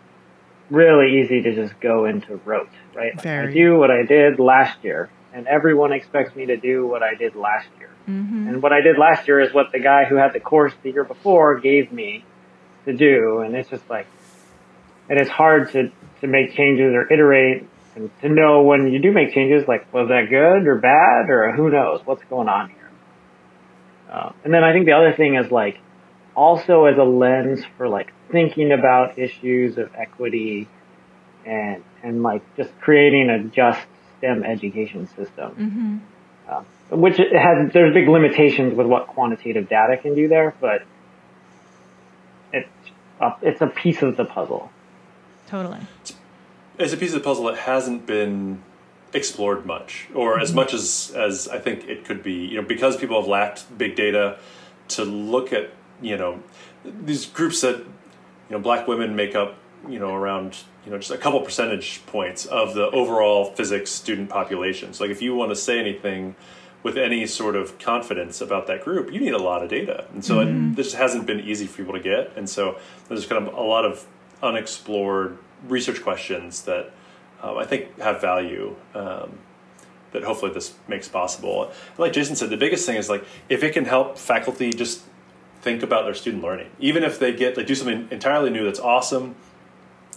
really 0.71 1.21
easy 1.21 1.43
to 1.43 1.55
just 1.55 1.79
go 1.79 2.07
into 2.07 2.37
rote, 2.45 2.71
right? 2.95 3.14
Like 3.17 3.27
I 3.27 3.53
do 3.53 3.79
what 3.79 3.91
I 3.91 4.03
did 4.03 4.41
last 4.41 4.83
year 4.83 5.11
and 5.35 5.47
everyone 5.47 5.93
expects 5.93 6.35
me 6.35 6.47
to 6.47 6.57
do 6.57 6.87
what 6.87 7.03
I 7.03 7.14
did 7.14 7.37
last 7.37 7.69
year. 7.79 7.91
Mm-hmm. 8.09 8.49
And 8.49 8.62
what 8.62 8.73
I 8.73 8.81
did 8.81 8.97
last 8.97 9.29
year 9.29 9.39
is 9.39 9.53
what 9.53 9.71
the 9.71 9.79
guy 9.79 10.05
who 10.05 10.14
had 10.14 10.33
the 10.33 10.41
course 10.41 10.73
the 10.83 10.91
year 10.91 11.05
before 11.05 11.61
gave 11.61 11.93
me 11.93 12.25
to 12.87 12.95
do. 12.95 13.41
And 13.41 13.55
it's 13.55 13.69
just 13.69 13.89
like, 13.91 14.07
and 15.11 15.21
it's 15.21 15.31
hard 15.31 15.71
to, 15.73 15.93
to 16.23 16.27
make 16.27 16.55
changes 16.55 16.95
or 16.95 17.12
iterate 17.12 17.69
and 17.97 18.11
to 18.20 18.28
know 18.28 18.62
when 18.62 18.92
you 18.92 19.01
do 19.01 19.11
make 19.11 19.32
changes, 19.32 19.66
like 19.66 19.92
was 19.92 20.09
that 20.09 20.28
good 20.28 20.68
or 20.68 20.76
bad 20.76 21.30
or 21.30 21.53
who 21.53 21.70
knows 21.70 22.03
what's 22.05 22.22
going 22.24 22.49
on 22.49 22.68
here. 22.68 22.90
Uh, 24.11 24.32
and 24.44 24.53
then 24.53 24.62
I 24.62 24.72
think 24.72 24.84
the 24.84 24.92
other 24.92 25.14
thing 25.14 25.34
is 25.34 25.51
like 25.51 25.80
also 26.34 26.84
as 26.84 26.99
a 26.99 27.03
lens 27.03 27.64
for 27.76 27.88
like 27.88 28.12
thinking 28.30 28.70
about 28.70 29.18
issues 29.18 29.78
of 29.78 29.94
equity 29.94 30.68
and 31.47 31.82
and 32.03 32.22
like 32.22 32.42
just 32.57 32.70
creating 32.80 33.30
a 33.30 33.44
just 33.44 33.80
STEM 34.18 34.44
education 34.44 35.09
system. 35.09 35.51
Mm-hmm. 35.57 35.99
Uh, 36.49 36.62
which 36.97 37.16
has 37.16 37.72
there's 37.72 37.94
big 37.94 38.09
limitations 38.09 38.74
with 38.76 38.86
what 38.86 39.09
quantitative 39.09 39.68
data 39.68 39.97
can 39.97 40.14
do 40.14 40.28
there, 40.28 40.55
but 40.61 40.82
it's 42.53 42.68
a, 43.20 43.30
it's 43.42 43.61
a 43.61 43.66
piece 43.66 44.03
of 44.03 44.16
the 44.16 44.24
puzzle. 44.24 44.70
Totally 45.49 45.80
it's 46.03 46.16
a 46.79 46.97
piece 46.97 47.12
of 47.12 47.22
the 47.22 47.24
puzzle 47.24 47.45
that 47.45 47.59
hasn't 47.59 48.07
been 48.07 48.62
explored 49.12 49.66
much, 49.66 50.09
or 50.14 50.35
mm-hmm. 50.35 50.43
as 50.43 50.55
much 50.55 50.74
as 50.74 51.12
as 51.16 51.49
I 51.49 51.59
think 51.59 51.89
it 51.89 52.05
could 52.05 52.22
be. 52.22 52.47
You 52.47 52.61
know, 52.61 52.66
because 52.66 52.97
people 52.97 53.20
have 53.20 53.29
lacked 53.29 53.77
big 53.77 53.97
data 53.97 54.39
to 54.89 55.05
look 55.05 55.53
at. 55.53 55.70
You 56.03 56.18
know, 56.18 56.43
these 56.85 57.24
groups 57.24 57.62
that 57.62 57.79
you 57.79 57.87
know 58.51 58.59
black 58.59 58.87
women 58.87 59.16
make 59.16 59.35
up. 59.35 59.57
You 59.89 59.99
know, 60.01 60.14
around 60.14 60.59
you 60.85 60.91
know 60.91 60.99
just 60.99 61.12
a 61.12 61.18
couple 61.18 61.41
percentage 61.41 62.05
points 62.07 62.45
of 62.45 62.74
the 62.74 62.91
overall 62.91 63.53
physics 63.53 63.91
student 63.91 64.29
population. 64.29 64.93
So, 64.95 65.05
like, 65.05 65.11
if 65.11 65.22
you 65.22 65.35
want 65.35 65.51
to 65.51 65.57
say 65.57 65.79
anything 65.79 66.35
with 66.83 66.97
any 66.97 67.27
sort 67.27 67.57
of 67.57 67.79
confidence 67.79 68.41
about 68.41 68.66
that 68.66 68.83
group, 68.83 69.12
you 69.12 69.20
need 69.20 69.35
a 69.35 69.39
lot 69.39 69.62
of 69.62 69.68
data, 69.68 70.07
and 70.12 70.24
so 70.24 70.37
mm-hmm. 70.37 70.72
it, 70.72 70.77
this 70.77 70.95
hasn't 70.95 71.27
been 71.27 71.41
easy 71.41 71.66
for 71.66 71.79
people 71.79 71.95
to 71.95 72.01
get. 72.01 72.33
And 72.37 72.49
so 72.49 72.79
there's 73.09 73.27
kind 73.27 73.47
of 73.47 73.55
a 73.55 73.61
lot 73.61 73.85
of 73.85 74.07
unexplored 74.43 75.39
research 75.67 76.03
questions 76.03 76.63
that 76.63 76.93
um, 77.43 77.59
I 77.59 77.65
think 77.65 77.99
have 77.99 78.21
value. 78.21 78.77
Um, 78.95 79.39
that 80.13 80.25
hopefully 80.25 80.53
this 80.53 80.75
makes 80.89 81.09
possible. 81.09 81.71
Like 81.99 82.13
Jayson 82.13 82.37
said, 82.37 82.49
the 82.49 82.57
biggest 82.57 82.87
thing 82.87 82.97
is 82.97 83.11
like 83.11 83.25
if 83.49 83.63
it 83.63 83.75
can 83.75 83.85
help 83.85 84.17
faculty 84.17 84.73
just 84.73 85.03
think 85.61 85.83
about 85.83 86.05
their 86.05 86.15
student 86.15 86.43
learning, 86.43 86.71
even 86.79 87.03
if 87.03 87.19
they 87.19 87.35
get 87.35 87.57
like 87.57 87.67
do 87.67 87.75
something 87.75 88.09
entirely 88.11 88.51
new 88.51 88.65
that's 88.65 88.81
awesome, 88.81 89.35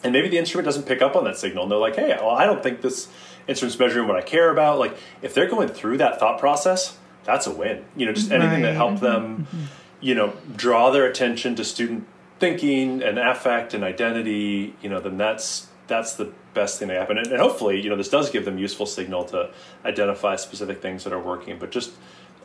and 0.03 0.13
maybe 0.13 0.29
the 0.29 0.37
instrument 0.37 0.65
doesn't 0.65 0.83
pick 0.83 1.01
up 1.01 1.15
on 1.15 1.25
that 1.25 1.37
signal, 1.37 1.63
and 1.63 1.71
they're 1.71 1.79
like, 1.79 1.95
hey, 1.95 2.15
well, 2.19 2.29
I 2.29 2.45
don't 2.45 2.63
think 2.63 2.81
this 2.81 3.09
instrument's 3.47 3.77
measuring 3.77 4.07
what 4.07 4.15
I 4.15 4.21
care 4.21 4.51
about. 4.51 4.79
Like 4.79 4.95
if 5.21 5.33
they're 5.33 5.49
going 5.49 5.67
through 5.67 5.97
that 5.97 6.19
thought 6.19 6.39
process, 6.39 6.97
that's 7.25 7.47
a 7.47 7.51
win. 7.51 7.83
You 7.97 8.05
know, 8.05 8.13
just 8.13 8.31
anything 8.31 8.61
right. 8.61 8.61
that 8.61 8.75
helped 8.75 9.01
them, 9.01 9.47
mm-hmm. 9.47 9.63
you 9.99 10.15
know, 10.15 10.33
draw 10.55 10.91
their 10.91 11.05
attention 11.05 11.55
to 11.55 11.65
student 11.65 12.07
thinking 12.39 13.03
and 13.03 13.19
affect 13.19 13.73
and 13.73 13.83
identity, 13.83 14.75
you 14.81 14.89
know, 14.89 14.99
then 14.99 15.17
that's 15.17 15.67
that's 15.87 16.15
the 16.15 16.31
best 16.53 16.79
thing 16.79 16.87
that 16.87 16.97
happen. 16.97 17.17
And, 17.17 17.27
and, 17.27 17.41
hopefully, 17.41 17.81
you 17.81 17.89
know, 17.89 17.95
this 17.95 18.09
does 18.09 18.29
give 18.29 18.45
them 18.45 18.57
useful 18.57 18.85
signal 18.85 19.25
to 19.25 19.51
identify 19.83 20.35
specific 20.35 20.81
things 20.81 21.03
that 21.03 21.11
are 21.11 21.19
working. 21.19 21.57
But 21.57 21.71
just, 21.71 21.91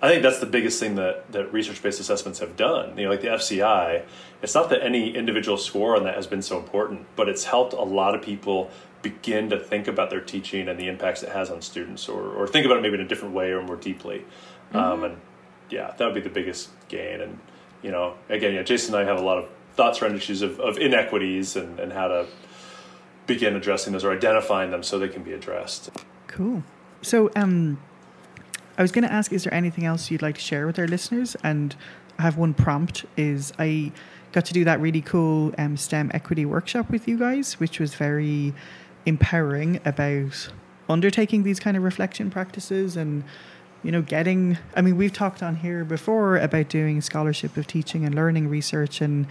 I 0.00 0.08
think 0.08 0.22
that's 0.22 0.40
the 0.40 0.46
biggest 0.46 0.80
thing 0.80 0.94
that, 0.96 1.30
that 1.32 1.52
research-based 1.52 2.00
assessments 2.00 2.38
have 2.38 2.56
done. 2.56 2.96
You 2.96 3.04
know, 3.04 3.10
like 3.10 3.20
the 3.20 3.28
FCI, 3.28 4.04
it's 4.42 4.54
not 4.54 4.70
that 4.70 4.82
any 4.82 5.14
individual 5.14 5.58
score 5.58 5.94
on 5.96 6.04
that 6.04 6.14
has 6.14 6.26
been 6.26 6.42
so 6.42 6.58
important, 6.58 7.06
but 7.16 7.28
it's 7.28 7.44
helped 7.44 7.74
a 7.74 7.82
lot 7.82 8.14
of 8.14 8.22
people 8.22 8.70
begin 9.02 9.50
to 9.50 9.60
think 9.60 9.86
about 9.86 10.08
their 10.08 10.22
teaching 10.22 10.68
and 10.68 10.80
the 10.80 10.88
impacts 10.88 11.22
it 11.22 11.28
has 11.28 11.50
on 11.50 11.60
students, 11.60 12.08
or, 12.08 12.30
or 12.30 12.46
think 12.46 12.64
about 12.64 12.78
it 12.78 12.80
maybe 12.80 12.94
in 12.94 13.02
a 13.02 13.08
different 13.08 13.34
way 13.34 13.50
or 13.50 13.62
more 13.62 13.76
deeply. 13.76 14.24
Mm-hmm. 14.72 14.76
Um, 14.76 15.04
and 15.04 15.20
yeah, 15.68 15.92
that 15.98 16.04
would 16.04 16.14
be 16.14 16.22
the 16.22 16.30
biggest 16.30 16.70
gain. 16.88 17.20
And 17.20 17.38
you 17.82 17.90
know, 17.90 18.14
again, 18.30 18.54
yeah, 18.54 18.62
Jayson 18.62 18.94
and 18.94 18.96
I 18.96 19.04
have 19.04 19.20
a 19.20 19.24
lot 19.24 19.36
of 19.36 19.48
thoughts 19.74 20.00
around 20.00 20.16
issues 20.16 20.42
of, 20.42 20.60
of 20.60 20.78
inequities 20.78 21.56
and, 21.56 21.78
and 21.80 21.92
how 21.92 22.08
to 22.08 22.26
begin 23.26 23.56
addressing 23.56 23.92
those 23.92 24.04
or 24.04 24.12
identifying 24.12 24.70
them 24.70 24.82
so 24.82 24.98
they 24.98 25.08
can 25.08 25.22
be 25.22 25.32
addressed. 25.32 25.90
Cool. 26.26 26.62
So, 27.02 27.30
um, 27.36 27.80
I 28.76 28.82
was 28.82 28.90
going 28.90 29.04
to 29.04 29.12
ask, 29.12 29.32
is 29.32 29.44
there 29.44 29.54
anything 29.54 29.84
else 29.84 30.10
you'd 30.10 30.22
like 30.22 30.34
to 30.34 30.40
share 30.40 30.66
with 30.66 30.78
our 30.78 30.88
listeners? 30.88 31.36
And 31.44 31.76
I 32.18 32.22
have 32.22 32.36
one 32.36 32.54
prompt. 32.54 33.04
Is 33.16 33.52
I 33.58 33.92
got 34.32 34.44
to 34.46 34.52
do 34.52 34.64
that 34.64 34.80
really 34.80 35.00
cool 35.00 35.54
um, 35.58 35.76
STEM 35.76 36.10
equity 36.12 36.44
workshop 36.44 36.90
with 36.90 37.06
you 37.06 37.18
guys, 37.18 37.60
which 37.60 37.78
was 37.78 37.94
very 37.94 38.52
empowering 39.06 39.80
about 39.84 40.50
undertaking 40.88 41.44
these 41.44 41.60
kind 41.60 41.76
of 41.76 41.82
reflection 41.82 42.30
practices 42.30 42.96
and 42.96 43.24
you 43.82 43.92
know 43.92 44.02
getting 44.02 44.58
i 44.76 44.80
mean 44.82 44.96
we've 44.96 45.12
talked 45.12 45.42
on 45.42 45.56
here 45.56 45.84
before 45.84 46.36
about 46.36 46.68
doing 46.68 47.00
scholarship 47.00 47.56
of 47.56 47.66
teaching 47.66 48.04
and 48.04 48.14
learning 48.14 48.48
research 48.48 49.00
and 49.00 49.26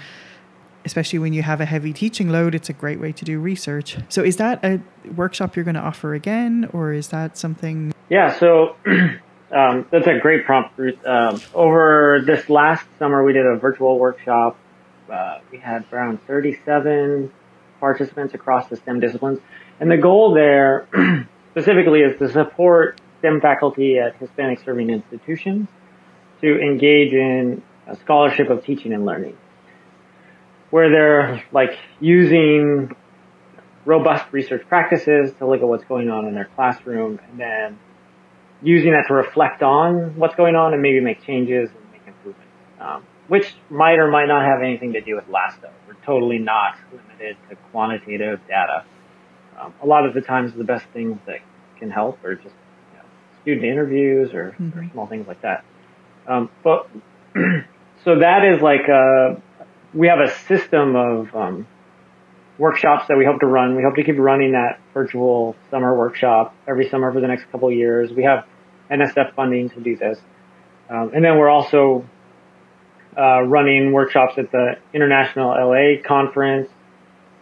especially 0.85 1.19
when 1.19 1.33
you 1.33 1.41
have 1.43 1.61
a 1.61 1.65
heavy 1.65 1.93
teaching 1.93 2.29
load, 2.29 2.55
it's 2.55 2.69
a 2.69 2.73
great 2.73 2.99
way 2.99 3.11
to 3.11 3.25
do 3.25 3.39
research. 3.39 3.97
So, 4.09 4.23
is 4.23 4.37
that 4.37 4.63
a 4.63 4.81
workshop 5.15 5.55
you're 5.55 5.65
going 5.65 5.75
to 5.75 5.81
offer 5.81 6.13
again, 6.13 6.69
or 6.73 6.93
is 6.93 7.09
that 7.09 7.37
something? 7.37 7.93
Yeah, 8.09 8.37
so 8.37 8.75
um, 9.51 9.85
that's 9.91 10.07
a 10.07 10.19
great 10.21 10.45
prompt. 10.45 10.79
Um, 11.05 11.41
over 11.53 12.21
this 12.25 12.49
last 12.49 12.85
summer, 12.99 13.23
we 13.23 13.33
did 13.33 13.45
a 13.45 13.55
virtual 13.55 13.97
workshop. 13.99 14.57
Uh, 15.11 15.39
we 15.51 15.57
had 15.57 15.85
around 15.91 16.19
37 16.25 17.31
participants 17.79 18.33
across 18.33 18.67
the 18.69 18.77
STEM 18.77 18.99
disciplines. 18.99 19.39
And 19.79 19.91
the 19.91 19.97
goal 19.97 20.33
there 20.33 20.87
specifically 21.51 21.99
is 21.99 22.17
to 22.19 22.29
support 22.29 22.99
STEM 23.19 23.41
faculty 23.41 23.99
at 23.99 24.15
Hispanic 24.15 24.59
serving 24.63 24.89
institutions 24.89 25.67
to 26.41 26.59
engage 26.59 27.13
in 27.13 27.61
a 27.87 27.95
scholarship 27.97 28.49
of 28.49 28.63
teaching 28.65 28.93
and 28.93 29.05
learning 29.05 29.37
where 30.73 30.89
they're 30.89 31.43
like 31.51 31.77
using 31.99 32.95
robust 33.85 34.25
research 34.31 34.67
practices 34.67 35.31
to 35.37 35.45
look 35.45 35.61
at 35.61 35.67
what's 35.67 35.83
going 35.83 36.09
on 36.09 36.25
in 36.25 36.33
their 36.33 36.49
classroom 36.55 37.19
and 37.29 37.39
then 37.39 37.77
using 38.63 38.93
that 38.93 39.03
to 39.07 39.13
reflect 39.13 39.61
on 39.61 40.17
what's 40.17 40.33
going 40.33 40.55
on 40.55 40.73
and 40.73 40.81
maybe 40.81 40.99
make 40.99 41.23
changes 41.23 41.69
and 41.69 41.91
make 41.91 42.01
improvements, 42.07 42.51
um, 42.79 43.05
which 43.27 43.53
might 43.69 43.99
or 43.99 44.09
might 44.09 44.25
not 44.25 44.43
have 44.43 44.63
anything 44.63 44.93
to 44.93 45.01
do 45.01 45.15
with 45.15 45.25
LASSO. 45.27 45.69
We're 45.87 45.93
totally 46.07 46.39
not 46.39 46.75
limited 46.91 47.37
to 47.51 47.55
quantitative 47.71 48.39
data. 48.47 48.83
Um, 49.59 49.75
a 49.79 49.85
lot 49.85 50.07
of 50.07 50.15
the 50.15 50.21
times 50.21 50.53
the 50.55 50.63
best 50.63 50.85
things 50.91 51.19
that 51.27 51.41
can 51.77 51.91
help 51.91 52.23
are 52.25 52.33
just 52.33 52.47
you 52.47 52.97
know, 52.97 53.05
student 53.43 53.65
interviews 53.67 54.33
or, 54.33 54.55
mm-hmm. 54.59 54.79
or, 54.79 54.91
small 54.91 55.05
things 55.05 55.27
like 55.27 55.43
that. 55.43 55.65
Um, 56.27 56.49
but 56.63 56.89
so 58.03 58.17
that 58.21 58.55
is 58.55 58.59
like 58.59 58.87
a, 58.87 59.39
we 59.93 60.07
have 60.07 60.19
a 60.19 60.31
system 60.47 60.95
of 60.95 61.35
um, 61.35 61.67
workshops 62.57 63.07
that 63.07 63.17
we 63.17 63.25
hope 63.25 63.39
to 63.41 63.47
run. 63.47 63.75
We 63.75 63.83
hope 63.83 63.95
to 63.95 64.03
keep 64.03 64.17
running 64.17 64.53
that 64.53 64.79
virtual 64.93 65.55
summer 65.69 65.95
workshop 65.95 66.55
every 66.67 66.89
summer 66.89 67.11
for 67.11 67.19
the 67.19 67.27
next 67.27 67.45
couple 67.51 67.69
of 67.69 67.75
years. 67.75 68.11
We 68.11 68.23
have 68.23 68.45
NSF 68.89 69.33
funding 69.35 69.69
to 69.71 69.79
do 69.79 69.95
this. 69.95 70.19
Um, 70.89 71.11
and 71.13 71.23
then 71.23 71.37
we're 71.37 71.49
also 71.49 72.05
uh, 73.17 73.41
running 73.43 73.91
workshops 73.91 74.37
at 74.37 74.51
the 74.51 74.77
International 74.93 75.49
LA 75.49 76.01
conference 76.03 76.69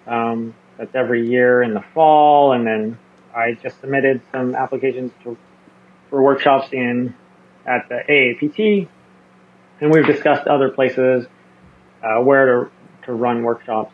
um, 0.08 0.54
That's 0.78 0.94
every 0.96 1.28
year 1.28 1.64
in 1.64 1.74
the 1.74 1.84
fall, 1.94 2.54
and 2.54 2.66
then 2.66 2.98
I 3.36 3.54
just 3.54 3.80
submitted 3.80 4.22
some 4.32 4.56
applications 4.56 5.12
to, 5.24 5.38
for 6.10 6.22
workshops 6.22 6.70
in 6.74 7.16
at 7.66 7.88
the 7.88 8.02
AAPT, 8.10 8.88
and 9.80 9.92
we've 9.92 10.06
discussed 10.06 10.48
other 10.48 10.70
places 10.70 11.28
uh, 12.04 12.22
where 12.22 12.46
to 12.46 12.72
to 13.06 13.14
run 13.14 13.44
workshops 13.44 13.94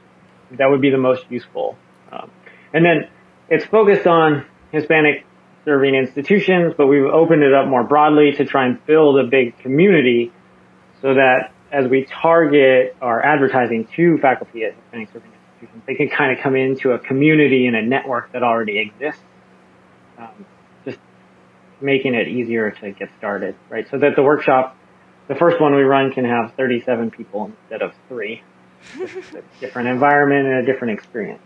that 0.51 0.69
would 0.69 0.81
be 0.81 0.89
the 0.89 0.97
most 0.97 1.23
useful. 1.29 1.77
Um, 2.11 2.31
and 2.73 2.85
then 2.85 3.09
it's 3.49 3.65
focused 3.65 4.07
on 4.07 4.45
Hispanic 4.71 5.25
serving 5.65 5.95
institutions, 5.95 6.73
but 6.77 6.87
we've 6.87 7.05
opened 7.05 7.43
it 7.43 7.53
up 7.53 7.67
more 7.67 7.83
broadly 7.83 8.33
to 8.37 8.45
try 8.45 8.65
and 8.65 8.85
build 8.85 9.19
a 9.19 9.27
big 9.27 9.57
community 9.59 10.31
so 11.01 11.13
that 11.13 11.51
as 11.71 11.89
we 11.89 12.05
target 12.05 12.95
our 13.01 13.21
advertising 13.23 13.87
to 13.95 14.17
faculty 14.19 14.63
at 14.63 14.73
Hispanic 14.75 15.09
serving 15.11 15.31
institutions, 15.31 15.83
they 15.85 15.95
can 15.95 16.09
kind 16.09 16.37
of 16.37 16.41
come 16.41 16.55
into 16.55 16.91
a 16.91 16.99
community 16.99 17.67
and 17.67 17.75
a 17.75 17.81
network 17.81 18.31
that 18.31 18.43
already 18.43 18.79
exists. 18.79 19.21
Um, 20.17 20.45
just 20.85 20.97
making 21.81 22.15
it 22.15 22.29
easier 22.29 22.71
to 22.71 22.91
get 22.91 23.09
started, 23.17 23.55
right? 23.69 23.85
So 23.91 23.99
that 23.99 24.15
the 24.15 24.23
workshop, 24.23 24.76
the 25.27 25.35
first 25.35 25.59
one 25.59 25.75
we 25.75 25.83
run 25.83 26.11
can 26.11 26.25
have 26.25 26.53
37 26.55 27.11
people 27.11 27.45
instead 27.45 27.81
of 27.81 27.93
three. 28.07 28.41
different 29.59 29.87
environment 29.87 30.47
and 30.47 30.55
a 30.57 30.65
different 30.65 30.97
experience. 30.97 31.41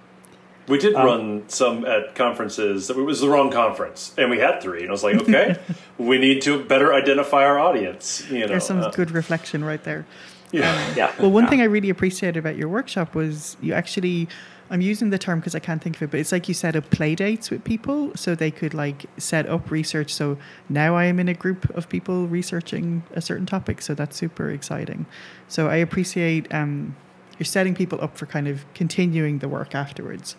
We 0.67 0.77
did 0.77 0.93
um, 0.93 1.05
run 1.05 1.49
some 1.49 1.85
at 1.85 2.13
conferences. 2.15 2.89
It 2.89 2.95
was 2.95 3.19
the 3.19 3.29
wrong 3.29 3.51
conference, 3.51 4.13
and 4.17 4.29
we 4.29 4.39
had 4.39 4.61
three. 4.61 4.81
And 4.81 4.89
I 4.89 4.91
was 4.91 5.03
like, 5.03 5.15
okay, 5.15 5.57
we 5.97 6.17
need 6.17 6.43
to 6.43 6.63
better 6.63 6.93
identify 6.93 7.43
our 7.43 7.59
audience. 7.59 8.29
You 8.29 8.41
know, 8.41 8.47
there's 8.47 8.65
some 8.65 8.79
uh, 8.79 8.91
good 8.91 9.11
reflection 9.11 9.63
right 9.63 9.83
there. 9.83 10.05
Yeah. 10.51 10.71
Um, 10.71 10.93
yeah. 10.95 11.13
Well, 11.19 11.31
one 11.31 11.45
yeah. 11.45 11.49
thing 11.49 11.61
I 11.61 11.65
really 11.65 11.89
appreciated 11.89 12.37
about 12.37 12.57
your 12.57 12.69
workshop 12.69 13.15
was 13.15 13.57
you 13.61 13.73
actually. 13.73 14.27
I'm 14.69 14.79
using 14.79 15.09
the 15.09 15.17
term 15.17 15.39
because 15.39 15.53
I 15.53 15.59
can't 15.59 15.83
think 15.83 15.97
of 15.97 16.03
it, 16.03 16.11
but 16.11 16.21
it's 16.21 16.31
like 16.31 16.47
you 16.47 16.53
set 16.53 16.77
up 16.77 16.89
play 16.91 17.13
dates 17.13 17.51
with 17.51 17.61
people 17.65 18.13
so 18.15 18.35
they 18.35 18.51
could 18.51 18.73
like 18.73 19.05
set 19.17 19.45
up 19.45 19.69
research. 19.69 20.13
So 20.13 20.37
now 20.69 20.95
I 20.95 21.03
am 21.07 21.19
in 21.19 21.27
a 21.27 21.33
group 21.33 21.69
of 21.75 21.89
people 21.89 22.25
researching 22.25 23.03
a 23.13 23.19
certain 23.19 23.45
topic. 23.45 23.81
So 23.81 23.93
that's 23.93 24.15
super 24.15 24.49
exciting. 24.49 25.07
So 25.49 25.67
I 25.67 25.75
appreciate 25.75 26.53
um, 26.53 26.95
you're 27.37 27.45
setting 27.45 27.75
people 27.75 27.99
up 28.01 28.17
for 28.17 28.27
kind 28.27 28.47
of 28.47 28.63
continuing 28.73 29.39
the 29.39 29.49
work 29.49 29.75
afterwards. 29.75 30.37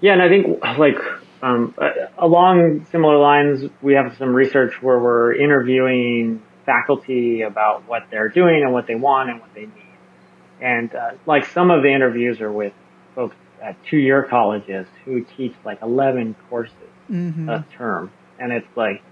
Yeah, 0.00 0.14
and 0.14 0.22
I 0.22 0.28
think 0.28 0.60
like 0.76 0.98
um, 1.42 1.74
along 2.18 2.86
similar 2.90 3.18
lines, 3.18 3.70
we 3.82 3.94
have 3.94 4.16
some 4.16 4.34
research 4.34 4.82
where 4.82 4.98
we're 4.98 5.34
interviewing 5.34 6.42
faculty 6.70 7.42
about 7.42 7.88
what 7.88 8.04
they're 8.10 8.28
doing 8.28 8.62
and 8.62 8.72
what 8.72 8.86
they 8.86 8.94
want 8.94 9.30
and 9.30 9.40
what 9.40 9.52
they 9.54 9.62
need. 9.62 9.98
And 10.60 10.94
uh, 10.94 11.12
like 11.26 11.46
some 11.46 11.70
of 11.70 11.82
the 11.82 11.92
interviews 11.92 12.40
are 12.40 12.52
with 12.52 12.72
folks 13.14 13.34
at 13.60 13.76
two-year 13.86 14.24
colleges 14.24 14.86
who 15.04 15.24
teach 15.36 15.54
like 15.64 15.82
11 15.82 16.36
courses 16.48 16.74
mm-hmm. 17.10 17.48
a 17.48 17.64
term, 17.76 18.12
and 18.38 18.52
it's 18.52 18.76
like 18.76 19.02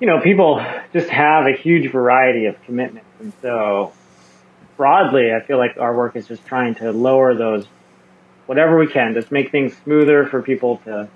you 0.00 0.06
know 0.06 0.20
people 0.20 0.64
just 0.92 1.08
have 1.10 1.46
a 1.46 1.52
huge 1.52 1.92
variety 1.92 2.46
of 2.46 2.60
commitments, 2.62 3.08
and 3.20 3.32
so 3.42 3.92
broadly, 4.76 5.32
I 5.32 5.44
feel 5.44 5.58
like 5.58 5.76
our 5.78 5.94
work 5.94 6.16
is 6.16 6.26
just 6.26 6.44
trying 6.46 6.74
to 6.76 6.92
lower 6.92 7.34
those, 7.34 7.66
whatever 8.46 8.78
we 8.78 8.86
can, 8.86 9.14
just 9.14 9.32
make 9.32 9.50
things 9.50 9.76
smoother 9.84 10.26
for 10.26 10.42
people 10.42 10.78
to, 10.84 11.08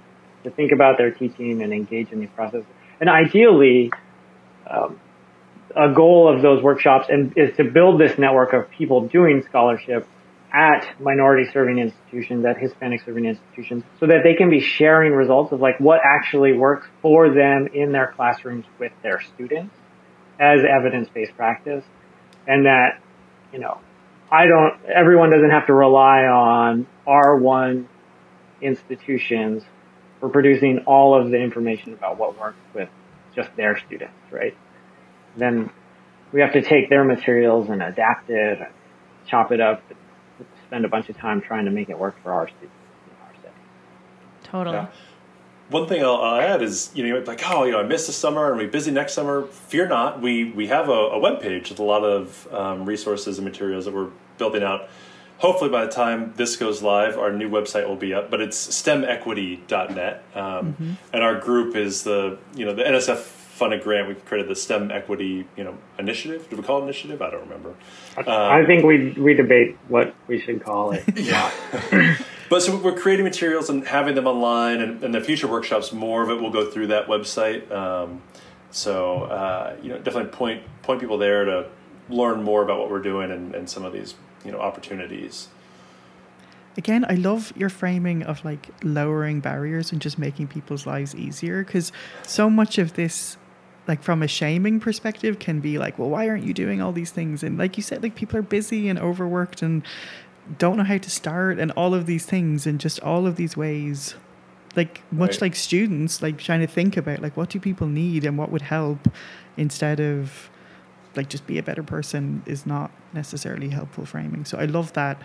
to 0.44 0.50
think 0.50 0.72
about 0.72 0.98
their 0.98 1.10
teaching 1.10 1.62
and 1.62 1.72
engage 1.72 2.10
in 2.10 2.20
the 2.20 2.26
process. 2.28 2.64
And 3.00 3.08
ideally, 3.08 3.90
um, 4.70 5.00
a 5.76 5.92
goal 5.94 6.32
of 6.34 6.42
those 6.42 6.62
workshops 6.62 7.06
and 7.08 7.36
is 7.36 7.56
to 7.56 7.64
build 7.64 8.00
this 8.00 8.18
network 8.18 8.52
of 8.52 8.70
people 8.70 9.08
doing 9.08 9.42
scholarship 9.48 10.06
at 10.52 11.00
minority 11.00 11.48
serving 11.52 11.78
institutions, 11.78 12.44
at 12.44 12.58
Hispanic 12.58 13.02
serving 13.04 13.24
institutions, 13.24 13.84
so 14.00 14.06
that 14.06 14.22
they 14.24 14.34
can 14.34 14.50
be 14.50 14.60
sharing 14.60 15.12
results 15.12 15.52
of 15.52 15.60
like 15.60 15.78
what 15.78 16.00
actually 16.04 16.52
works 16.52 16.88
for 17.02 17.32
them 17.32 17.68
in 17.72 17.92
their 17.92 18.12
classrooms 18.16 18.64
with 18.78 18.92
their 19.02 19.20
students 19.34 19.74
as 20.40 20.60
evidence-based 20.64 21.36
practice. 21.36 21.84
And 22.48 22.66
that 22.66 23.00
you 23.52 23.58
know, 23.58 23.78
I 24.30 24.46
don't, 24.46 24.74
everyone 24.86 25.30
doesn't 25.30 25.50
have 25.50 25.66
to 25.66 25.74
rely 25.74 26.24
on 26.24 26.86
R1 27.06 27.86
institutions 28.62 29.64
for 30.20 30.28
producing 30.28 30.84
all 30.86 31.20
of 31.20 31.30
the 31.30 31.38
information 31.38 31.94
about 31.94 32.18
what 32.18 32.38
works 32.38 32.58
with 32.74 32.88
just 33.34 33.54
their 33.56 33.78
students, 33.78 34.14
right? 34.30 34.56
Then 35.36 35.70
we 36.32 36.40
have 36.40 36.52
to 36.52 36.62
take 36.62 36.88
their 36.90 37.04
materials 37.04 37.68
and 37.68 37.82
adapt 37.82 38.30
it, 38.30 38.58
chop 39.26 39.52
it 39.52 39.60
up, 39.60 39.82
spend 40.66 40.84
a 40.84 40.88
bunch 40.88 41.08
of 41.08 41.16
time 41.16 41.40
trying 41.40 41.64
to 41.64 41.70
make 41.70 41.88
it 41.88 41.98
work 41.98 42.16
for 42.22 42.32
our 42.32 42.48
students 42.48 42.74
in 43.06 43.26
our 43.26 43.34
setting. 43.42 43.52
Totally. 44.42 44.76
Yeah 44.76 44.86
one 45.70 45.86
thing 45.86 46.02
I'll, 46.02 46.16
I'll, 46.16 46.40
add 46.40 46.62
is, 46.62 46.90
you 46.94 47.08
know, 47.08 47.20
like, 47.20 47.40
oh, 47.48 47.64
you 47.64 47.72
know, 47.72 47.80
I 47.80 47.84
missed 47.84 48.08
the 48.08 48.12
summer 48.12 48.50
and 48.50 48.58
we're 48.58 48.68
busy 48.68 48.90
next 48.90 49.14
summer. 49.14 49.46
Fear 49.46 49.88
not. 49.88 50.20
We, 50.20 50.50
we 50.50 50.66
have 50.66 50.88
a, 50.88 50.92
a 50.92 51.18
web 51.18 51.40
page 51.40 51.70
with 51.70 51.78
a 51.78 51.84
lot 51.84 52.02
of 52.02 52.52
um, 52.52 52.84
resources 52.84 53.38
and 53.38 53.44
materials 53.44 53.84
that 53.84 53.94
we're 53.94 54.10
building 54.36 54.62
out. 54.62 54.88
Hopefully, 55.40 55.70
by 55.70 55.86
the 55.86 55.90
time 55.90 56.34
this 56.36 56.56
goes 56.56 56.82
live, 56.82 57.18
our 57.18 57.32
new 57.32 57.48
website 57.48 57.88
will 57.88 57.96
be 57.96 58.12
up. 58.12 58.30
But 58.30 58.42
it's 58.42 58.58
stemequity.net, 58.68 60.24
um, 60.34 60.42
mm-hmm. 60.42 60.92
and 61.14 61.22
our 61.22 61.40
group 61.40 61.74
is 61.74 62.02
the 62.02 62.38
you 62.54 62.66
know 62.66 62.74
the 62.74 62.82
NSF 62.82 63.16
funded 63.16 63.82
grant. 63.82 64.06
We've 64.06 64.22
created 64.26 64.50
the 64.50 64.54
STEM 64.54 64.90
Equity 64.90 65.46
you 65.56 65.64
know 65.64 65.78
initiative. 65.98 66.46
Do 66.50 66.56
we 66.56 66.62
call 66.62 66.80
it 66.80 66.82
initiative? 66.82 67.22
I 67.22 67.30
don't 67.30 67.40
remember. 67.40 67.74
I 68.18 68.66
think 68.66 68.84
we 68.84 69.12
we 69.12 69.32
debate 69.32 69.78
what 69.88 70.14
we 70.26 70.40
should 70.40 70.62
call 70.62 70.92
it. 70.92 71.04
yeah. 71.16 72.18
But 72.50 72.62
so 72.62 72.76
we're 72.76 72.98
creating 72.98 73.24
materials 73.24 73.70
and 73.70 73.86
having 73.86 74.16
them 74.16 74.26
online, 74.26 74.80
and, 74.80 75.04
and 75.04 75.14
the 75.14 75.20
future 75.20 75.46
workshops, 75.46 75.92
more 75.92 76.24
of 76.24 76.30
it 76.30 76.42
will 76.42 76.50
go 76.50 76.68
through 76.68 76.88
that 76.88 77.06
website. 77.06 77.70
Um, 77.70 78.22
so 78.72 79.22
uh, 79.22 79.76
you 79.80 79.88
know, 79.88 79.98
definitely 79.98 80.32
point 80.32 80.64
point 80.82 81.00
people 81.00 81.16
there 81.16 81.44
to 81.44 81.68
learn 82.08 82.42
more 82.42 82.62
about 82.64 82.80
what 82.80 82.90
we're 82.90 83.02
doing 83.02 83.30
and, 83.30 83.54
and 83.54 83.70
some 83.70 83.84
of 83.84 83.92
these 83.92 84.14
you 84.44 84.52
know 84.52 84.60
opportunities. 84.60 85.48
Again, 86.76 87.04
I 87.08 87.14
love 87.14 87.52
your 87.56 87.68
framing 87.68 88.22
of 88.22 88.44
like 88.44 88.68
lowering 88.82 89.40
barriers 89.40 89.90
and 89.92 90.00
just 90.00 90.18
making 90.18 90.48
people's 90.48 90.86
lives 90.86 91.14
easier 91.14 91.64
because 91.64 91.92
so 92.22 92.48
much 92.48 92.78
of 92.78 92.94
this 92.94 93.36
like 93.88 94.02
from 94.02 94.22
a 94.22 94.28
shaming 94.28 94.78
perspective 94.78 95.38
can 95.38 95.58
be 95.58 95.78
like 95.78 95.98
well 95.98 96.08
why 96.08 96.28
aren't 96.28 96.44
you 96.44 96.54
doing 96.54 96.80
all 96.80 96.92
these 96.92 97.10
things 97.10 97.42
and 97.42 97.58
like 97.58 97.76
you 97.76 97.82
said 97.82 98.02
like 98.02 98.14
people 98.14 98.38
are 98.38 98.42
busy 98.42 98.88
and 98.88 98.98
overworked 98.98 99.62
and 99.62 99.82
don't 100.58 100.76
know 100.76 100.84
how 100.84 100.98
to 100.98 101.10
start 101.10 101.58
and 101.58 101.72
all 101.72 101.94
of 101.94 102.06
these 102.06 102.26
things 102.26 102.66
and 102.66 102.78
just 102.78 103.00
all 103.00 103.26
of 103.26 103.36
these 103.36 103.56
ways 103.56 104.14
like 104.76 105.02
much 105.10 105.32
right. 105.32 105.42
like 105.42 105.56
students 105.56 106.22
like 106.22 106.38
trying 106.38 106.60
to 106.60 106.66
think 106.66 106.96
about 106.96 107.20
like 107.20 107.36
what 107.36 107.50
do 107.50 107.58
people 107.58 107.86
need 107.86 108.24
and 108.24 108.38
what 108.38 108.50
would 108.50 108.62
help 108.62 109.08
instead 109.56 109.98
of 109.98 110.49
like 111.16 111.28
just 111.28 111.46
be 111.46 111.58
a 111.58 111.62
better 111.62 111.82
person 111.82 112.42
is 112.46 112.66
not 112.66 112.90
necessarily 113.12 113.68
helpful 113.68 114.06
framing. 114.06 114.44
So 114.44 114.58
i 114.58 114.64
love 114.64 114.92
that 114.94 115.22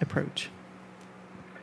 approach. 0.00 0.50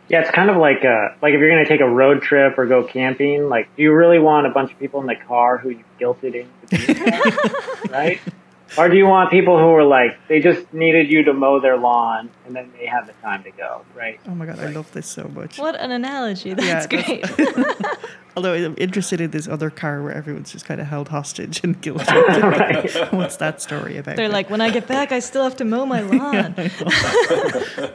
Yeah 0.08 0.22
it's 0.22 0.32
kind 0.32 0.50
of 0.50 0.58
like 0.58 0.86
uh 0.86 1.10
like 1.22 1.34
if 1.34 1.40
you're 1.40 1.50
going 1.50 1.64
to 1.64 1.70
take 1.70 1.82
a 1.82 1.90
road 1.90 2.22
trip 2.22 2.58
or 2.60 2.66
go 2.68 2.84
camping 2.84 3.50
like 3.50 3.76
do 3.76 3.82
you 3.84 3.94
really 3.94 4.20
want 4.20 4.46
a 4.46 4.52
bunch 4.52 4.72
of 4.72 4.80
people 4.80 5.02
in 5.02 5.08
the 5.08 5.16
car 5.16 5.58
who 5.58 5.70
you 5.70 5.84
guilted 6.00 6.46
into 6.70 7.90
right 7.90 8.20
or 8.78 8.90
do 8.90 8.98
you 8.98 9.06
want 9.06 9.32
people 9.32 9.58
who 9.58 9.70
are 9.70 9.84
like 9.84 10.18
they 10.28 10.40
just 10.40 10.74
needed 10.74 11.10
you 11.10 11.24
to 11.24 11.34
mow 11.34 11.60
their 11.60 11.78
lawn 11.78 12.30
and 12.46 12.56
then 12.56 12.72
they 12.78 12.86
have 12.86 13.08
the 13.08 13.14
time 13.14 13.44
to 13.44 13.52
go, 13.52 13.84
right? 13.96 14.20
Oh 14.28 14.36
my 14.36 14.46
god, 14.46 14.58
right. 14.58 14.68
I 14.68 14.72
love 14.72 14.92
this 14.92 15.08
so 15.08 15.30
much. 15.34 15.58
What 15.58 15.80
an 15.80 15.92
analogy! 15.92 16.54
That's 16.54 16.92
yeah, 16.92 17.02
great. 17.02 17.24
That's, 17.24 17.98
although 18.36 18.54
I'm 18.54 18.76
interested 18.78 19.22
in 19.22 19.32
this 19.32 19.48
other 19.48 19.70
car 19.70 20.02
where 20.02 20.14
everyone's 20.14 20.52
just 20.52 20.66
kind 20.66 20.82
of 20.82 20.88
held 20.88 21.10
hostage 21.10 21.62
and 21.64 21.82
guilted. 21.82 22.42
right. 22.44 23.08
What's 23.14 23.38
that 23.38 23.62
story 23.62 23.98
about? 23.98 24.16
They're 24.16 24.30
like, 24.30 24.50
when 24.50 24.62
I 24.62 24.72
get 24.72 24.88
back, 24.88 25.12
I 25.12 25.20
still 25.20 25.44
have 25.44 25.56
to 25.58 25.66
mow 25.66 25.86
my 25.86 26.02
lawn. 26.02 26.56
yeah, 26.58 27.92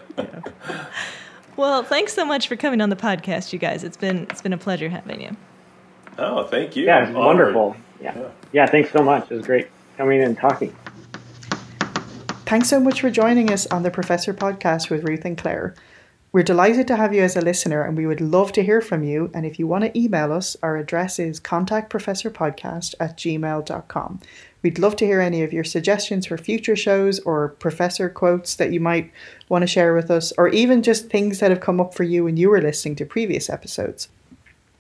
well, 1.57 1.83
thanks 1.83 2.15
so 2.15 2.25
much 2.25 2.49
for 2.49 2.57
coming 2.57 2.81
on 2.81 2.91
the 2.91 2.97
podcast, 2.97 3.53
you 3.53 3.59
guys. 3.59 3.85
It's 3.85 3.97
been 3.97 4.27
it's 4.31 4.43
been 4.43 4.53
a 4.53 4.59
pleasure 4.59 4.89
having 4.89 5.21
you. 5.21 5.37
Oh, 6.19 6.45
thank 6.45 6.77
you. 6.77 6.87
Yeah, 6.87 7.07
it's 7.07 7.17
wonderful. 7.17 7.77
Yeah. 8.01 8.19
yeah, 8.19 8.29
yeah. 8.53 8.67
Thanks 8.67 8.91
so 8.91 9.03
much. 9.03 9.31
It 9.31 9.35
was 9.35 9.47
great 9.47 9.69
coming 10.01 10.23
and 10.23 10.35
talking. 10.35 10.75
Thanks 12.47 12.71
so 12.71 12.81
much 12.81 13.03
for 13.03 13.11
joining 13.11 13.53
us 13.53 13.67
on 13.67 13.83
the 13.83 13.91
Professor 13.91 14.33
Podcast 14.33 14.89
with 14.89 15.05
Ruth 15.05 15.27
and 15.27 15.37
Claire. 15.37 15.75
We're 16.33 16.43
delighted 16.43 16.87
to 16.87 16.97
have 16.97 17.13
you 17.13 17.23
as 17.23 17.37
a 17.37 17.43
listener 17.43 17.83
and 17.83 17.99
we 17.99 18.07
would 18.07 18.23
love 18.23 18.51
to 18.53 18.63
hear 18.63 18.81
from 18.81 19.05
you. 19.05 19.31
And 19.35 19.45
if 19.45 19.59
you 19.59 19.67
want 19.67 19.85
to 19.85 19.99
email 19.99 20.33
us, 20.33 20.57
our 20.63 20.79
address 20.79 21.19
is 21.19 21.39
contactprofessorpodcast 21.39 22.95
at 22.99 23.19
gmail.com. 23.19 24.21
We'd 24.63 24.79
love 24.79 24.97
to 24.97 25.05
hear 25.05 25.21
any 25.21 25.43
of 25.43 25.53
your 25.53 25.65
suggestions 25.65 26.25
for 26.25 26.39
future 26.39 26.77
shows 26.77 27.19
or 27.21 27.51
professor 27.51 28.09
quotes 28.09 28.55
that 28.55 28.73
you 28.73 28.81
might 28.81 29.13
want 29.51 29.65
to 29.65 29.67
share 29.67 29.93
with 29.93 30.11
us, 30.11 30.33
or 30.39 30.49
even 30.49 30.83
just 30.83 31.11
things 31.11 31.41
that 31.41 31.51
have 31.51 31.61
come 31.61 31.79
up 31.79 31.93
for 31.93 32.05
you 32.05 32.25
when 32.25 32.39
you 32.39 32.49
were 32.49 32.63
listening 32.63 32.97
to 32.97 33.05
previous 33.05 33.51
episodes. 33.51 34.09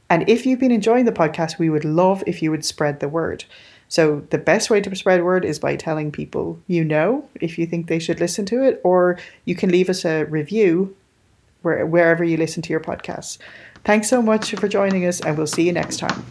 And 0.08 0.26
if 0.28 0.46
you've 0.46 0.58
been 0.58 0.72
enjoying 0.72 1.04
the 1.04 1.12
podcast, 1.12 1.58
we 1.58 1.70
would 1.70 1.84
love 1.84 2.24
if 2.26 2.42
you 2.42 2.50
would 2.50 2.64
spread 2.64 3.00
the 3.00 3.08
word. 3.08 3.44
So 3.90 4.20
the 4.30 4.38
best 4.38 4.70
way 4.70 4.80
to 4.80 4.96
spread 4.96 5.24
word 5.24 5.44
is 5.44 5.58
by 5.58 5.74
telling 5.74 6.12
people 6.12 6.60
you 6.68 6.84
know 6.84 7.28
if 7.34 7.58
you 7.58 7.66
think 7.66 7.88
they 7.88 7.98
should 7.98 8.20
listen 8.20 8.46
to 8.46 8.62
it, 8.62 8.80
or 8.84 9.18
you 9.44 9.56
can 9.56 9.70
leave 9.70 9.90
us 9.90 10.04
a 10.04 10.24
review 10.24 10.96
where, 11.62 11.84
wherever 11.84 12.24
you 12.24 12.36
listen 12.36 12.62
to 12.62 12.70
your 12.70 12.80
podcasts. 12.80 13.38
Thanks 13.84 14.08
so 14.08 14.22
much 14.22 14.54
for 14.54 14.68
joining 14.68 15.06
us, 15.06 15.20
and 15.20 15.36
we'll 15.36 15.46
see 15.46 15.66
you 15.66 15.72
next 15.72 15.98
time. 15.98 16.24